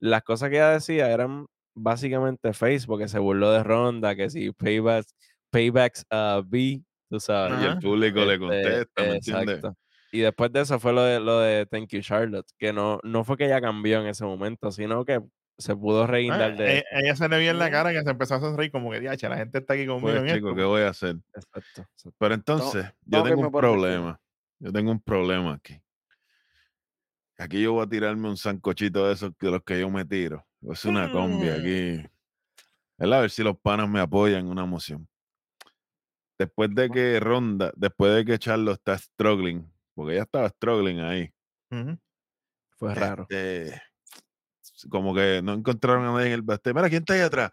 [0.00, 4.52] las cosas que ella decía eran básicamente face, porque se burló de Ronda, que si
[4.52, 5.14] paybacks,
[5.50, 7.62] paybacks uh, B, tú sabes.
[7.62, 9.56] Y el público le Este, contesta, ¿me entiendes?
[9.58, 9.78] exacto.
[10.12, 13.24] Y después de eso fue lo de, lo de Thank You Charlotte, que no, no
[13.24, 15.20] fue que ella cambió en ese momento, sino que
[15.58, 18.10] se pudo Ah, reguindar de e- ella se le vio en la cara que se
[18.10, 20.56] empezó a sonreír como que, diache, la gente está aquí conmigo Pues en chico, esto".
[20.56, 21.16] ¿qué voy a hacer?
[21.34, 22.14] Exacto, exacto.
[22.18, 24.20] Pero entonces, yo tengo un problema.
[24.58, 25.80] Yo tengo un problema aquí.
[27.38, 30.46] Aquí yo voy a tirarme un sancochito de esos de los que yo me tiro.
[30.70, 31.60] Es una combi Mm.
[31.60, 32.08] aquí.
[32.96, 33.18] ¿Verdad?
[33.18, 35.08] A ver si los panas me apoyan en una moción.
[36.38, 41.32] Después de que Ronda, después de que Charlo está struggling, porque ella estaba struggling ahí.
[42.76, 43.26] Fue raro.
[43.28, 43.80] este,
[44.90, 46.74] como que no encontraron a nadie en el backstage.
[46.74, 47.50] Mira, ¿quién está ahí atrás?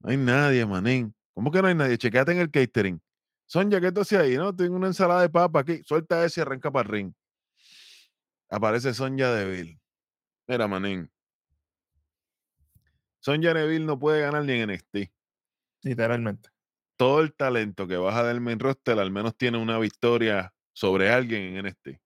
[0.00, 1.14] No hay nadie, manín.
[1.34, 1.98] ¿Cómo que no hay nadie?
[1.98, 3.00] Chequéate en el catering.
[3.46, 4.36] Sonja, ¿qué tú haces ahí?
[4.36, 5.82] No, tengo una ensalada de papa aquí.
[5.82, 7.12] Suelta ese y arranca para el ring.
[8.48, 9.80] Aparece Sonja Deville.
[10.46, 11.10] Mira, manín.
[13.20, 15.12] Sonja Deville no puede ganar ni en NXT.
[15.82, 16.50] Literalmente.
[16.96, 21.56] Todo el talento que baja del main roster al menos tiene una victoria sobre alguien
[21.56, 22.00] en NXT.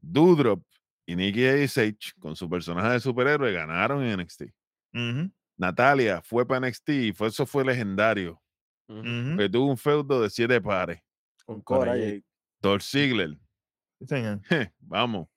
[0.00, 0.62] Doudrop
[1.06, 2.12] y Nikki A.S.H.
[2.20, 4.42] con su personaje de superhéroe ganaron en NXT.
[5.56, 8.40] Natalia fue para NXT y fue, eso fue legendario.
[8.88, 9.36] Ujú.
[9.38, 11.00] Que tuvo un feudo de siete pares.
[11.44, 12.24] Con Cora y-.
[12.60, 13.38] Dolph Ziggler,
[14.00, 15.28] je, vamos,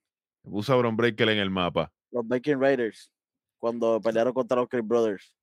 [0.44, 1.92] puso a Bron Breaker en el mapa.
[2.12, 3.10] los Viking Raiders,
[3.58, 5.36] cuando pelearon contra los Creed Brothers.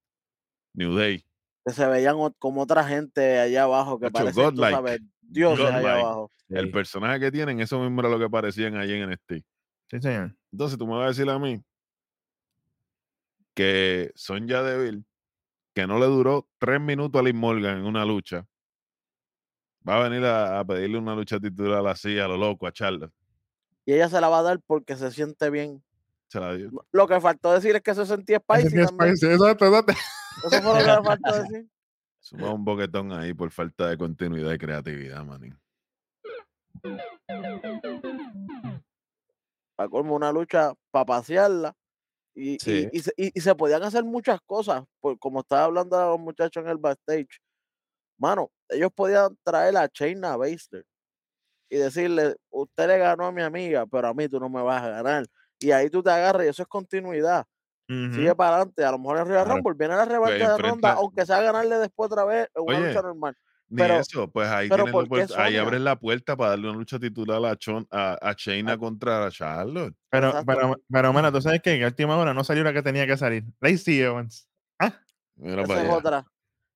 [0.74, 1.24] New Day,
[1.66, 4.70] Que se veían como otra gente allá abajo, que godlike.
[4.70, 6.30] sabes, dioses allá abajo.
[6.48, 6.72] el Sí.
[6.72, 9.42] personaje que tienen, eso mismo era lo que parecían allí en NXT.
[9.90, 10.36] Sí, señor.
[10.52, 11.62] Entonces tú me vas a decir a mí
[13.54, 15.04] que Sonja Deville,
[15.74, 18.46] que no le duró tres minutos a Liz Morgan en una lucha,
[19.86, 23.12] va a venir a, a pedirle una lucha titular así a lo loco a Charlotte.
[23.84, 25.82] Y ella se la va a dar porque se siente bien.
[26.28, 26.70] Se la dio.
[26.92, 29.92] Lo que faltó decir es que se sentía spicy Exacto, exacto.
[30.46, 31.68] Eso fue lo que le faltó decir.
[32.20, 35.58] Suma un boquetón ahí por falta de continuidad y creatividad, manín.
[39.80, 41.72] Para colmo una lucha para pasearla.
[42.34, 42.88] Y, y- Sí.
[42.92, 46.20] y se, y- y se podían hacer muchas cosas, por, como estaba hablando a los
[46.20, 47.40] muchachos en el backstage.
[48.18, 50.84] Mano, ellos podían traer a Shayna Baszler
[51.70, 54.82] y decirle, usted le ganó a mi amiga, pero a mí tú no me vas
[54.82, 55.24] a ganar.
[55.58, 57.46] Y ahí tú te agarras y eso es continuidad.
[57.88, 58.84] Sigue para adelante.
[58.84, 59.56] A lo mejor en Royal Claro.
[59.62, 62.86] Rumble viene la revancha de ronda, aunque sea ganarle después otra vez en una Oye,
[62.88, 63.34] lucha normal.
[63.70, 66.36] Ni Pero- eso, pues ahí, pero tienes la ¿por qué puerta- ahí abres la puerta
[66.36, 68.78] para darle una lucha titular a, Chon, a, a Shayna Ah.
[68.78, 69.94] contra Charlotte.
[70.10, 70.46] Pero, Exacto.
[70.52, 73.16] pero, pero, mira, tú sabes que en última hora no salió la que tenía que
[73.16, 73.44] salir.
[73.60, 74.48] Lacey Evans.
[74.78, 74.92] Ah,
[75.36, 75.94] Mira Esa es allá.
[75.96, 76.26] otra.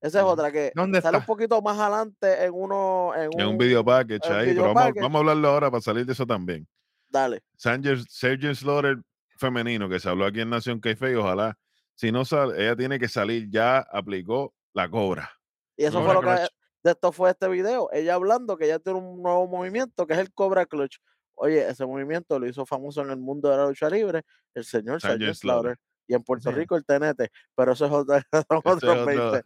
[0.01, 1.27] Esa es otra que ¿Dónde sale un está?
[1.27, 3.13] poquito más adelante en uno.
[3.17, 5.03] En un, En un video package en ahí, video pero vamos, a- package.
[5.03, 6.67] vamos a hablarlo ahora para salir de eso también.
[7.09, 7.43] Dale.
[7.59, 8.99] Sanger- Sergeant Slaughter
[9.37, 11.59] femenino que se habló aquí en Nación Keife, ojalá,
[11.97, 15.31] si no sale, ella tiene que salir, ya aplicó la cobra.
[15.77, 16.49] Y eso Cobra fue lo que.
[16.85, 17.89] De esto fue este video.
[17.93, 20.99] Ella hablando que ella tiene un nuevo movimiento que es el Cobra Clutch.
[21.35, 24.23] Oye, ese movimiento lo hizo famoso en el mundo de la lucha libre
[24.55, 25.77] el señor Sergeant Slaughter.
[26.07, 26.55] Y en Puerto Sí.
[26.57, 27.31] Rico el TNT.
[27.57, 27.93] Pero eso es
[28.55, 29.43] otro- 20.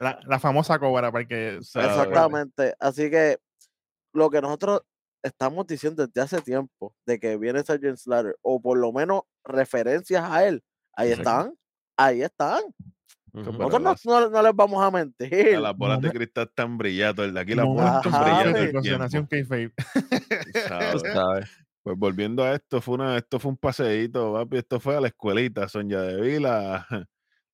[0.00, 1.86] la, la famosa cobra, porque Sabe.
[1.86, 2.74] Exactamente.
[2.80, 3.38] Así que
[4.12, 4.82] lo que nosotros
[5.22, 10.24] estamos diciendo desde hace tiempo de que viene Sergeant Slaughter, o por lo menos referencias
[10.28, 10.62] a él,
[10.94, 11.54] ahí están.
[11.96, 12.62] Ahí están.
[13.32, 13.44] Ujú.
[13.52, 15.54] Pero Nosotros no, las- no- no les vamos a mentir.
[15.56, 18.12] A las bolas de cristal están brillando, el de aquí las bolas están
[18.56, 18.72] el
[20.52, 21.02] Tú sabes.
[21.12, 21.50] sabes.
[21.82, 25.06] Pues volviendo a esto, fue una, esto fue un paseíto, papi, esto fue a la
[25.08, 26.86] escuelita, Sonia de Vila,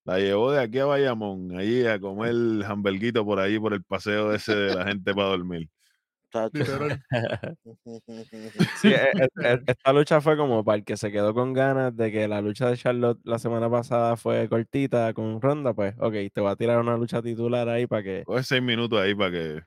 [0.03, 2.33] la llevó de aquí a Bayamón, allí a comer
[2.67, 5.69] hamburguito por ahí, por el paseo ese de la gente para dormir.
[6.31, 6.49] Chacho.
[6.53, 7.03] Literal.
[8.81, 11.95] Sí, e- e- e- esta lucha fue como para el que se quedó con ganas
[11.95, 16.13] de que la lucha de Charlotte la semana pasada fue cortita con Ronda, pues, ok,
[16.33, 18.23] te voy a tirar una lucha titular ahí para que...
[18.43, 19.61] Seis minutos ahí para que.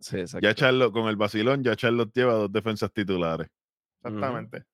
[0.00, 0.46] Sí, exacto.
[0.46, 3.48] Ya Charlotte, con el vacilón, ya Charlotte lleva dos defensas titulares.
[4.02, 4.64] Exactamente.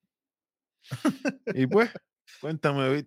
[1.54, 1.90] Y pues,
[2.40, 3.06] cuéntame.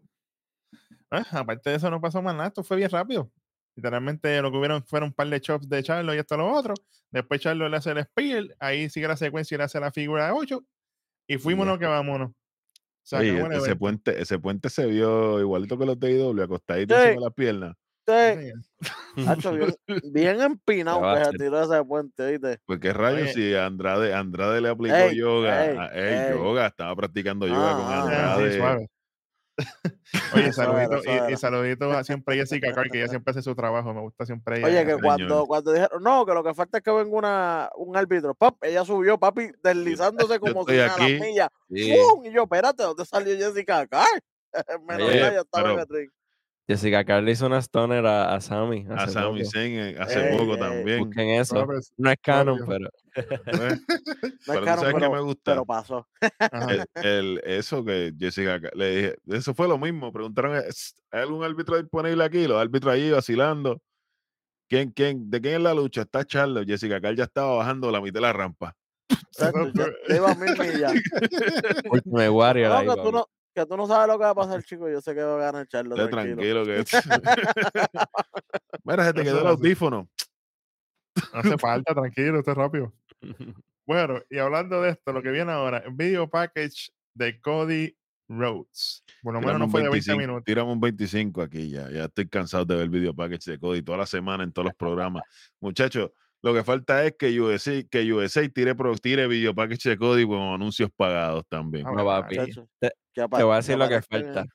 [1.11, 2.47] Ah, aparte de eso, no pasó más nada.
[2.47, 3.31] Esto fue bien rápido.
[3.75, 6.73] Literalmente lo que hubieron fueron un par de chops de Charlo y esto lo otro.
[7.11, 8.43] Después Charlo le hace el spear.
[8.59, 10.63] Ahí sigue la secuencia y le hace la figura de 8.
[11.27, 12.31] Y fuímonos que vámonos.
[13.11, 17.01] Oye, ese puente, ese puente se vio igualito que los de IW, acostadito Sí.
[17.01, 17.75] encima de las piernas.
[18.07, 18.51] Sí,
[19.15, 19.75] Sí, hacho, bien,
[20.11, 22.59] bien empinado que se tiró ese puente, ¿viste?
[22.65, 25.65] Pues qué rayos si Andrade, Andrade le aplicó Ey, yoga.
[25.71, 26.37] ey, a- ey, ey.
[26.37, 28.51] yoga, estaba practicando yoga con Ah, Andrade.
[28.51, 28.87] sí, suave.
[30.33, 33.93] Oye, saludito, y, y a siempre a Jessica Carr, que ella siempre hace su trabajo.
[33.93, 34.67] Me gusta siempre ella.
[34.67, 37.95] Oye, que cuando, cuando dijeron, no, que lo que falta es que venga una, un
[37.95, 41.49] árbitro, pap, ella subió, papi, deslizándose como si millas.
[41.69, 41.93] Sí.
[41.93, 42.25] ¡Pum!
[42.25, 44.21] Y yo, espérate, ¿dónde salió Jessica Carr?
[44.87, 46.11] Menos ya estaba en el ring.
[46.67, 48.87] Jessica Carly hizo una stoner a, a Sammy.
[48.89, 49.37] A poco.
[49.45, 50.99] Zayn eh, hace Ey, poco ey, también.
[51.05, 51.67] Busquen eso.
[51.97, 53.15] No es canon, pero ¿ves?
[53.51, 53.81] No es
[54.47, 55.41] Pero canon, sabes que pero, me gusta.
[55.51, 56.07] pero pasó.
[56.51, 60.11] El, el- eso que Jessica Ca- le dije, eso fue lo mismo.
[60.11, 62.47] Preguntaron, "¿Es- ¿hay algún árbitro disponible aquí?
[62.47, 63.79] Los árbitros ahí vacilando.
[64.67, 66.01] ¿Quién, quién, ¿De quién es la lucha?
[66.01, 66.63] Está Charlo.
[66.65, 68.75] Jessica Carl ya estaba bajando la mitad de la rampa.
[69.29, 70.93] Chacho, ya, ya iba a mil millas.
[71.91, 74.89] Ultimate Warrior No, tú no, que tú no sabes lo que va a pasar, chico.
[74.89, 76.35] Yo sé que va a ganar Charlo, tranquilo.
[76.35, 76.83] tranquilo que.
[78.83, 80.09] Mira, se te quedó el audífono.
[81.33, 82.93] No hace falta, tranquilo, esto es rápido.
[83.87, 87.95] Bueno, y hablando de esto, lo que viene ahora, video package de Cody
[88.27, 89.03] Rhodes.
[89.23, 90.43] Por lo menos no un fue de 20 25, minutos.
[90.45, 91.89] tiramos un 25 aquí ya.
[91.89, 94.65] Ya estoy cansado de ver el video package de Cody toda la semana en todos
[94.65, 95.23] los programas.
[95.61, 99.97] Muchachos, lo que falta es que USA, que USA tire, pro- tire video package de
[99.97, 101.87] Cody con anuncios pagados también.
[101.87, 102.37] Ah, No, bueno, papi.
[102.79, 104.45] Te- que te voy a decir lo que falta.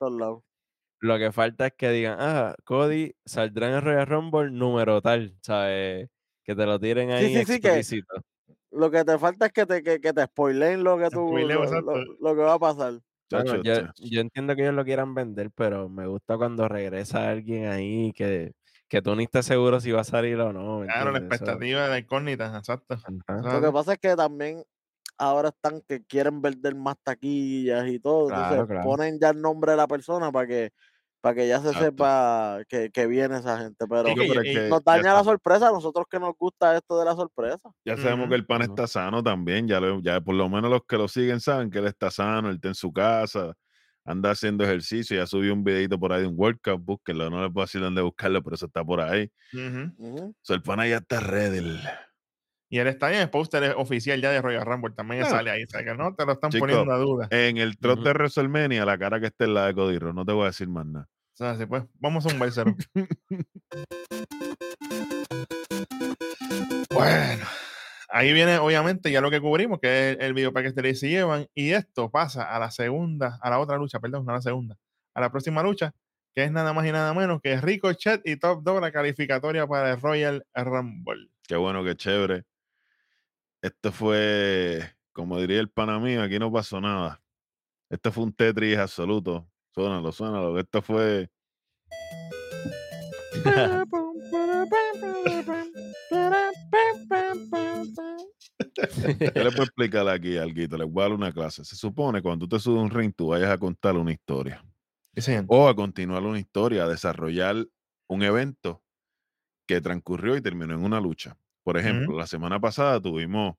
[0.99, 5.35] Lo que falta es que digan, ah, Cody saldrá en el Royal Rumble número tal,
[5.41, 6.07] ¿sabes?
[6.43, 8.21] Que te lo tiren Sí, ahí sí, sí, que- explícito.
[8.69, 11.65] Lo que te falta es que te, que, que te spoileen lo que tú, Spoileo,
[11.65, 12.93] lo, lo- lo que va a pasar.
[13.31, 18.11] Bueno, yo, entiendo que ellos lo quieran vender, pero me gusta cuando regresa alguien ahí
[18.13, 18.53] que,
[18.87, 20.79] que tú ni estés seguro si va a salir o no.
[20.79, 22.95] ¿me Claro, la expectativa de la incógnita, exacto.
[23.27, 23.53] Ajá.
[23.53, 24.63] Lo que pasa es que también
[25.21, 28.27] ahora están que quieren vender más taquillas y todo.
[28.27, 28.83] Claro, entonces claro.
[28.89, 30.71] ponen ya el nombre de la persona para que
[31.21, 31.85] para que ya se Exacto.
[31.85, 33.85] sepa que, que viene esa gente.
[33.87, 36.19] Pero Sí, que pero y- es que nos daña la sa- sorpresa a nosotros que
[36.19, 37.59] nos gusta esto de la sorpresa.
[37.85, 40.81] Ya sabemos que el pan está sano también, ya, lo- ya por lo menos los
[40.87, 43.53] que lo siguen saben que él está sano, él está en su casa,
[44.03, 47.53] anda haciendo ejercicio, ya subió un videito por ahí de un workout, búsquenlo, no les
[47.53, 49.31] puedo decir dónde buscarlo, pero eso está por ahí.
[49.53, 49.93] Ujú.
[50.03, 50.25] Ujú.
[50.29, 51.59] O sea, el pana ya está ready.
[52.73, 55.63] Y él está en el póster oficial ya de Royal Rumble, también sale ahí.
[55.63, 57.27] O sea que no te lo están Chico, poniendo a duda.
[57.29, 60.31] En el trot de WrestleMania, la cara que está en la de Cody no te
[60.31, 61.09] voy a decir más nada.
[61.33, 62.73] O sea, sí, pues, vamos a un versero.
[66.93, 67.45] bueno,
[68.07, 71.49] ahí viene obviamente ya lo que cubrimos, que es el video package de Lacey Evans.
[71.53, 74.77] Y esto pasa a la segunda, a la otra lucha, perdón, no a la segunda,
[75.13, 75.93] a la próxima lucha,
[76.33, 79.91] que es nada más y nada menos que Ricochet y Top Dog, la calificatoria para
[79.91, 81.27] el Royal Rumble.
[81.45, 82.45] Qué bueno, qué chévere.
[83.61, 84.81] Esto fue,
[85.13, 87.21] como diría el pana mío, aquí no pasó nada.
[87.89, 89.47] Esto fue un Tetris absoluto.
[89.75, 90.57] Suénalo, suénalo.
[90.57, 91.29] Esto fue.
[99.35, 101.63] Yo le puedo explicar aquí algo, les voy a dar una clase.
[101.63, 104.65] Se supone cuando tú te subes a un ring, tú vayas a contar una historia.
[105.15, 105.33] Sí.
[105.47, 107.67] O a continuar una historia, a desarrollar
[108.07, 108.81] un evento
[109.67, 111.37] que transcurrió y terminó en una lucha.
[111.63, 113.55] Por ejemplo, la semana pasada tuvimos,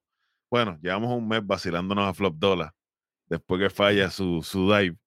[0.51, 2.71] bueno, llevamos un mes vacilándonos a Flop Dollar,
[3.27, 4.97] después que falla su, su dive,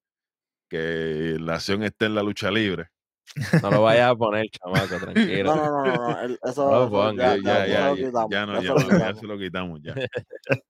[0.69, 2.89] que la acción está en la lucha libre.
[3.63, 5.55] No lo vayas a poner, chamaco, tranquilo.
[5.55, 8.47] No, no, no, no, el- eso, No, ponga, Ya, ya, ya, lo ya, quitamos, ya
[8.47, 9.95] no, ya, lo no, ya se lo quitamos ya.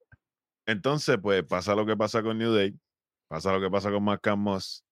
[0.66, 2.74] Entonces, pues pasa lo que pasa con New Day,
[3.28, 4.84] pasa lo que pasa con Marcus Moss,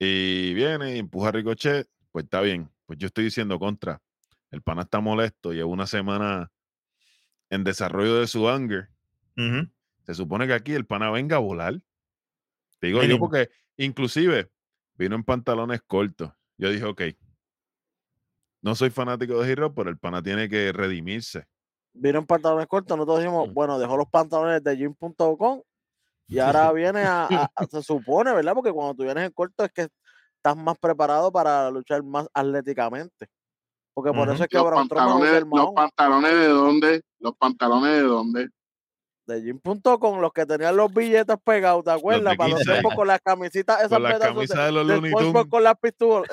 [0.00, 2.68] y viene y empuja a Ricochet, pues está bien.
[2.86, 4.00] Pues yo estoy diciendo contra.
[4.50, 6.50] El pana está molesto, lleva una semana
[7.50, 8.88] en desarrollo de su anger.
[10.04, 11.80] Se supone que aquí el pana venga a volar.
[12.80, 14.50] Te digo yo porque inclusive
[14.94, 16.32] vino en pantalones cortos.
[16.58, 17.02] Yo dije, ok,
[18.62, 21.46] no soy fanático de Hero, pero el pana tiene que redimirse.
[21.92, 25.62] Vino en pantalones cortos, nosotros dijimos, bueno, dejó los pantalones de gym.com
[26.28, 28.54] y ahora viene a, a- a- se supone, ¿verdad?
[28.54, 29.88] Porque cuando tú vienes en corto es que
[30.36, 33.28] estás más preparado para luchar más atléticamente.
[33.96, 34.32] Porque por Ujú.
[34.34, 38.48] eso es que Los pantalones, el los pantalones de dónde, los pantalones de dónde.
[39.26, 42.36] de gym.com, los que tenían los billetes pegados, ¿te acuerdas?
[42.36, 45.12] Para los 15 tiempos con las camisitas, esas Con las camisas de, de los Looney
[45.12, 45.46] Tunes.
[45.48, 46.28] con las pistolas,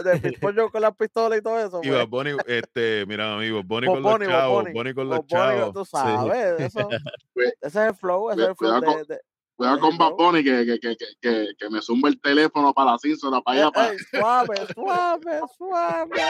[0.71, 1.79] con las pistolas y todo eso.
[1.83, 2.09] Y pues.
[2.09, 5.73] Bunny, este, mira, amigo, Bonnie con los chavos, Bonnie con los chavos.
[5.73, 6.87] tú sabes, eso,
[7.35, 9.21] ese es el flow, ese es el flow de-
[9.63, 12.97] Cuidado con Bad Bunny que, que, que, que, que, me zumba el teléfono para la
[12.99, 13.71] cínsula, para allá.
[13.71, 13.91] Para...
[13.93, 16.21] ey, suave, suave, suave.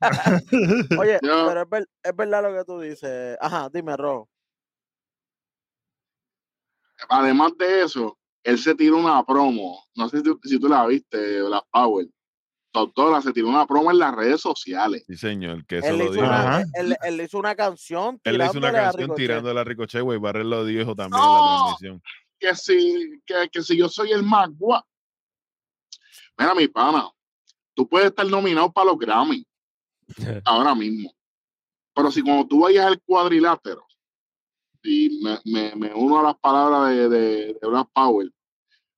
[0.98, 3.36] Oye, Yo- pero es, ver- es verdad lo que tú dices.
[3.38, 4.28] Ajá, dime, Ro.
[7.10, 10.86] Además de eso, él se tiró una promo, no sé si, tú- si tú la
[10.86, 12.06] viste, Black Power.
[12.72, 15.02] Doctora, se tiró una promo en las redes sociales.
[15.06, 16.26] Sí, señor, que eso Él le, lo hizo dijo.
[16.26, 16.64] una, Ajá.
[16.74, 20.18] él, él le hizo una canción Él le hizo una canción tirando a Ricochet, güey.
[20.18, 21.42] Barrer lo dijo también en ¡No!
[21.42, 22.02] la transmisión.
[22.38, 24.86] Que si, que, que si yo soy el más guapo.
[26.38, 27.10] Mira, mi pana,
[27.74, 29.44] tú puedes estar nominado para los Grammy
[30.44, 31.12] ahora mismo.
[31.94, 33.84] Pero si cuando tú vayas al cuadrilátero,
[34.84, 38.30] y me, me- me uno a las palabras de, de, de Black Power,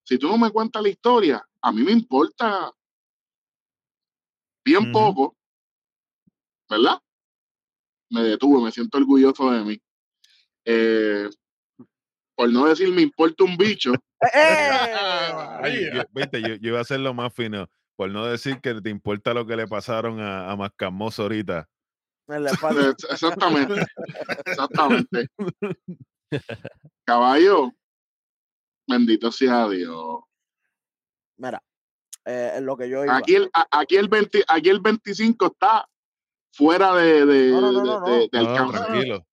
[0.04, 2.70] si tú no me cuentas la historia, a mí me importa
[4.64, 5.36] bien poco,
[6.68, 7.00] ¿verdad?
[8.10, 9.80] Me detuve, me siento orgulloso de mí.
[10.64, 11.30] Eh,
[12.40, 14.30] por no decir me importa un bicho, ¡Eh!
[15.62, 17.68] Ay, yo- viste, yo, yo iba a hacerlo más fino.
[17.96, 21.68] Por no decir que te importa lo que le pasaron a, a Mascamoso ahorita.
[22.30, 23.86] Exactamente.
[24.46, 25.26] Exactamente.
[27.04, 27.72] Caballo,
[28.88, 30.20] bendito sea Dios.
[31.36, 31.62] Mira,
[32.24, 33.18] eh, lo que yo iba.
[33.18, 35.86] Aquí el, a- aquí el, 20 aquí el 25 está
[36.54, 38.78] fuera de, de, No, no, no, no, de- de- de No, alcance.
[38.78, 39.26] tranquilo.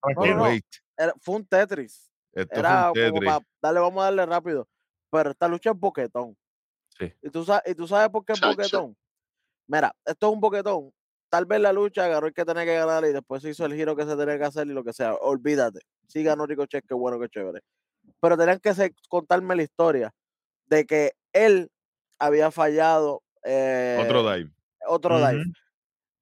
[1.22, 2.07] Fue un Tetris.
[2.41, 4.67] Esto Era fue un como para darle, vamos a darle rápido.
[5.09, 6.38] Pero esta lucha es boquetón.
[6.97, 7.13] Sí.
[7.21, 8.97] ¿Y tú, sabes, ¿Y tú sabes por qué es boquetón?
[9.67, 10.91] Mira, esto es un boquetón.
[11.29, 13.73] Tal vez la lucha agarró el que tenía que ganar y después se hizo el
[13.75, 15.13] giro que se tenía que hacer y lo que sea.
[15.15, 15.79] Olvídate.
[16.07, 17.61] Sí ganó Ricochet, qué bueno, qué chévere.
[18.21, 20.13] Pero tenían que se- contarme la historia
[20.65, 21.69] de que él
[22.19, 23.23] había fallado.
[23.43, 24.51] eh, Otro dive.
[24.88, 25.43] Otro dive.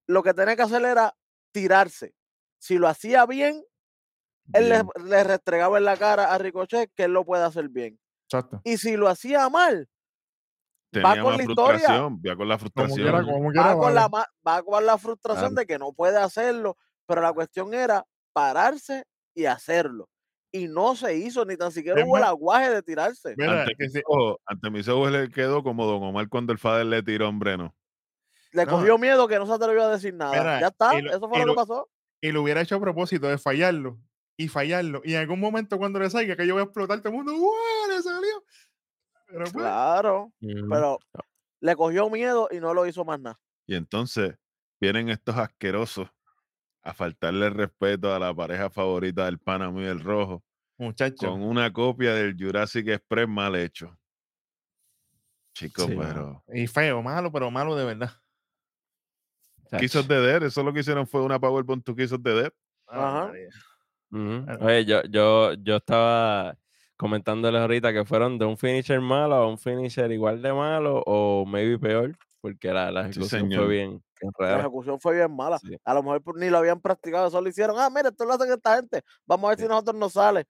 [0.08, 1.16] Lo que tenía que hacer era
[1.52, 2.14] tirarse.
[2.60, 3.64] Si lo hacía bien,
[4.54, 8.00] él le, restregaba en la cara a Ricochet que él lo puede hacer bien.
[8.30, 8.62] Exacto.
[8.64, 9.88] Y si lo hacía mal,
[10.92, 11.74] Tenía con más la historia.
[11.80, 12.22] frustración.
[12.26, 12.98] Va con la Como frustración.
[12.98, 13.72] quiera, como va quiera.
[13.74, 13.96] con, vale.
[13.96, 15.56] la, ma- va con la frustración Claro.
[15.60, 19.04] de que no puede hacerlo, pero la cuestión era pararse
[19.36, 20.08] y hacerlo.
[20.54, 23.34] Y no se hizo, ni tan siquiera Es hubo el aguaje de tirarse.
[23.38, 24.02] Mira, ante, que
[24.46, 27.76] ante mis ojos le quedó como Don Omar cuando el Fader le tiró hombre, ¿no?
[28.54, 28.72] Le no.
[28.72, 30.32] cogió miedo que no se atrevió a decir nada.
[30.32, 31.90] Mira, ya está, lo- eso fue lo que pasó.
[32.22, 34.00] y lo hubiera hecho a propósito de fallarlo
[34.38, 35.02] y fallarlo.
[35.04, 37.34] Y en algún momento cuando le salga que yo voy a explotar todo el mundo,
[37.36, 37.90] ¡guau!
[37.90, 38.44] Le salió.
[39.28, 40.70] Pero pues, Claro, Ujú.
[40.70, 41.00] pero
[41.62, 43.40] le cogió miedo y no lo hizo más nada.
[43.66, 44.36] Y entonces
[44.80, 46.10] vienen estos asquerosos
[46.84, 50.44] a faltarle el respeto a la pareja favorita del pana mío, el rojo,
[50.78, 51.28] muchacho.
[51.32, 53.98] con una copia del Jurassic Express mal hecho.
[55.54, 56.44] Chicos, Sí, pero.
[56.54, 58.12] Y feo, malo, pero malo de verdad.
[59.80, 62.54] Quiso de Dead, eso lo que hicieron fue una Powerbomb to Quiso de Dead.
[62.88, 63.28] Ah, Ajá.
[63.28, 63.50] María.
[64.10, 64.66] Claro.
[64.66, 66.58] Oye, yo, yo, yo estaba
[66.98, 71.46] comentándoles ahorita que fueron de un finisher malo a un finisher igual de malo o
[71.46, 74.04] maybe peor, porque la, la ejecución fue bien,
[74.40, 75.60] La ejecución fue bien mala.
[75.60, 75.76] Sí.
[75.84, 78.78] A lo mejor ni lo habían practicado, solo hicieron, ah, mira, esto lo hacen esta
[78.78, 79.02] gente.
[79.26, 80.46] Vamos a ver si nosotros nos sale.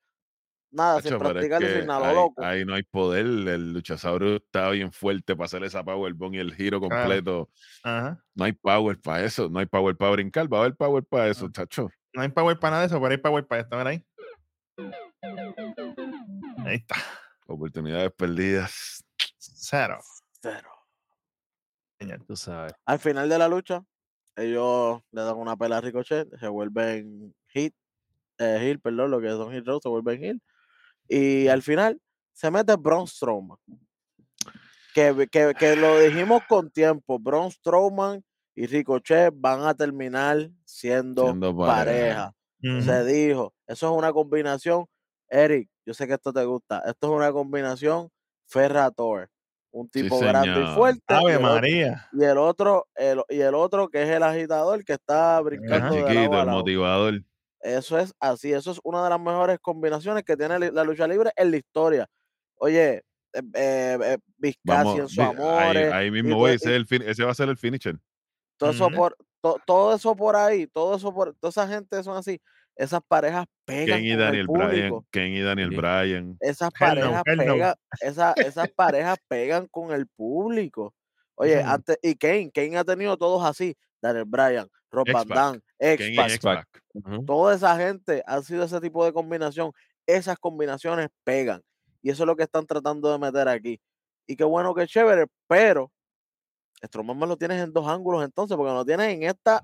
[0.71, 2.43] Nada, sin practicar y sin nada, loco.
[2.43, 3.25] ahí no hay poder.
[3.25, 7.49] El luchasaurio está bien fuerte para hacer esa Powerbomb y el giro completo.
[7.81, 8.21] Ajá.
[8.33, 9.47] No hay power para eso.
[9.49, 10.51] No hay power para brincar.
[10.51, 11.89] Va a haber power para eso, chacho.
[12.15, 13.77] No hay power para nada de eso, pero hay power para esto.
[13.77, 14.05] Mira ahí.
[16.65, 16.95] Ahí está.
[17.45, 19.03] Oportunidades perdidas.
[19.37, 19.99] Cero.
[20.41, 20.69] Cero.
[21.99, 22.23] Señor.
[22.25, 22.73] Tú sabes.
[22.85, 23.83] Al final de la lucha,
[24.37, 27.75] ellos le dan una pela a Ricochet, se vuelven hit,
[28.37, 30.41] eh, heel, perdón, lo que son hit row, se vuelven heel.
[31.09, 32.01] Y al final
[32.33, 33.57] se mete Braun Strowman.
[34.93, 38.23] Que, que, que lo dijimos con tiempo, Braun Strowman
[38.55, 42.33] y Ricochet van a terminar siendo, Siendo pareja.
[42.61, 44.85] Se dijo, eso es una combinación.
[45.29, 46.81] Eric, yo sé que esto te gusta.
[46.87, 48.09] Esto es una combinación
[48.47, 49.29] Ferrator.
[49.71, 51.01] Un Sí, tipo grande y fuerte.
[51.09, 52.07] y Ave el otro- María.
[52.13, 55.95] y el otro, el, y el otro que es el agitador que está El brincando
[55.97, 57.23] lado chiquito, a el motivador.
[57.59, 61.31] Eso es así, eso es una de las mejores combinaciones que tiene la lucha libre
[61.35, 62.07] en la historia.
[62.57, 63.03] Oye,
[63.33, 65.61] eh, eh, eh, Vizcasi en su amor.
[65.61, 66.51] ahí, ahí mismo to- voy.
[66.51, 67.97] y- Ese, es el ese va a ser el finisher.
[68.57, 72.17] Todo eso por to- todo eso por ahí, todo eso por toda esa gente son
[72.17, 72.41] así,
[72.75, 74.69] esas parejas pegan Ken y con el Daniel Bryan.
[74.89, 75.05] público.
[75.11, 75.75] Ken y Daniel Sí.
[75.77, 76.37] Bryan.
[76.41, 77.43] Esas no, parejas no.
[77.43, 80.93] pegan, esa- esas parejas pegan con el público.
[81.35, 81.69] Oye, señor.
[81.69, 85.61] antes, y Kane, Kane ha tenido todos así, Daniel Bryan, Rob Van Damme.
[86.93, 87.25] Ujú.
[87.25, 89.71] toda esa gente ha sido ese tipo de combinación.
[90.07, 91.61] Esas combinaciones pegan.
[92.01, 93.81] Y eso es lo que están tratando de meter aquí.
[94.27, 95.91] Y qué bueno, qué chévere, pero
[96.87, 99.63] Strowman me lo tienes en dos ángulos entonces, porque lo tienes en esta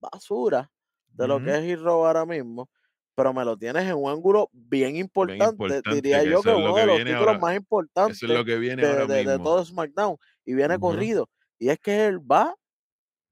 [0.00, 0.70] basura
[1.12, 2.68] de lo que es Hero ahora mismo,
[3.14, 5.44] pero me lo tienes en un ángulo bien importante.
[5.50, 7.38] importante, diría que yo que es uno de los títulos ahora.
[7.38, 10.16] más importantes Eso es lo que viene de, de- de todo SmackDown.
[10.44, 11.28] Y viene corrido.
[11.58, 12.54] Y es que él va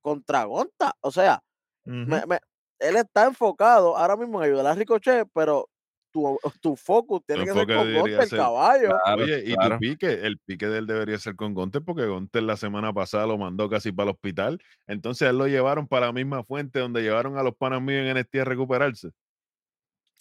[0.02, 0.94] contra Gonta.
[1.00, 1.40] O sea,
[1.86, 1.94] Ujú.
[1.96, 2.40] me- me-
[2.80, 5.68] él está enfocado ahora mismo en ayudar a Ricochet, pero
[6.10, 8.88] tu, tu focus tiene que ser con Gunter, ser- caballo.
[9.04, 9.74] Claro, Oye, y claro.
[9.76, 13.26] tu pique, el pique de él debería ser con Gonter porque Gonter la semana pasada
[13.26, 14.58] lo mandó casi para el hospital.
[14.86, 18.16] Entonces él lo llevaron para la misma fuente donde llevaron a los panas míos en
[18.16, 19.10] NXT a recuperarse.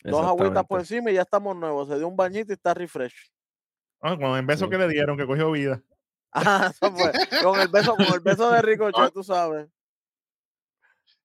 [0.03, 1.88] Dos agüitas por encima y ya estamos nuevos.
[1.88, 3.31] Se dio un bañito y está refresh.
[4.01, 4.71] Ah, con el beso Sí.
[4.71, 5.81] que le dieron, que cogió vida.
[6.33, 7.11] Ah, eso fue.
[7.41, 9.67] Con el beso, con el beso de Ricochet, tú sabes.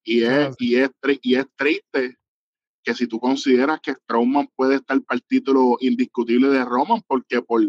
[0.04, 2.16] Y es, y, es, tri- y es triste
[2.83, 7.41] que si tú consideras que Strowman puede estar para el título indiscutible de Roman, porque
[7.43, 7.62] por,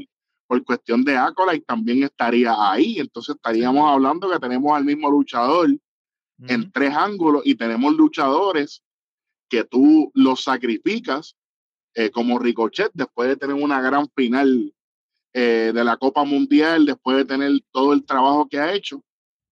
[0.47, 2.99] por cuestión de Acolyte también estaría ahí.
[2.99, 5.69] Entonces estaríamos hablando que tenemos al mismo luchador
[6.47, 6.71] en Ujú.
[6.73, 8.83] tres ángulos y tenemos luchadores
[9.49, 11.35] que tú los sacrificas,
[11.93, 14.73] eh, como Ricochet, después de tener una gran final
[15.35, 19.03] eh, de la Copa Mundial, después de tener todo el trabajo que ha hecho.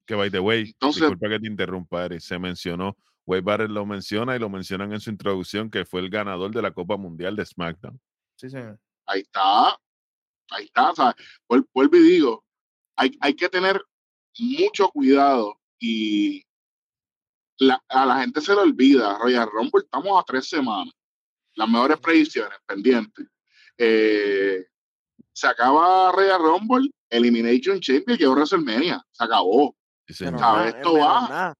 [0.07, 3.85] Que by the way, Entonces- disculpa que te interrumpa, Eric, se mencionó, Wade Barrett lo
[3.85, 7.35] menciona y lo mencionan en su introducción que fue el ganador de la Copa Mundial
[7.35, 7.99] de SmackDown.
[8.35, 8.79] Sí, señor.
[9.05, 9.69] Ahí está,
[10.49, 10.91] ahí está.
[10.91, 11.15] O sea,
[11.47, 12.43] vuel- vuelvo y digo,
[12.95, 13.81] hay, hay que tener
[14.39, 16.43] mucho cuidado y
[17.59, 20.93] la- a la gente se le olvida, Royal Rumble, estamos a tres semanas.
[21.55, 23.27] Las mejores predicciones pendientes.
[23.77, 24.65] Eh,
[25.33, 29.75] se acaba Royal Rumble, Elimination Chamber, llegó WrestleMania, se acabó.
[30.07, 30.31] Sí, es
[30.75, 31.53] Esto va.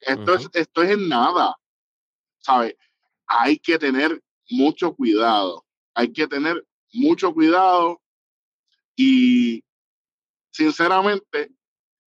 [0.00, 0.50] Esto, es, Ujú.
[0.54, 1.56] esto es en nada.
[2.38, 2.76] ¿Sabe?
[3.26, 5.64] Hay que tener mucho cuidado.
[5.94, 8.00] Hay que tener mucho cuidado.
[8.94, 9.62] Y
[10.50, 11.52] sinceramente,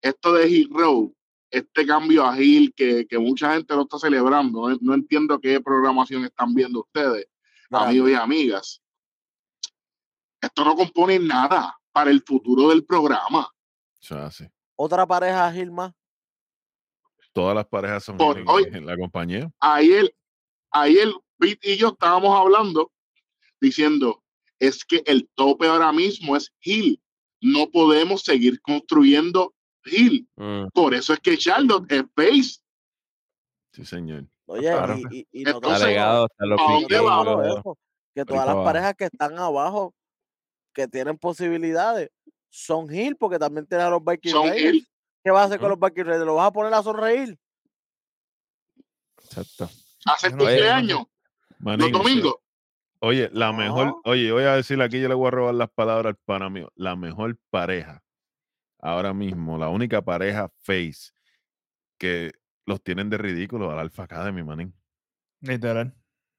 [0.01, 1.09] esto de Hill Road,
[1.49, 5.59] este cambio a Hill que, que mucha gente lo está celebrando, no, no entiendo qué
[5.61, 7.27] programación están viendo ustedes,
[7.69, 8.81] amigos y amigas.
[10.41, 13.49] Esto no compone nada para el futuro del programa.
[14.01, 14.47] Eso es así.
[14.75, 15.95] Otra pareja Gilma.
[17.37, 19.51] Todas las parejas son Por en, hoy- en la compañía.
[19.59, 20.11] ayer,
[20.71, 21.07] ayer
[21.37, 22.91] Pete y yo estábamos hablando
[23.61, 24.23] diciendo,
[24.57, 26.99] es que el tope ahora mismo es Hill.
[27.39, 29.53] No podemos seguir construyendo
[29.85, 30.27] Hill.
[30.35, 32.59] Mm, Por eso es que Charlotte es face.
[33.71, 34.25] Sí, señor.
[34.47, 34.97] Oye, Claro.
[34.97, 35.87] y, y, y no Entonces,
[38.15, 39.93] que todas las parejas que están abajo,
[40.73, 42.09] que tienen posibilidades,
[42.49, 44.47] son Hill, porque también tienen a los Viking Son.
[44.57, 44.87] Hill.
[45.27, 46.25] ¿Qué vas a hacer con los Viking Raiders?
[46.25, 47.37] ¿Lo vas a poner a sonreír?
[49.25, 49.65] Exacto.
[50.05, 51.03] Hace Yo no cumpleaños,
[51.59, 52.35] los domingos.
[53.01, 54.01] Oye, la mejor, No.
[54.05, 56.71] oye, voy a decirle aquí, yo le voy a robar las palabras al pana mío.
[56.75, 58.01] La mejor pareja,
[58.79, 61.11] ahora mismo, la única pareja face
[61.97, 62.31] que
[62.65, 64.73] los tienen de ridículo al Alpha Academy, manín.
[65.41, 65.93] Literal.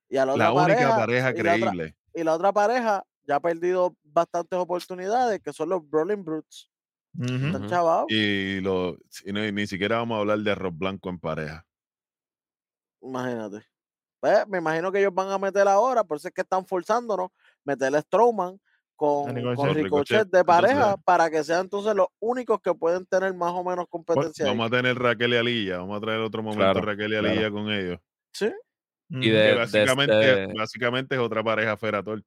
[0.09, 0.67] Y a la, La única
[0.97, 1.97] pareja, pareja y la otra- creíble.
[2.15, 6.71] y la otra pareja ya ha perdido bastantes oportunidades, que son los Brawling Brutes.
[7.17, 7.67] Ujú.
[7.69, 8.07] chavados.
[8.09, 11.65] Y, lo, y no- y ni siquiera vamos a hablar de arroz blanco en pareja.
[13.03, 13.65] Imagínate.
[14.21, 17.29] Pues, me imagino que ellos van a meter ahora, por eso es que están forzándonos,
[17.65, 18.59] meter a Strowman
[18.97, 19.57] con, Ricochet.
[19.57, 23.53] con Ricochet de Entonces- pareja para que sean entonces los únicos que pueden tener más
[23.53, 24.45] o menos competencia.
[24.45, 24.51] ahí.
[24.51, 27.29] Vamos a tener Raquel y Alilla, vamos a traer otro momento Claro, Raquel y claro.
[27.29, 27.99] Alilla con ellos.
[28.35, 28.53] Sí,
[29.11, 29.21] Y.
[29.21, 32.23] Que de, básicamente, desde- básicamente es otra pareja Ferator.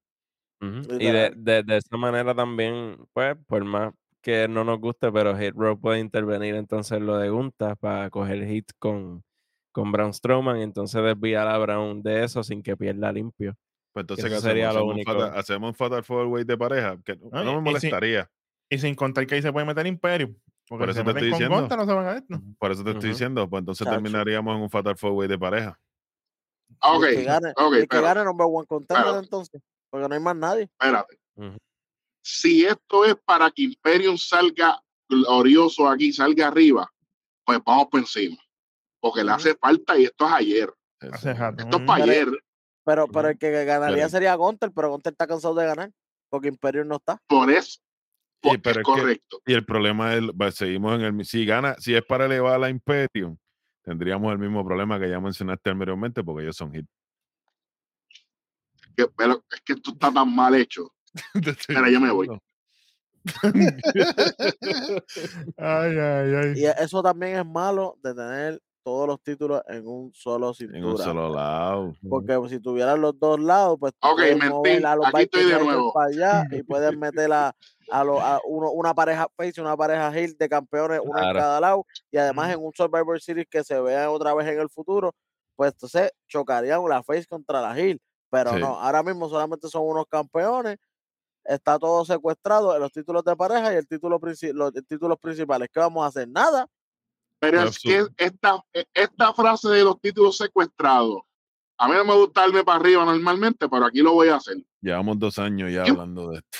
[0.62, 0.96] Ujú.
[0.98, 5.36] Y de, de, de esa manera también, pues, por más que no nos guste, pero
[5.38, 9.24] Hit Row puede intervenir entonces en lo de Gunta para coger hit con,
[9.72, 13.56] con Braun Strowman y entonces desviar a Braun de eso sin que pierda limpio.
[13.94, 14.86] Pues entonces, eso ¿qué sería hacemos?
[14.88, 15.12] lo ¿Hacemos, único.
[15.26, 16.98] fatal, hacemos un Fatal Four Way de pareja?
[17.04, 18.30] Que no, Ay, no me y molestaría.
[18.70, 20.34] Y sin contar que ahí se puede meter Imperio.
[20.70, 21.56] Porque Por eso te estoy diciendo.
[21.60, 22.40] Gonta no se van a esto.
[22.58, 23.96] Por eso te estoy diciendo, pues entonces Chacho.
[23.98, 25.78] terminaríamos en un Fatal Four Way de pareja.
[26.80, 30.08] Ah, Y Ok, el que gane, ok, y que gane number one contender entonces, porque
[30.08, 30.64] no hay más nadie.
[30.80, 31.18] espérate.
[32.22, 36.92] Si esto es para que Imperium salga glorioso aquí, salga arriba,
[37.44, 38.38] pues vamos por encima.
[39.00, 40.74] Porque le hace falta y esto es ayer.
[41.00, 42.28] Esto es para Pero- ayer.
[42.84, 45.92] Pero, pero el que ganaría Pero- sería Gunter, pero Gunter está cansado de ganar,
[46.30, 47.22] porque Imperium no está.
[47.28, 47.80] Por eso.
[48.42, 49.42] Pero es que- correcto.
[49.46, 50.24] y el problema es,
[50.56, 53.38] seguimos en el, si gana, si es para elevar a la Imperium,
[53.84, 56.86] tendríamos el mismo problema que ya mencionaste anteriormente, porque ellos son hit.
[58.98, 60.92] Que- pero es que esto está tan mal hecho.
[61.70, 62.28] Mira, yo me voy.
[65.58, 66.54] Ay, ay, ay.
[66.56, 70.80] Y eso también es malo de tener todos los títulos en un solo cintura.
[70.80, 71.94] En un solo lado.
[72.10, 74.50] Porque si tuvieran los dos lados, pues tú Ok, puedes mentí.
[74.50, 75.94] mover a los Aquí estoy de nuevo.
[75.94, 77.56] para allá y puedes meter a,
[77.92, 81.34] a, lo- a uno- una pareja face y una pareja heel de campeones, uno en
[81.34, 84.70] cada lado, y además en un Survivor Series que se vea otra vez en el
[84.70, 85.14] futuro,
[85.56, 88.02] pues entonces chocarían la face contra la heel.
[88.32, 88.60] Pero Sí.
[88.62, 90.78] no, ahora mismo solamente son unos campeones,
[91.54, 94.20] está todo secuestrado en los títulos de pareja y el título
[94.54, 95.70] los títulos principales.
[95.72, 96.28] ¿Qué vamos a hacer?
[96.28, 96.68] Nada.
[97.40, 98.16] Pero es que absurdo.
[98.18, 101.22] esta, esta frase de los títulos secuestrados,
[101.78, 104.58] A mí no me gusta darme para arriba normalmente, pero aquí lo voy a hacer.
[104.82, 106.60] Llevamos dos años ya hablando de esto.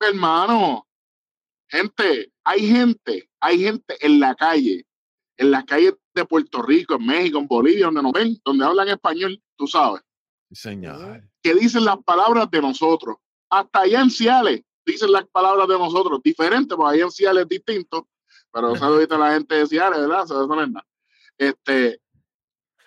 [0.00, 0.86] Hermano,
[1.68, 4.86] gente, hay gente, hay gente en la calle,
[5.36, 8.88] en las calles de Puerto Rico, en México, en Bolivia, donde nos ven, donde hablan
[8.88, 10.02] español, tú sabes,
[10.52, 11.22] señor.
[11.42, 13.16] que dicen las palabras de nosotros.
[13.52, 17.48] Hasta allá en Ciales dicen las palabras de nosotros, diferente, porque allá en Ciales es
[17.50, 18.08] distinto,
[18.50, 20.24] pero saludito a la gente de Ciales, ¿verdad?
[20.24, 20.86] Eso no es nada.
[21.36, 22.00] Este,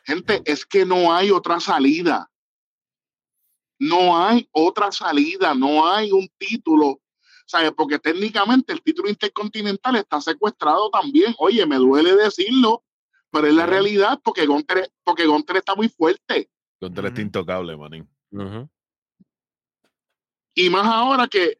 [0.04, 2.32] gente, es que no hay otra salida.
[3.78, 7.00] No hay otra salida, no hay un título,
[7.46, 7.72] ¿sabes?
[7.78, 11.36] Porque técnicamente el título intercontinental está secuestrado también.
[11.38, 12.84] Oye, me duele decirlo,
[13.30, 16.50] pero es la realidad porque Gunter, porque Gunter está muy fuerte.
[16.80, 17.28] Contra este Ujú.
[17.28, 18.10] intocable, manín.
[18.32, 18.68] Ujú.
[20.56, 21.60] Y más ahora que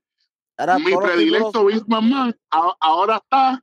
[0.58, 3.62] Ahora, mi predilecto McMahon a- ahora está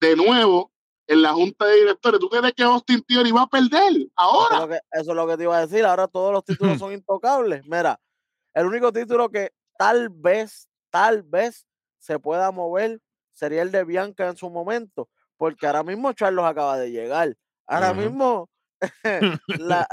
[0.00, 0.72] de nuevo
[1.06, 2.18] en la junta de directores.
[2.18, 4.68] ¿Tú crees que Austin Theory va a perder Eso es, ahora?
[4.68, 5.84] que, eso es lo que te iba a decir.
[5.84, 7.62] Ahora todos los títulos son intocables.
[7.66, 8.00] Mira,
[8.52, 11.66] el único título que tal vez, tal vez
[11.98, 13.00] se pueda mover
[13.32, 17.36] sería el de Bianca en su momento, porque ahora mismo Charlos acaba de llegar.
[17.66, 18.00] Ahora Ujú.
[18.00, 18.50] mismo
[19.56, 19.86] la,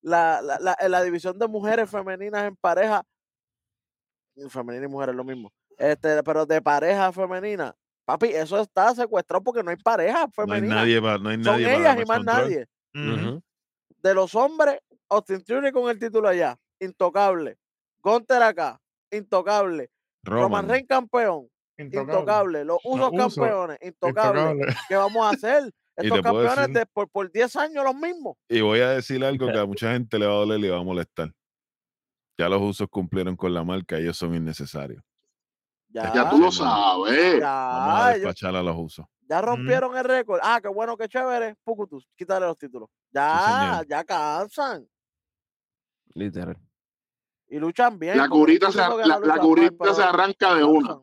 [0.00, 3.04] la, la, la división de mujeres femeninas en pareja,
[4.50, 7.74] femenina y mujer es lo mismo, este, pero de pareja femenina,
[8.04, 10.30] papi, eso está secuestrado porque no hay pareja No hay
[10.60, 10.74] femenina.
[10.76, 12.36] nadie para, no hay Son nadie para ellas y más control.
[12.36, 12.66] nadie
[14.02, 14.78] de los hombres,
[15.08, 17.56] Austin Theory con el título allá, intocable.
[18.02, 18.80] Gunter acá,
[19.10, 19.90] intocable.
[20.24, 20.68] Roman Roman.
[20.68, 22.12] Reigns campeón, Intocable.
[22.14, 22.64] intocable.
[22.64, 24.40] Los usos campeones, intocable.
[24.40, 24.74] Intocable.
[24.88, 25.70] ¿Qué vamos a hacer?
[25.96, 28.36] Estos campeones decir- de, por, por 10 años los mismos.
[28.48, 30.70] Y voy a decir algo que a mucha gente le va a doler y le
[30.70, 31.30] va a molestar.
[32.38, 35.02] Ya los usos cumplieron con la marca, ellos son innecesarios.
[35.88, 37.40] Ya, Ya tú lo sabes.
[37.40, 39.06] Vamos a ya, despachar a los usos.
[39.28, 40.40] ya rompieron el récord.
[40.42, 41.54] Ah, qué bueno, qué chévere.
[41.62, 42.88] Pucutus, quítale los títulos.
[43.10, 44.88] Ya, ya cansan.
[46.14, 46.56] Literal.
[47.48, 48.16] Y luchan bien.
[48.16, 50.94] La curita, se, la, mal, curita se arranca de una.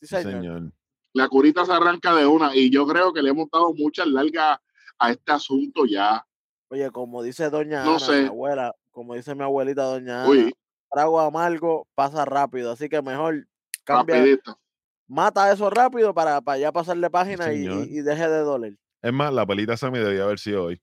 [0.00, 0.32] Sí, Sí, señor.
[0.42, 0.72] señor.
[1.14, 2.54] La curita se arranca de una.
[2.54, 4.58] Y yo creo que le hemos dado muchas largas
[4.98, 6.24] a este asunto ya.
[6.68, 8.20] Oye, como dice doña No Ana, sé.
[8.22, 10.52] mi abuela, como dice mi abuelita doña Ana, Uy,
[10.92, 13.48] trago amargo pasa rápido, así que mejor
[13.82, 14.60] cambia, rapidito.
[15.08, 17.86] mata eso rápido para, para ya pasarle página y, señor.
[17.88, 18.76] y- y deje de doler.
[19.00, 20.82] Es más, la pelita Sammy debía haber sido hoy.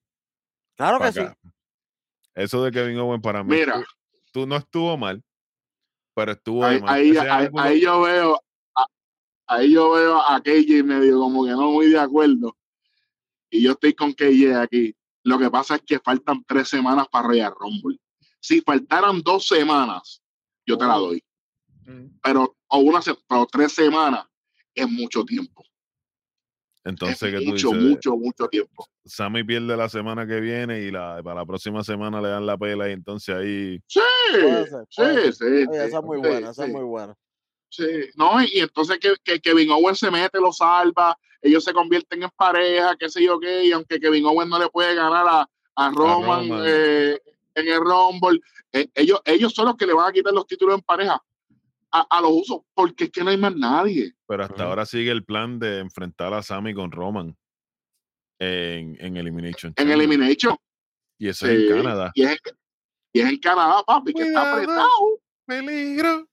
[0.75, 1.21] Claro que sí.
[2.33, 3.51] Eso de Kevin Owen para mí.
[3.53, 3.85] Mira, tú,
[4.31, 5.23] tú no estuvo mal,
[6.15, 6.91] pero estuvo ahí, más.
[6.91, 8.41] ahí, yo veo
[8.75, 8.87] a-
[9.45, 12.57] ahí yo veo a KJ medio como que no muy de acuerdo
[13.51, 17.27] y yo estoy con KJ aquí lo que pasa es que faltan tres semanas para
[17.27, 17.99] Royal Rumble
[18.47, 20.21] si faltaran dos semanas
[20.65, 21.21] yo te la doy
[21.85, 22.19] Mm.
[22.21, 24.25] pero o una pero tres semanas
[24.75, 25.63] es mucho tiempo
[26.83, 27.83] Entonces, es que tú mucho dices?
[27.89, 32.19] mucho mucho tiempo Sammy pierde la semana que viene y la, para la próxima semana
[32.21, 33.99] le dan la pela y entonces ahí sí
[34.41, 36.83] Puede ser, puede sí sí, Oye, sí, esa es muy sí, buena, esa es muy
[36.83, 37.15] buena.
[37.69, 37.85] Sí,
[38.15, 42.23] no, y, y entonces que, que Kevin Owens se mete, lo salva, ellos se convierten
[42.23, 45.49] en pareja, qué sé yo qué, y aunque Kevin Owens no le puede ganar a,
[45.75, 46.63] a Roman, Roman.
[46.65, 47.19] eh,
[47.59, 48.39] en el Rumble,
[48.73, 51.21] eh, ellos, ellos son los que le van a quitar los títulos en pareja
[51.91, 54.13] a, a los usos, porque es que no hay más nadie.
[54.27, 57.35] Pero hasta ahora sigue el plan de enfrentar a Sammy con Roman
[58.39, 59.73] en, en Elimination.
[59.75, 59.89] En.
[59.89, 60.55] Elimination.
[61.19, 62.11] Y eso sí, es en Canadá.
[62.13, 62.37] Y es,
[63.13, 64.89] y es en Canadá, papi, que está apretado.
[65.45, 66.27] Peligro.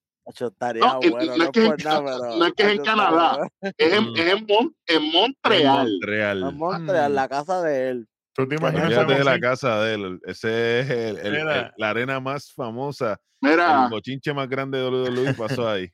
[0.81, 2.37] No, bueno, es que- por nada, pero.
[2.39, 3.49] no es que es en Canadá.
[3.61, 4.17] Es en, Mm.
[4.17, 5.91] es en, Mon- en Montreal.
[5.91, 6.43] Montreal.
[6.49, 7.15] En Montreal, Mm.
[7.15, 8.09] la casa de él.
[8.35, 10.21] ¿Tú te imaginas de la casa de él.
[10.25, 11.75] Ese es el- el- el- Mira.
[11.77, 13.17] la arena más famosa.
[13.41, 15.89] Mira, El bochinche más grande de WWE pasó ahí.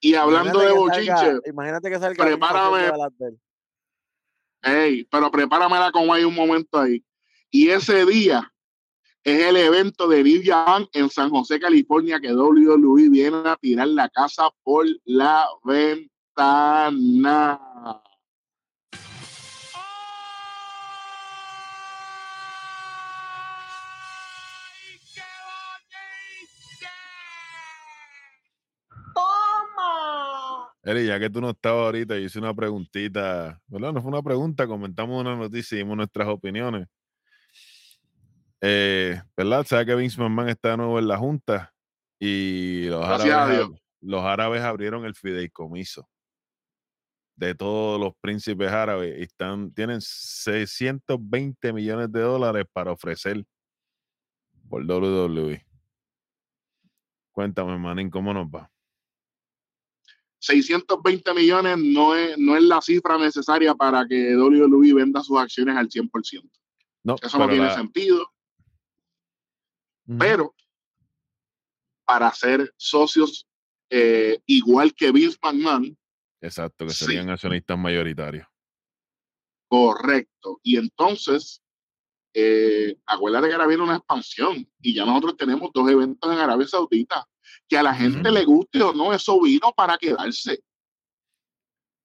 [0.00, 2.92] y hablando de salga- bochinche, Imagínate que salga prepárame.
[4.62, 7.04] Ey, pero prepáramela como hay un momento ahí.
[7.50, 8.50] Y ese día
[9.22, 14.08] es el evento de Japan en San José, California, que WWE viene a tirar la
[14.08, 17.60] casa por la ventana.
[30.84, 33.92] Eri, ya que tú no estabas ahorita, yo hice una preguntita, ¿verdad?
[33.92, 36.86] No fue una pregunta, comentamos una noticia y dimos nuestras opiniones.
[38.60, 39.64] Eh, ¿Verdad?
[39.66, 41.72] Sabes que Vince McMahon está de nuevo en la Junta
[42.18, 43.66] y los árabes,
[44.00, 46.06] los árabes abrieron el fideicomiso
[47.36, 53.44] de todos los príncipes árabes y están, tienen 620 millones de dólares para ofrecer
[54.68, 55.64] por WWE.
[57.32, 58.70] Cuéntame, Manín, ¿cómo nos va?
[60.46, 65.76] 620 millones no es, no es la cifra necesaria para que WWE venda sus acciones
[65.76, 66.50] al 100%.
[67.04, 68.30] No, Eso no tiene la- sentido.
[70.18, 70.54] Pero
[72.04, 73.46] para ser socios
[73.90, 75.96] eh, igual que Vince McMahon,
[76.40, 77.04] Exacto, que Sí.
[77.06, 78.46] serían accionistas mayoritarios.
[79.68, 80.60] correcto.
[80.62, 81.62] Y entonces,
[82.34, 86.66] eh, acuérdate que ahora viene una expansión y ya nosotros tenemos dos eventos en Arabia
[86.68, 87.26] Saudita.
[87.68, 90.60] Que a la gente le guste o no, eso vino para quedarse.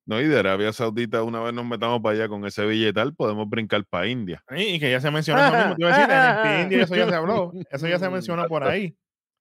[0.05, 3.47] No, y de Arabia Saudita, una vez nos metamos para allá con ese billetal, podemos
[3.47, 4.43] brincar para India.
[4.49, 5.75] Sí, y que ya se mencionó eso mismo.
[5.75, 5.97] Te iba a
[6.43, 7.51] decir, en India eso ya se habló.
[7.69, 8.95] Eso ya se mencionó por ahí.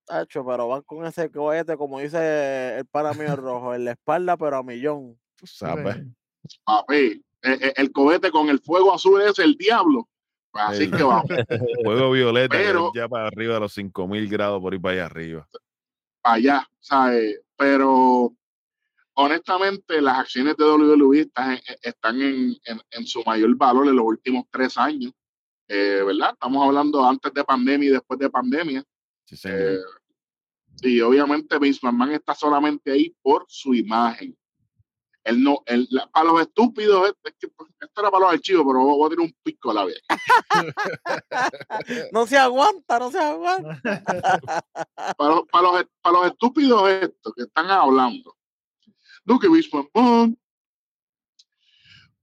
[0.07, 3.92] Tacho, pero van con ese cohete, como dice el pana mío el rojo, en la
[3.92, 5.18] espalda, pero a millón.
[5.36, 5.96] Tú sabes.
[6.49, 6.59] Sí.
[6.64, 10.07] Papi, eh, eh, el cohete con el fuego azul es el diablo.
[10.53, 10.90] Así Sí.
[10.90, 11.24] que vamos.
[11.84, 15.49] Fuego violeta, Pero- ya para arriba de los 5000 grados por ir para allá arriba.
[16.35, 17.41] Allá, ¿sabes?
[17.57, 18.35] Pero
[19.14, 23.97] honestamente las acciones de WWE están, en- están en, en- en su mayor valor en
[23.97, 25.12] los últimos tres años,
[25.68, 26.31] eh, ¿verdad?
[26.33, 28.85] Estamos hablando antes de pandemia y después de pandemia.
[29.24, 29.79] Sí, eh,
[30.83, 34.37] y obviamente Vince McMahon está solamente ahí por su imagen.
[35.29, 38.64] Él no, él, la- para los estúpidos, es que, pues, esto era para los archivos,
[38.66, 40.01] pero voy a tener un pico a la vez.
[42.12, 43.81] No se aguanta, no se aguanta.
[45.18, 48.37] para, los- para, los, para los estúpidos estos que están hablando.
[49.24, 50.39] No, que Vince McMahon.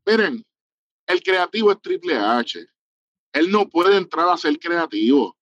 [0.06, 0.46] Miren,
[1.08, 2.66] el creativo es Triple H.
[3.34, 5.36] Él no puede entrar a ser creativo.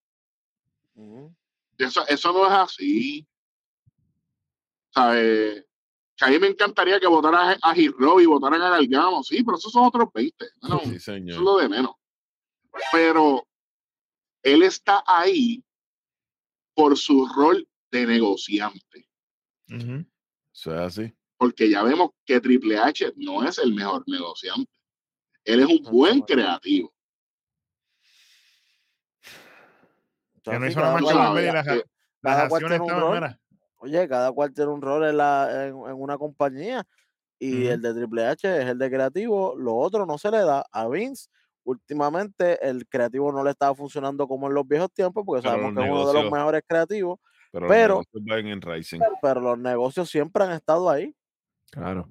[1.78, 3.26] Eso, eso no es así.
[4.90, 5.64] ¿Sabes?
[6.16, 9.56] Que a mí me encantaría que votaran a Hero y votaran a Gargano, sí, pero
[9.58, 10.44] esos son otros 20.
[10.62, 11.40] No, sí, eso es señor.
[11.42, 11.92] lo de menos.
[12.92, 13.46] Pero
[14.42, 15.62] él está ahí
[16.74, 19.08] por su rol de negociante.
[19.68, 21.12] Eso es así.
[21.36, 24.70] porque ya vemos que Triple H no es el mejor negociante.
[25.44, 26.92] Él es un buen creativo.
[30.42, 31.66] Que no hizo cual- volver y las,
[32.22, 33.38] las acciones estaban,
[33.84, 36.86] Oye, cada cual tiene un rol en, la, en, en una compañía
[37.38, 40.64] y el de Triple H es el de creativo, lo otro no se le da
[40.72, 41.28] a Vince.
[41.64, 45.74] Últimamente el creativo no le estaba funcionando como en los viejos tiempos porque Pero sabemos
[45.74, 47.18] que es uno de los mejores creativos,
[47.52, 49.00] Pero, Pero- los negocios van en Rising.
[49.20, 51.14] pero los negocios siempre han estado ahí.
[51.70, 52.08] Claro.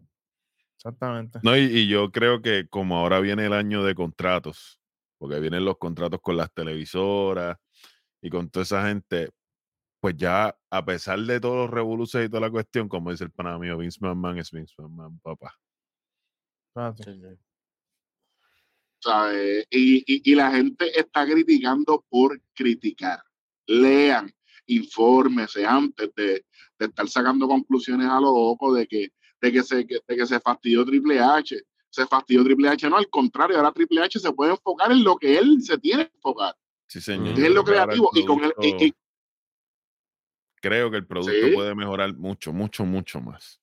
[0.78, 1.40] exactamente.
[1.44, 4.80] No, y, y yo creo que como ahora viene el año de contratos,
[5.18, 7.58] porque vienen los contratos con las televisoras
[8.22, 9.30] y con toda esa gente,
[10.04, 13.32] pues ya a pesar de todos los revoluciones y toda la cuestión, como dice el
[13.32, 15.58] pana mío, Vince McMahon es Vince McMahon, papá.
[19.70, 23.24] Y, y- y la gente está criticando por criticar.
[23.66, 24.30] Lean,
[24.66, 26.46] infórmese antes de,
[26.80, 29.08] de estar sacando conclusiones a lo loco de que,
[29.40, 31.62] de que, se, de que se fastidió Triple H.
[31.90, 35.16] Se fastidió Triple H, no, al contrario, ahora Triple H se puede enfocar en lo
[35.16, 36.54] que él se tiene que enfocar,
[36.88, 37.40] Sí, señor.
[37.40, 38.10] Es lo creativo.
[38.14, 38.54] Y con el,
[38.86, 38.94] y-
[40.64, 41.54] creo que el producto Sí.
[41.54, 43.60] puede mejorar mucho, mucho, mucho más.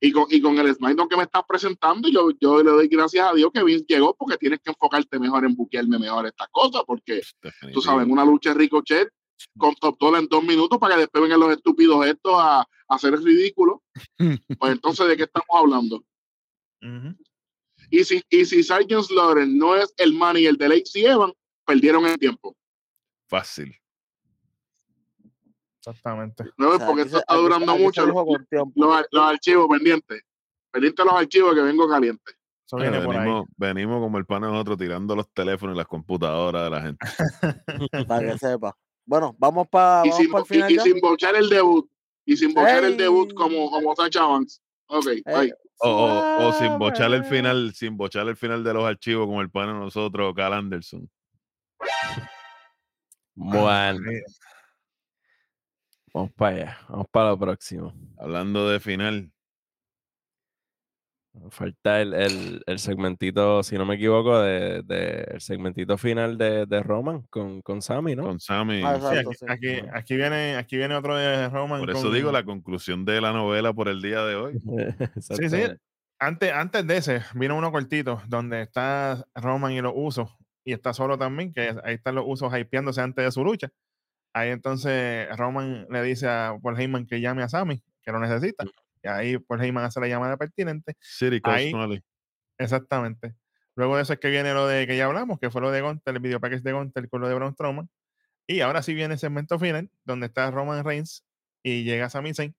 [0.00, 3.24] Y con, y con el SmackDown que me estás presentando, yo, yo le doy gracias
[3.30, 6.82] a Dios que Vince llegó porque tienes que enfocarte mejor en buquearme mejor estas cosas,
[6.86, 7.82] porque tú Definitivo.
[7.82, 9.10] sabes, en una lucha Ricochet
[9.58, 12.66] con Top Dollar en dos minutos para que después vengan los estúpidos estos a, a
[12.88, 13.82] hacer el ridículo.
[14.16, 16.02] Pues entonces, ¿de qué estamos hablando?
[17.90, 21.34] Y si, y si Sargent Slaughter no es el manager de Lacey Evans,
[21.66, 22.56] perdieron el tiempo.
[23.28, 23.76] Fácil.
[25.80, 26.44] Exactamente.
[26.58, 28.06] ¿No O sea, Porque esto se- está durando se mucho.
[28.06, 28.14] Los,
[28.74, 30.22] los- los archivos pendientes.
[30.70, 32.32] Pendientes los archivos que vengo caliente.
[32.66, 33.20] Eso Bueno, viene por ahí.
[33.22, 36.80] venimos, venimos como el pana de nosotros tirando los teléfonos y las computadoras de la
[36.82, 36.98] gente.
[38.08, 38.76] Para que sepa.
[39.06, 40.30] Bueno, vamos para Y sin,
[40.68, 41.90] y- y bochar el debut.
[42.24, 44.62] Y sin bochar el debut como, como Sacha Banks.
[44.86, 45.54] Ok, Ey, bye.
[45.78, 49.40] O, o- o sin bochar el final, sin bochar el final de los archivos como
[49.40, 51.10] el pana de nosotros, Cal Anderson.
[53.34, 54.20] Bueno, Sí.
[56.14, 56.78] Vamos para allá.
[56.88, 57.92] Vamos para lo próximo.
[58.18, 59.30] Hablando de final,
[61.50, 66.66] Falta el, el, el segmentito, si no me equivoco, de, de- el segmentito final de,
[66.66, 68.24] de Roman con, con Sammy, ¿no?
[68.24, 68.82] con Sammy.
[68.84, 69.18] Ah, Sí,
[69.48, 69.86] aquí, sí.
[69.92, 71.78] aquí, viene, aquí viene otro de Roman.
[71.80, 74.60] Por eso con- digo la conclusión de la novela por el día de hoy.
[75.20, 75.62] Sí, sí.
[76.18, 80.36] Antes, antes de ese, vino uno cortito donde está Roman y los usos.
[80.64, 83.70] Y está solo también, que ahí están los usos hypeándose antes de su lucha.
[84.32, 88.64] Ahí entonces Roman le dice a Paul Heyman que llame a Sammy, que lo necesita.
[89.02, 90.96] Y ahí Paul Heyman hace la llamada pertinente.
[91.00, 91.72] City Ahí-.
[92.58, 93.34] Exactamente.
[93.74, 95.80] Luego de eso es que viene lo de que ya hablamos, que fue lo de
[95.80, 97.88] Gunter, el video package de Gunter con lo de Braun Strowman.
[98.46, 101.24] Y ahora sí viene el segmento final, donde está Roman Reigns
[101.62, 102.54] y llega Sami Zayn.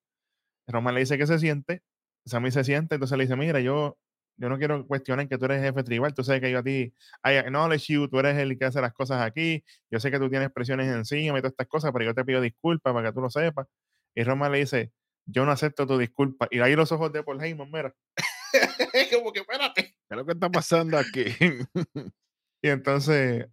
[0.66, 1.82] Roman le dice que se siente,
[2.24, 3.98] Sami se siente, entonces le dice, mira, yo
[4.36, 6.92] yo no quiero cuestionar que tú eres jefe tribal, tú sabes que yo a ti,
[7.24, 10.28] I acknowledge you, tú eres el que hace las cosas aquí, yo sé que tú
[10.30, 13.20] tienes presiones encima y todas estas cosas, pero yo te pido disculpas para que tú
[13.20, 13.66] lo sepas.
[14.14, 14.92] Y Roman le dice,
[15.26, 16.48] yo no acepto tu disculpa.
[16.50, 17.94] Y ahí los ojos de Paul Heyman, mira.
[19.12, 19.82] Como que espérate.
[19.82, 21.24] ¿Qué es lo que está pasando aquí?
[22.64, 23.48] Y entonces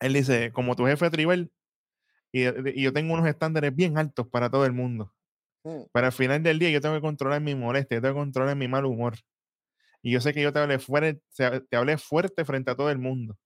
[0.00, 1.50] él dice, como tu jefe tribal,
[2.30, 2.42] y,
[2.78, 5.14] y yo tengo unos estándares bien altos para todo el mundo.
[5.64, 5.84] Mm.
[5.92, 8.54] Pero al final del día yo tengo que controlar mi molestia, yo tengo que controlar
[8.54, 9.14] mi mal humor.
[10.02, 11.22] Y yo sé que yo te hablé, fuerte,
[11.68, 13.38] te hablé fuerte frente a todo el mundo.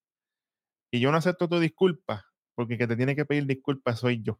[0.92, 4.22] Y yo no acepto tu disculpa, porque el que te tiene que pedir disculpas soy
[4.22, 4.38] yo.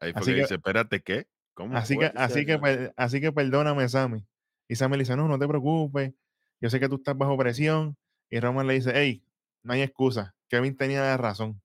[0.00, 1.26] Ahí fue Así que que- dice, espérate, ¿qué?
[1.54, 4.24] ¿Cómo Así que, así, que, per- así que perdóname, Sammy.
[4.68, 6.14] Y Sammy le dice, no, no te preocupes.
[6.60, 7.96] Yo sé que tú estás bajo presión.
[8.30, 9.24] Y Roman le dice, hey,
[9.64, 10.36] no hay excusa.
[10.48, 11.60] Kevin tenía la razón.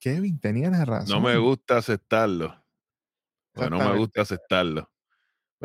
[0.00, 1.20] Kevin tenía la razón.
[1.22, 2.64] No me gusta aceptarlo.
[3.52, 4.90] Porque no me gusta aceptarlo.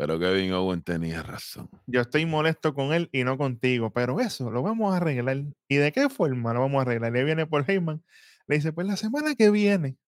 [0.00, 1.68] Pero Kevin Owen tenía razón.
[1.86, 3.92] Yo estoy molesto con él y no contigo.
[3.92, 5.44] Pero eso lo vamos a arreglar.
[5.68, 7.12] ¿Y de qué forma lo vamos a arreglar?
[7.12, 8.02] Le viene por Heyman.
[8.46, 9.98] Le dice, pues la semana que viene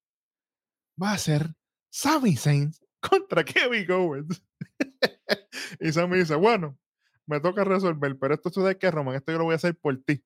[1.01, 1.55] va a ser
[1.91, 4.43] Sammy Zayn contra Kevin Owens.
[5.79, 6.79] y Sammy dice, bueno,
[7.27, 9.77] me toca resolver, pero esto tú sabes que Roman, esto yo lo voy a hacer
[9.77, 10.25] por ti.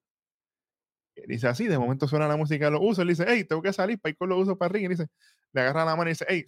[1.16, 3.62] Y dice así, de momento suena la música de los usos, él dice, hey, tengo
[3.62, 4.86] que salir para ir con los usos para arriba.
[4.86, 5.08] Y dice,
[5.52, 6.44] le agarra la mano y dice, hey,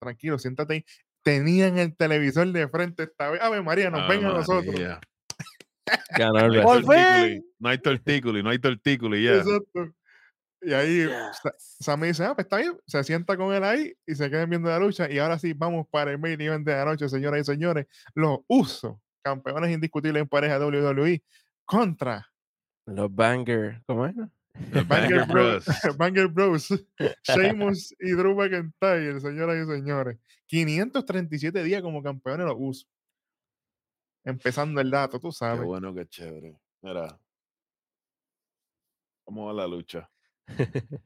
[0.00, 0.84] tranquilo, siéntate ahí.
[1.24, 3.40] Tenían el televisor de frente esta vez.
[3.42, 4.74] Ave María, nos ven a nosotros.
[6.18, 6.86] No hay ¡Por wrestling.
[6.86, 7.44] tortículi, fin!
[7.58, 9.34] No hay tortículi, no hay tortículi, ya.
[9.34, 9.94] Exacto.
[10.62, 11.06] Y ahí.
[11.58, 12.78] Sammy dice, ah, pues está bien.
[12.86, 15.10] Se sienta con él ahí y se quedan viendo la lucha.
[15.10, 17.86] Y ahora sí, vamos para el main event de la noche, señoras y señores.
[18.14, 21.22] Los usos, campeones indiscutibles en pareja WWE,
[21.66, 22.30] contra
[22.86, 23.82] Los Banger.
[23.86, 24.14] ¿Cómo es?
[24.88, 25.64] Banger Bros.
[25.98, 26.68] Banger Bros.
[27.24, 30.18] Sheamus y Drew McIntyre, señoras y señores.
[30.46, 32.88] 537 días como campeones los usos.
[34.24, 35.64] Empezando el dato, tú Qué sabes.
[35.66, 36.58] bueno, qué chévere.
[36.82, 37.18] Mira.
[39.24, 40.08] ¿Cómo va la lucha?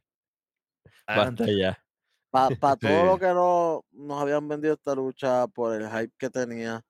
[1.07, 1.79] Basta ya.
[2.31, 3.21] Para todo lo Sí.
[3.21, 6.83] que no, nos habían vendido esta lucha, por el hype que tenía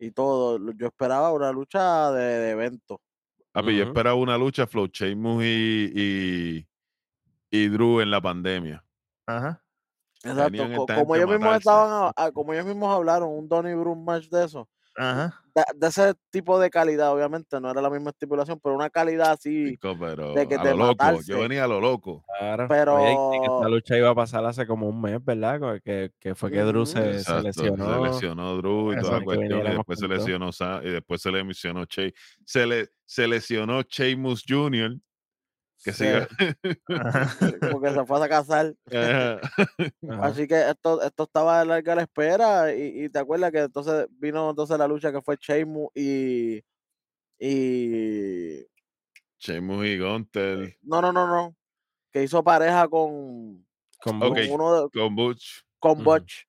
[0.00, 3.00] y todo, yo esperaba una lucha de, de evento.
[3.52, 3.90] Papi, yo Ujú.
[3.90, 6.68] esperaba una lucha Flow Sheamus y, y,
[7.50, 8.84] y Drew en la pandemia.
[9.26, 9.62] Ajá.
[10.24, 14.28] Exacto, como ellos mismos estaban, a- a- como ellos mismos hablaron, un Donny Brun match
[14.28, 14.68] de eso,
[14.98, 15.40] Ajá.
[15.54, 19.30] de, de ese tipo de calidad, obviamente, no era la misma estipulación, pero una calidad
[19.32, 20.88] así, Chico, pero de que a te lo loco.
[20.98, 21.30] matarse.
[21.32, 22.24] Yo venía a lo loco.
[22.38, 22.66] Claro.
[22.68, 25.80] Pero- Oye, esta lucha iba a pasar hace como un mes, ¿verdad?
[25.84, 27.00] Que, que fue que Drew se,
[27.42, 27.94] lesionó.
[27.94, 29.60] Se lesionó Drew y toda la cuestión.
[29.66, 30.50] Y después se lesionó
[30.82, 32.12] y después se le lesionó Che.
[32.44, 34.96] Se, le, se lesionó Sheamus Jr.
[35.84, 36.28] Que se- siga.
[37.72, 38.74] Porque se fue a casar.
[38.92, 39.40] Ajá.
[40.10, 40.26] Ajá.
[40.26, 44.06] Así que esto, esto estaba de larga la espera y, y te acuerdas que entonces
[44.10, 46.62] vino entonces la lucha que fue Sheamus y
[47.40, 48.66] y
[49.38, 50.76] Sheamus y Gunter.
[50.82, 51.54] no no no no
[52.12, 53.64] que hizo pareja con,
[54.02, 55.62] Con uno de, Con Butch.
[55.78, 56.02] con.
[56.02, 56.44] Butch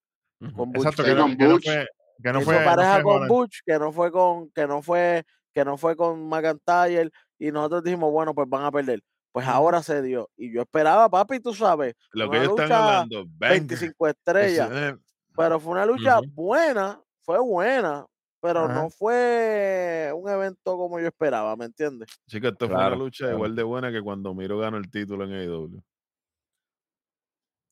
[0.55, 1.87] con Butch Exacto, Sí, que no, que fue.
[2.23, 3.27] Que no hizo fue, no pareja fue con.
[3.27, 5.23] Butch que no fue con que no fue
[5.53, 9.01] que no fue con McIntyre y nosotros dijimos bueno pues van a perder
[9.31, 13.25] pues ahora se dio y yo esperaba papi tú sabes Lo que ellos están hablando.
[13.37, 13.59] Banger.
[13.59, 14.97] 25 estrellas eh,
[15.35, 18.05] pero fue una lucha buena, fue buena,
[18.41, 18.73] pero Ajá.
[18.73, 22.09] no fue un evento como yo esperaba, ¿me entiendes?
[22.27, 23.35] Chica, esto fue una lucha claro.
[23.37, 25.81] igual de buena que cuando Miro ganó el título en AEW.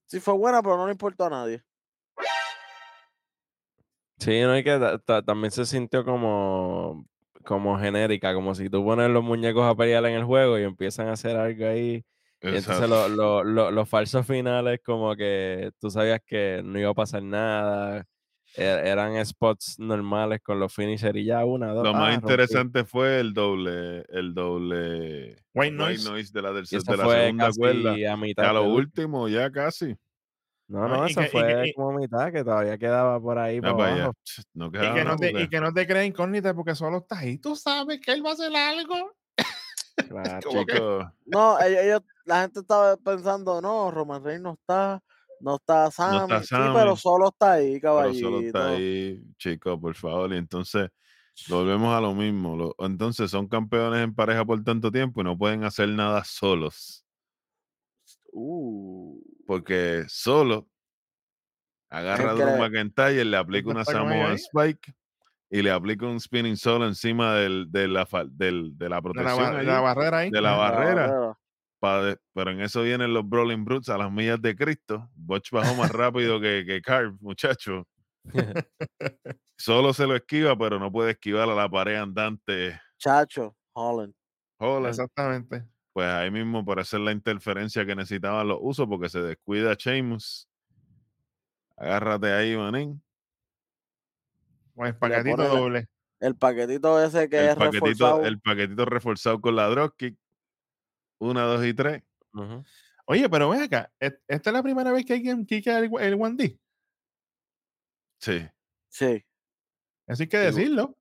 [0.05, 1.61] Sí fue buena, pero no le importó a nadie.
[4.19, 7.05] Sí, no, y que ta- ta- también se sintió como,
[7.47, 11.07] como genérica, como si tú pones los muñecos a pelear en el juego y empiezan
[11.07, 12.03] a hacer algo ahí.
[12.41, 16.89] Y entonces lo- lo- lo- los falsos finales, como que tú sabías que no iba
[16.91, 18.05] a pasar nada.
[18.55, 21.83] e- Eran spots normales con los finishers y ya una, dos.
[21.83, 22.15] Lo más ah, rompí.
[22.33, 26.31] interesante fue el doble, el doble White noise.
[26.33, 28.13] de la, eso de la segunda cuerda.
[28.13, 28.45] a mitad.
[28.45, 29.95] a lo último, ya casi.
[30.69, 33.37] No, No, y eso que- y que- fue y- como mitad, que todavía quedaba por
[33.39, 34.13] ahí para abajo.
[34.53, 37.19] No Y que, no te, y porque- que no te creas incógnita porque solo estás
[37.19, 37.37] ahí.
[37.37, 39.13] Tú sabes que él va a hacer algo.
[40.09, 40.49] Claro.
[40.85, 45.01] Chicos, No, ellos, ellos- la gente estaba pensando, no, Roman Reigns no está,
[45.39, 46.33] no está Sammy.
[46.43, 48.27] Sí, pero solo está ahí, pero caballito.
[48.27, 50.33] solo está ahí, chicos, por favor.
[50.33, 50.89] Y entonces
[51.47, 52.73] volvemos a lo mismo.
[52.79, 57.05] entonces son campeones en pareja por tanto tiempo y no pueden hacer nada solos.
[58.31, 60.67] Uh, Porque solo
[61.89, 63.83] agarra a Drew le- McIntyre, le aplica una
[64.29, 64.35] ahí?
[64.35, 64.93] Spike
[65.49, 69.01] y le aplica un spinning solo encima del, de, la, del- de la De la,
[69.01, 70.29] protección de la barrera ahí.
[70.29, 71.07] de la barrera.
[71.79, 72.05] barrera.
[72.09, 75.09] de- pero en eso vienen los Brawling Brutes a las millas de Cristo.
[75.15, 77.87] Butch bajó más rápido que, que Carl, muchacho.
[79.57, 84.13] Solo se lo esquiva, pero no puede esquivar a la pared andante Chacho, Holland.
[84.59, 84.89] Hola.
[84.89, 85.63] Exactamente.
[85.97, 90.47] Pues ahí mismo por hacer la interferencia que necesitaban los usos porque se descuida Sheamus.
[91.75, 93.01] Agárrate ahí, manín.
[94.75, 95.87] Con el paquetito doble.
[96.19, 98.25] El paquetito ese que El es paquetito, reforzado.
[98.27, 100.15] el paquetito reforzado con la dropkick.
[101.17, 102.03] Una, dos y tres.
[103.07, 103.91] Oye, pero ven acá.
[103.99, 106.59] ¿et- ¿Esta es la primera vez que alguien quica el, el 1D?
[108.19, 108.47] Sí.
[108.89, 109.25] Sí.
[110.05, 110.95] Hay que decirlo.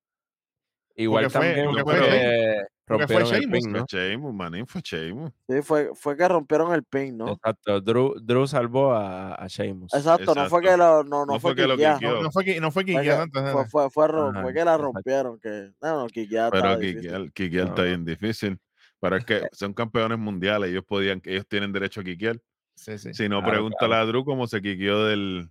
[0.95, 3.87] Igual Porque fue- también porque fue porque fue rompieron el Sheamus, pin, Fue ¿no?
[3.89, 5.33] Sheamus, manín, fue Sheamus.
[5.49, 7.33] Sí, fue, fue que rompieron el pin, ¿no?
[7.33, 7.81] Exacto.
[7.81, 9.93] Drew, Drew salvó a, a Sheamus.
[9.93, 11.03] Exacto, no fue que Exacto.
[11.03, 11.77] lo, no, no, No fue, fue que lo.
[11.77, 14.53] No, no fue, qui- no fue Fue, quiqueado que, antes, fue, fue, fue Ajá, fue
[14.55, 14.83] que la exacto.
[14.83, 15.41] rompieron.
[15.41, 18.59] Que, no, no, quiquear Pero quiquear, quiquear está bien difícil.
[19.01, 20.71] Pero es que son campeones mundiales.
[20.71, 22.41] Ellos podían, ellos tienen derecho a quiquear.
[22.77, 23.13] Sí, sí.
[23.15, 25.51] Si no, Claro, pregúntale a Drew cómo se quiqueó del,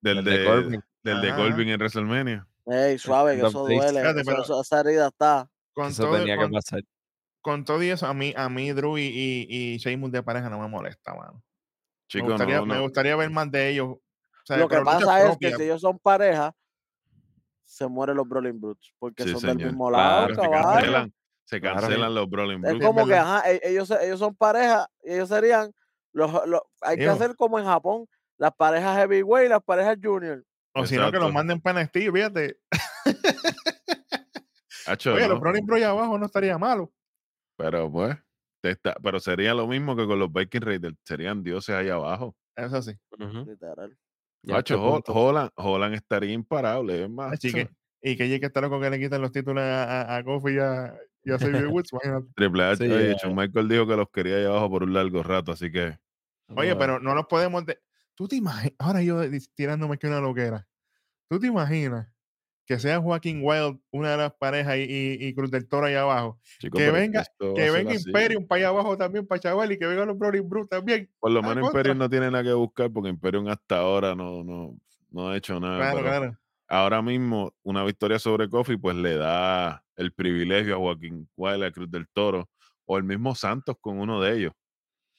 [0.00, 0.80] del, El de, de Corbin.
[1.02, 2.46] del de Ajá, Corbin en WrestleMania.
[2.66, 4.00] Ey, suave, que eso duele.
[4.00, 5.48] Fíjate, eso- pero- eso- esa herida está.
[5.76, 6.80] Con Eso todo, tenía con, que pasar.
[7.42, 10.48] con todo y eso, a mí, a mí Drew y, y, y Sheamus de pareja
[10.48, 11.42] no me molesta, mano.
[12.14, 12.82] Me gustaría, no, me no.
[12.82, 13.88] gustaría ver más de ellos.
[13.90, 14.00] O
[14.44, 16.54] sea, Lo que pasa es que si ellos son pareja,
[17.64, 18.90] se mueren los Brawling Brutes.
[18.98, 19.56] Porque Sí, son señor.
[19.58, 20.70] del mismo lado, Claro, se caballo.
[20.80, 21.80] cancelan, se Claro.
[21.80, 22.80] cancelan los Brawling Es Brutes.
[22.80, 25.72] es como que, ajá, e- ellos, ellos son pareja y ellos serían
[26.12, 28.06] los, los- hay que hacer como en Japón,
[28.38, 30.42] las parejas heavyweight y las parejas junior.
[30.74, 32.56] O si no, que los manden para NXT, fíjate.
[34.86, 36.92] Hacho, Oye, no, los Browning Bros allá abajo no estaría malo.
[37.56, 38.16] Pero pues,
[38.62, 40.96] te está- pero sería lo mismo que con los Viking Raiders.
[41.04, 42.36] Serían dioses ahí abajo.
[42.54, 42.92] Eso sí.
[44.52, 45.02] A Hacho, este Hol-.
[45.08, 47.04] Holland, Holland estaría imparable.
[47.04, 47.68] Es más, Así que,
[48.00, 50.58] y que llegue estar loco que le quitan los títulos a, a, a Kofi y
[50.58, 50.94] a,
[51.24, 51.90] y a Woods.
[52.36, 53.34] Triple H, Sí, oye, eh.
[53.34, 55.98] Michael dijo que los quería ahí abajo por un largo rato, así que
[56.54, 57.66] Oye, pero no los podemos.
[57.66, 57.80] de-
[58.14, 58.74] ¿Tú te imaginas?
[58.78, 59.20] Ahora yo
[59.54, 60.66] tirándome que una loquera.
[61.28, 62.06] ¿Tú te imaginas
[62.66, 65.94] que sea Joaquín Wild una de las parejas y, y, y Cruz del Toro ahí
[65.94, 66.38] abajo?
[66.60, 68.08] Que venga- Que venga así.
[68.08, 71.08] Imperium para allá abajo también, para chaval, y que vengan los Brody Brute también.
[71.20, 71.68] Por lo Ah, menos.
[71.68, 74.76] Imperium no tiene nada que buscar porque Imperium hasta ahora no, no,
[75.10, 75.78] no ha hecho nada.
[75.78, 76.38] Claro, claro.
[76.68, 81.70] Ahora mismo, una victoria sobre Kofi, pues le da el privilegio a Joaquín Wild, a
[81.70, 82.48] Cruz del Toro,
[82.84, 84.52] o el mismo Santos con uno de ellos,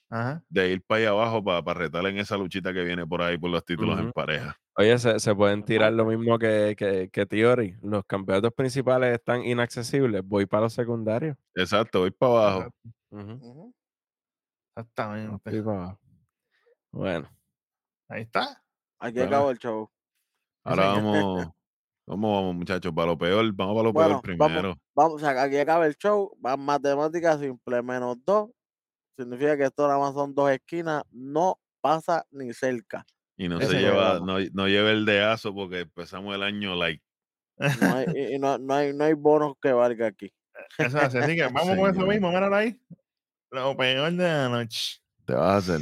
[0.09, 0.43] Ajá.
[0.49, 3.49] de ir para allá abajo para, retar en esa luchita que viene por ahí por
[3.49, 4.57] los títulos en pareja.
[4.79, 7.77] Oye, se, se pueden tirar lo mismo que, que, que Theory.
[7.81, 10.21] Los campeonatos principales están inaccesibles.
[10.23, 11.35] Voy para los secundarios.
[11.55, 12.71] Exacto, voy para abajo.
[13.11, 13.41] Ujú.
[13.41, 13.73] Ujú.
[14.75, 15.51] Exactamente.
[15.51, 15.99] Voy para abajo.
[16.91, 17.29] Bueno,
[18.09, 18.63] Ahí está.
[18.99, 19.27] Aquí Bueno.
[19.27, 19.89] acabó el show.
[20.63, 21.47] Ahora vamos,
[22.05, 22.93] ¿cómo vamos, muchachos?
[22.93, 24.67] Para lo peor, vamos para lo Bueno, peor vamos.
[24.67, 24.75] primero.
[24.95, 26.31] Vamos, o sea, aquí acaba el show.
[26.45, 28.49] Va matemáticas simple menos dos.
[29.17, 31.03] Significa que esto nada más son dos esquinas.
[31.11, 33.05] No pasa ni cerca.
[33.37, 37.03] Y no Ese se lleva, no, no lleva el deazo porque empezamos el año like.
[37.57, 40.33] No hay, y, no, no hay, no hay bonos que valga aquí.
[40.79, 41.19] Eso así.
[41.19, 42.29] Que vamos con eso mismo.
[42.29, 42.79] Míralo ahí.
[43.51, 44.99] Lo peor de la noche.
[45.25, 45.81] Te vas a hacer.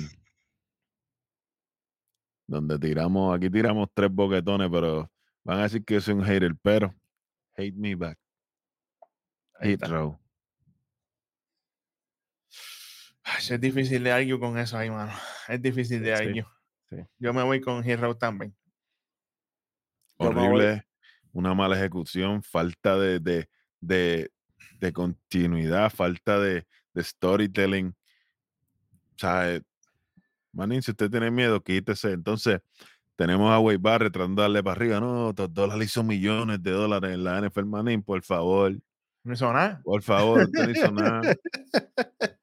[2.47, 5.09] Donde tiramos, aquí tiramos tres boquetones, pero
[5.43, 6.93] van a decir que yo soy un hater, pero
[7.55, 8.19] hate me back.
[9.59, 10.19] Hate row.
[13.23, 15.11] Ay, es difícil de algo con eso ahí, mano.
[15.47, 16.54] Es difícil de Sí, algo.
[16.89, 16.97] Sí.
[17.19, 18.55] Yo me voy con Hero también.
[20.17, 20.85] Horrible,
[21.33, 23.49] una mala ejecución, falta de, de,
[23.81, 24.31] de,
[24.79, 26.65] de continuidad, falta de,
[26.97, 27.89] storytelling.
[27.89, 29.61] O sea, eh,
[30.53, 32.11] manín, si usted tiene miedo, quítese.
[32.11, 32.61] Entonces,
[33.17, 34.99] tenemos a Wade Barrett tratando de darle para arriba.
[34.99, 38.73] No, Todd Dollar hizo millones de dólares en la NFL, manín, por favor.
[39.23, 39.81] No hizo nada.
[39.83, 41.21] Por favor, no hizo nada.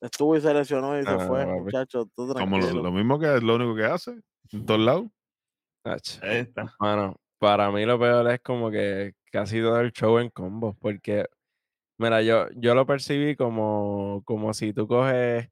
[0.00, 1.60] Estuvo y se lesionó y se Ah, fue, papi.
[1.60, 2.06] muchachos.
[2.14, 4.20] Tú Como lo, lo mismo que es lo único que hace
[4.52, 5.06] en todos lados.
[5.84, 6.22] ach.
[6.22, 6.72] Ahí está.
[6.80, 11.26] Mano, para mí lo peor es como que casi todo el show en combo, porque,
[11.98, 15.48] mira, yo, yo lo percibí como, como si tú coges,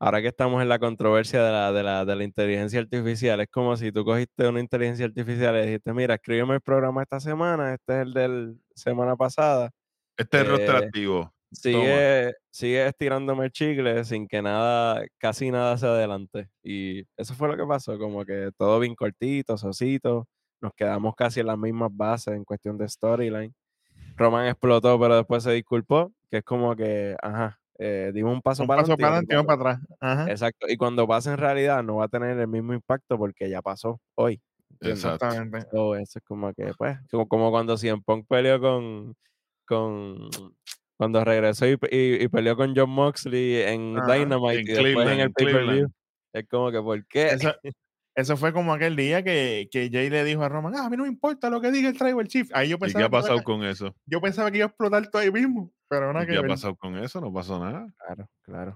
[0.00, 3.48] ahora que estamos en la controversia de la, de, la, de la inteligencia artificial, es
[3.50, 7.74] como si tú cogiste una inteligencia artificial y dijiste, mira, escríbeme el programa esta semana,
[7.74, 9.70] este es el del semana pasada,
[10.18, 11.34] Este es el roster Eh, activo.
[11.52, 16.48] Sigue, sigue estirándome el chicle sin que nada, casi nada se adelante.
[16.62, 20.26] Y eso fue lo que pasó, como que todo bien cortito, sosito.
[20.60, 23.54] Nos quedamos casi en las mismas bases en cuestión de storyline.
[24.16, 28.62] Roman explotó, pero después se disculpó, que es como que, ajá, eh, dimos un paso
[28.62, 29.34] Un para paso adelante.
[29.34, 29.88] y uno para atrás.
[30.00, 30.30] Ajá.
[30.30, 30.66] Exacto.
[30.68, 34.00] Y cuando pase en realidad no va a tener el mismo impacto porque ya pasó
[34.14, 34.40] hoy.
[34.80, 35.62] Exactamente.
[35.70, 39.14] So, eso es como que, pues, como, como cuando Punk peleó con,
[39.66, 40.28] con,
[40.96, 44.82] cuando regresó y, y- y peleó con John Moxley en Ajá, Dynamite en y después
[44.82, 45.66] Cleveland, en el pay-per-view.
[45.66, 45.92] Cleveland.
[46.34, 47.26] Es como que, ¿por qué?
[47.28, 47.54] Eso,
[48.14, 50.98] Eso fue como aquel día que, que Jay le dijo a Roman, ah, a mí
[50.98, 52.46] no me importa lo que diga el Tribal Chief.
[52.52, 53.94] Ahí yo ¿Y qué pensaba, ha que iba- pasado con eso?
[54.04, 56.46] yo pensaba que iba a explotar todo ahí mismo, pero ¿Y nada qué que ha
[56.46, 57.20] pasado con eso?
[57.22, 57.86] No pasó nada.
[57.96, 58.72] Claro, claro.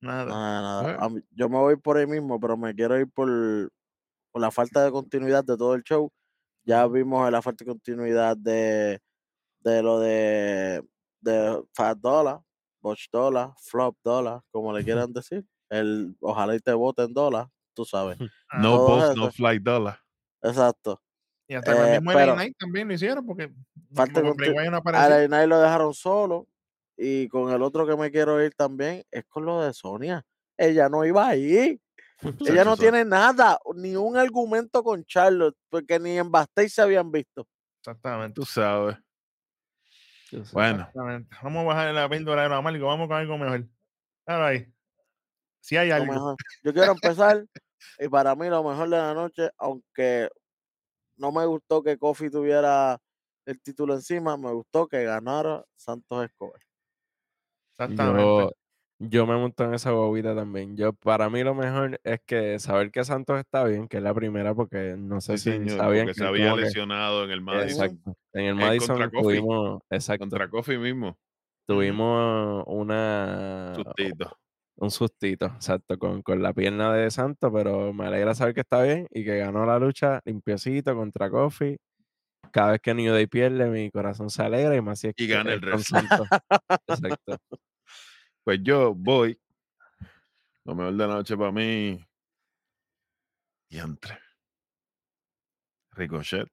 [0.00, 0.24] Nada.
[0.26, 0.96] Nada, nada.
[1.04, 3.28] A mí- yo me voy por ahí mismo, pero me quiero ir por,
[4.32, 6.10] por la falta de continuidad de todo el show.
[6.64, 8.98] Ya vimos la falta de continuidad de,
[9.60, 10.82] de lo de,
[11.22, 12.40] de Fat Dollar,
[12.80, 15.44] Botch Dollar, Flop Dollar, como le quieran decir.
[15.70, 18.18] El, ojalá y te voten dólar, tú sabes.
[18.58, 19.14] No todo post, eso.
[19.16, 19.98] no flight dollar.
[20.42, 21.00] Exacto.
[21.48, 23.50] Y hasta con el eh, mismo pero- Knight también lo hicieron porque
[23.94, 24.82] Falta Wyatt no.
[24.92, 26.46] LA Knight lo dejaron solo.
[26.96, 30.22] Y con el otro que me quiero ir también es con lo de Sonia.
[30.58, 31.80] Ella no iba ahí.
[32.40, 37.10] Ella no tiene nada, ni un argumento con Charlotte, porque ni en Bastage se habían
[37.10, 37.48] visto.
[37.80, 38.34] Exactamente.
[38.34, 38.96] Tú sabes.
[40.52, 40.90] Bueno.
[41.42, 43.66] Vamos a bajar la píldora de lo amargo, vamos con algo mejor.
[44.26, 44.72] Ahora ahí.
[45.60, 46.12] Si hay algo.
[46.12, 46.36] mejor.
[46.62, 47.44] Yo quiero empezar,
[47.98, 50.28] y para mí lo mejor de la noche, aunque
[51.16, 52.98] no me gustó que Kofi tuviera
[53.46, 56.60] el título encima, me gustó que ganara Santos Escobar.
[57.72, 58.22] Exactamente.
[58.22, 58.50] Yo,
[59.10, 60.76] yo me monto en esa bobita también.
[60.76, 64.14] Yo, para mí lo mejor es que saber que Santos está bien, que es la
[64.14, 67.40] primera, porque no sé sí, si señor, sabían que se había que- lesionado en el
[67.40, 67.84] Madison.
[67.84, 68.16] Exacto.
[68.32, 70.48] En el Madison contra tuvimos, exacto, Contra
[70.78, 71.18] mismo.
[71.66, 74.36] tuvimos una Sustito.
[74.76, 78.82] un sustito, exacto, con, con la pierna de Santos, pero me alegra saber que está
[78.82, 81.76] bien y que ganó la lucha limpiecito contra Kofi.
[82.50, 85.26] Cada vez que New Day pierde, mi corazón se alegra y más si es Y
[85.26, 85.60] que gana el.
[85.80, 86.26] Santos.
[86.88, 87.36] Exacto.
[88.44, 89.38] Pues yo voy.
[90.64, 92.04] Lo mejor de la noche para mí.
[93.68, 94.18] Y entre.
[95.92, 96.48] Ricochet.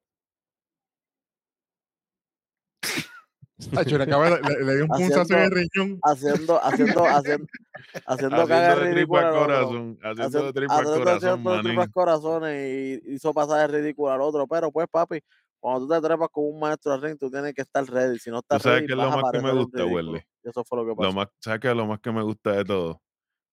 [3.76, 5.99] Acaba de- le- le di un punzazo en el riñón.
[6.03, 7.48] Haciendo, haciendo, haciendo,
[8.06, 9.99] haciendo Haciendo de tripa corazón.
[10.02, 14.11] Haciendo de Haciendo- tripa al haciendo corazón, de tripas corazones y hizo pasar de ridículo
[14.14, 14.48] al otro.
[14.48, 15.20] Pero pues, papi,
[15.60, 18.18] cuando tú te trepas con un maestro al ring, tú tienes que estar ready.
[18.18, 19.86] Si no estás sabes ready, qué es vas lo más que me gusta.
[19.86, 20.26] Welly?
[20.44, 21.10] Y eso fue lo que pasó.
[21.10, 21.69] Lo más, ¿Sabes qué?
[21.69, 23.02] es Lo más que me gusta de todo.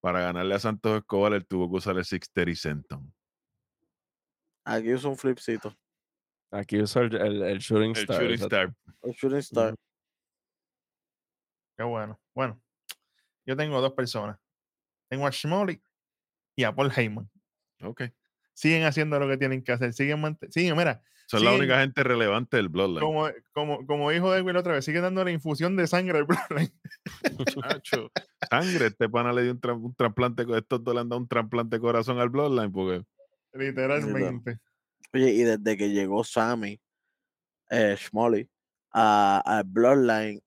[0.00, 3.12] Para ganarle a Santos Escobar, él tuvo que usar el 630 Senton.
[4.64, 5.76] Aquí usa un flipcito.
[6.50, 8.16] Aquí uso el, el, el Shooting El Star.
[8.16, 8.56] Shooting exacto.
[8.56, 8.74] Star.
[9.02, 9.74] El shooting star.
[11.76, 12.20] Qué bueno.
[12.34, 12.60] Bueno,
[13.44, 14.38] yo tengo dos personas.
[15.08, 15.82] Tengo a Shmoley
[16.56, 17.28] y a Paul Heyman.
[17.82, 18.04] Ok.
[18.54, 19.92] Siguen haciendo lo que tienen que hacer.
[19.92, 23.00] Siguen, siguen mira, Son la única gente relevante del Bloodline.
[23.00, 26.72] como, como, como dijo Edwin otra vez, sigue dando la infusión de sangre al Bloodline.
[28.50, 31.28] Sangre, este pana le dio un, tra- un trasplante, estos dos le han dado un
[31.28, 33.04] trasplante de corazón al Bloodline porque
[33.52, 34.58] Literalmente.
[35.12, 36.80] Oye, y desde que llegó Sammy,
[37.70, 38.48] eh, Schmolly,
[38.92, 40.40] a, al Bloodline,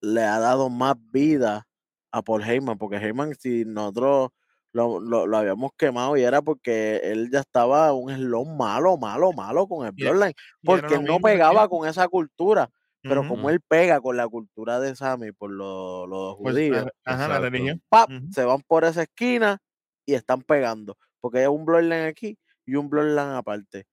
[0.00, 1.66] le ha dado más vida
[2.12, 4.30] a Paul Heyman, porque Heyman, si nosotros
[4.78, 9.32] lo, lo- lo habíamos quemado y era porque él ya estaba un eslón malo, malo,
[9.32, 12.70] malo con el e Bloodline, porque él no que pegaba con esa cultura,
[13.02, 17.28] pero como él pega con la cultura de Sammy por los Pues, judíos, la- ajá,
[17.28, 17.50] la Exacto.
[17.50, 17.82] religión.
[17.88, 18.10] ¡pap!
[18.10, 18.26] Ujú.
[18.32, 19.58] se van por esa esquina
[20.06, 23.86] y están pegando, porque hay un Bloodline aquí y un Bloodline aparte.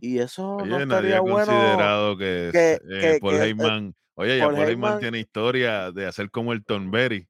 [0.00, 1.36] Y eso oye, no estaría bueno.
[1.46, 6.06] considerado que, que- eh, que- Paul eh, Heyman, oye, ya Paul Heyman tiene historia de
[6.06, 7.26] hacer como el Berry.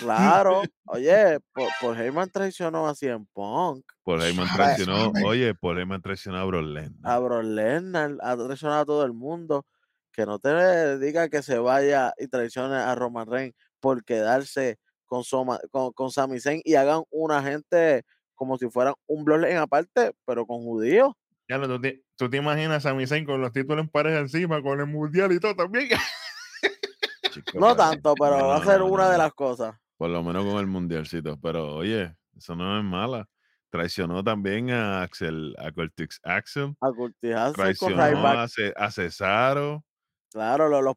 [0.00, 6.00] Claro, oye, por, por Heyman traicionó a CM Punk, Paul Heyman traicionó, oye, Paul Heyman
[6.02, 7.22] traicionó a Brock a Lesnar.
[7.22, 9.66] Brock Lesnar, ha traicionado a todo el mundo.
[10.14, 15.24] Que no te diga que se vaya y traicione a Roman Reigns por quedarse con,
[15.24, 18.04] Soma- con, con Sami Zayn y hagan una gente
[18.34, 21.14] como si fueran un Bloodline aparte, pero con judíos.
[21.48, 24.18] Ya lo, tú, te, tú te imaginas a Sami Zayn con los títulos en pareja
[24.18, 25.88] encima, con el mundial y todo también.
[27.32, 29.74] chico, No tanto, pero no, va a ser no, una no, de las cosas.
[29.96, 31.38] Por lo menos con el mundialcito.
[31.40, 33.28] Pero oye, eso no es mala.
[33.70, 36.76] Traicionó también a Axel, a Cortex Axel.
[36.80, 39.84] A cultivarse con Traicionó a, Ce- a Cesaro.
[40.30, 40.94] Claro, los, los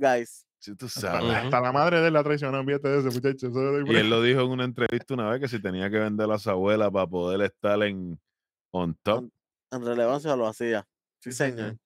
[0.00, 0.46] guys.
[0.58, 1.34] Si tú Hasta, sabes.
[1.34, 3.50] Hasta la madre de él la traicionó, fíjate de ese muchacho.
[3.86, 6.38] Y él lo dijo en una entrevista una vez que si tenía que vender a
[6.38, 8.18] su abuela para poder estar en
[8.70, 9.28] on top.
[9.70, 10.86] En relevancia lo hacía.
[11.20, 11.76] Sí, Sí, señor.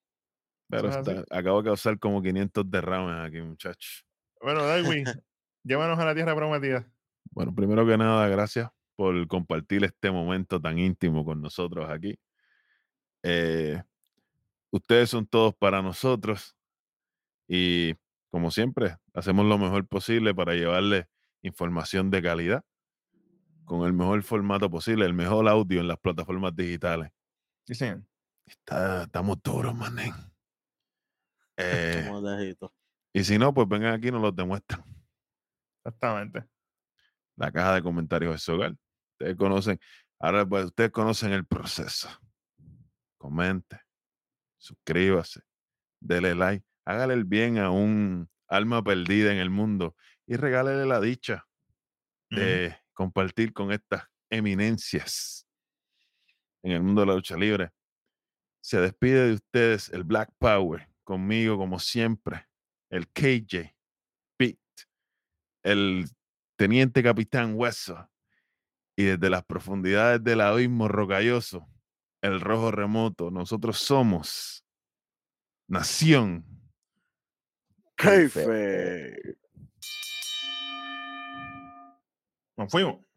[0.71, 0.99] Así.
[1.11, 4.05] está- acabo de causar como 500 derrames aquí, muchachos.
[4.41, 5.03] Bueno, Darwin,
[5.63, 6.87] llévanos a la tierra prometida.
[7.31, 12.17] Bueno, primero que nada, gracias por compartir este momento tan íntimo con nosotros aquí.
[13.23, 13.81] Eh,
[14.71, 16.55] ustedes son todos para nosotros
[17.47, 17.95] y
[18.29, 21.05] como siempre, hacemos lo mejor posible para llevarles
[21.41, 22.63] información de calidad
[23.65, 27.11] con el mejor formato posible, el mejor audio en las plataformas digitales.
[27.65, 28.03] Sí, señor.
[28.45, 30.11] Está- estamos duros, manen.
[32.31, 32.55] Eh,
[33.13, 34.81] y si no, pues vengan aquí y nos los demuestran.
[35.83, 36.45] Exactamente.
[37.35, 38.75] La caja de comentarios es su hogar.
[39.13, 39.79] Ustedes conocen.
[40.19, 42.09] Ahora, pues ustedes conocen el proceso.
[43.17, 43.81] Comente,
[44.57, 45.41] suscríbase,
[45.99, 49.95] dele like, hágale el bien a un alma perdida en el mundo
[50.25, 51.45] y regálele la dicha
[52.29, 55.47] de compartir con estas eminencias
[56.63, 57.71] en el mundo de la lucha libre.
[58.61, 62.47] Se despide de ustedes el Black Power, conmigo como siempre,
[62.91, 63.75] el KJ,
[64.37, 64.59] Pete,
[65.63, 66.07] el
[66.55, 68.07] teniente capitán Hueso
[68.95, 71.67] y desde las profundidades del abismo rocalloso,
[72.21, 74.63] el rojo remoto, nosotros somos
[75.67, 76.45] Nación.
[82.55, 83.08] Nos fuimos.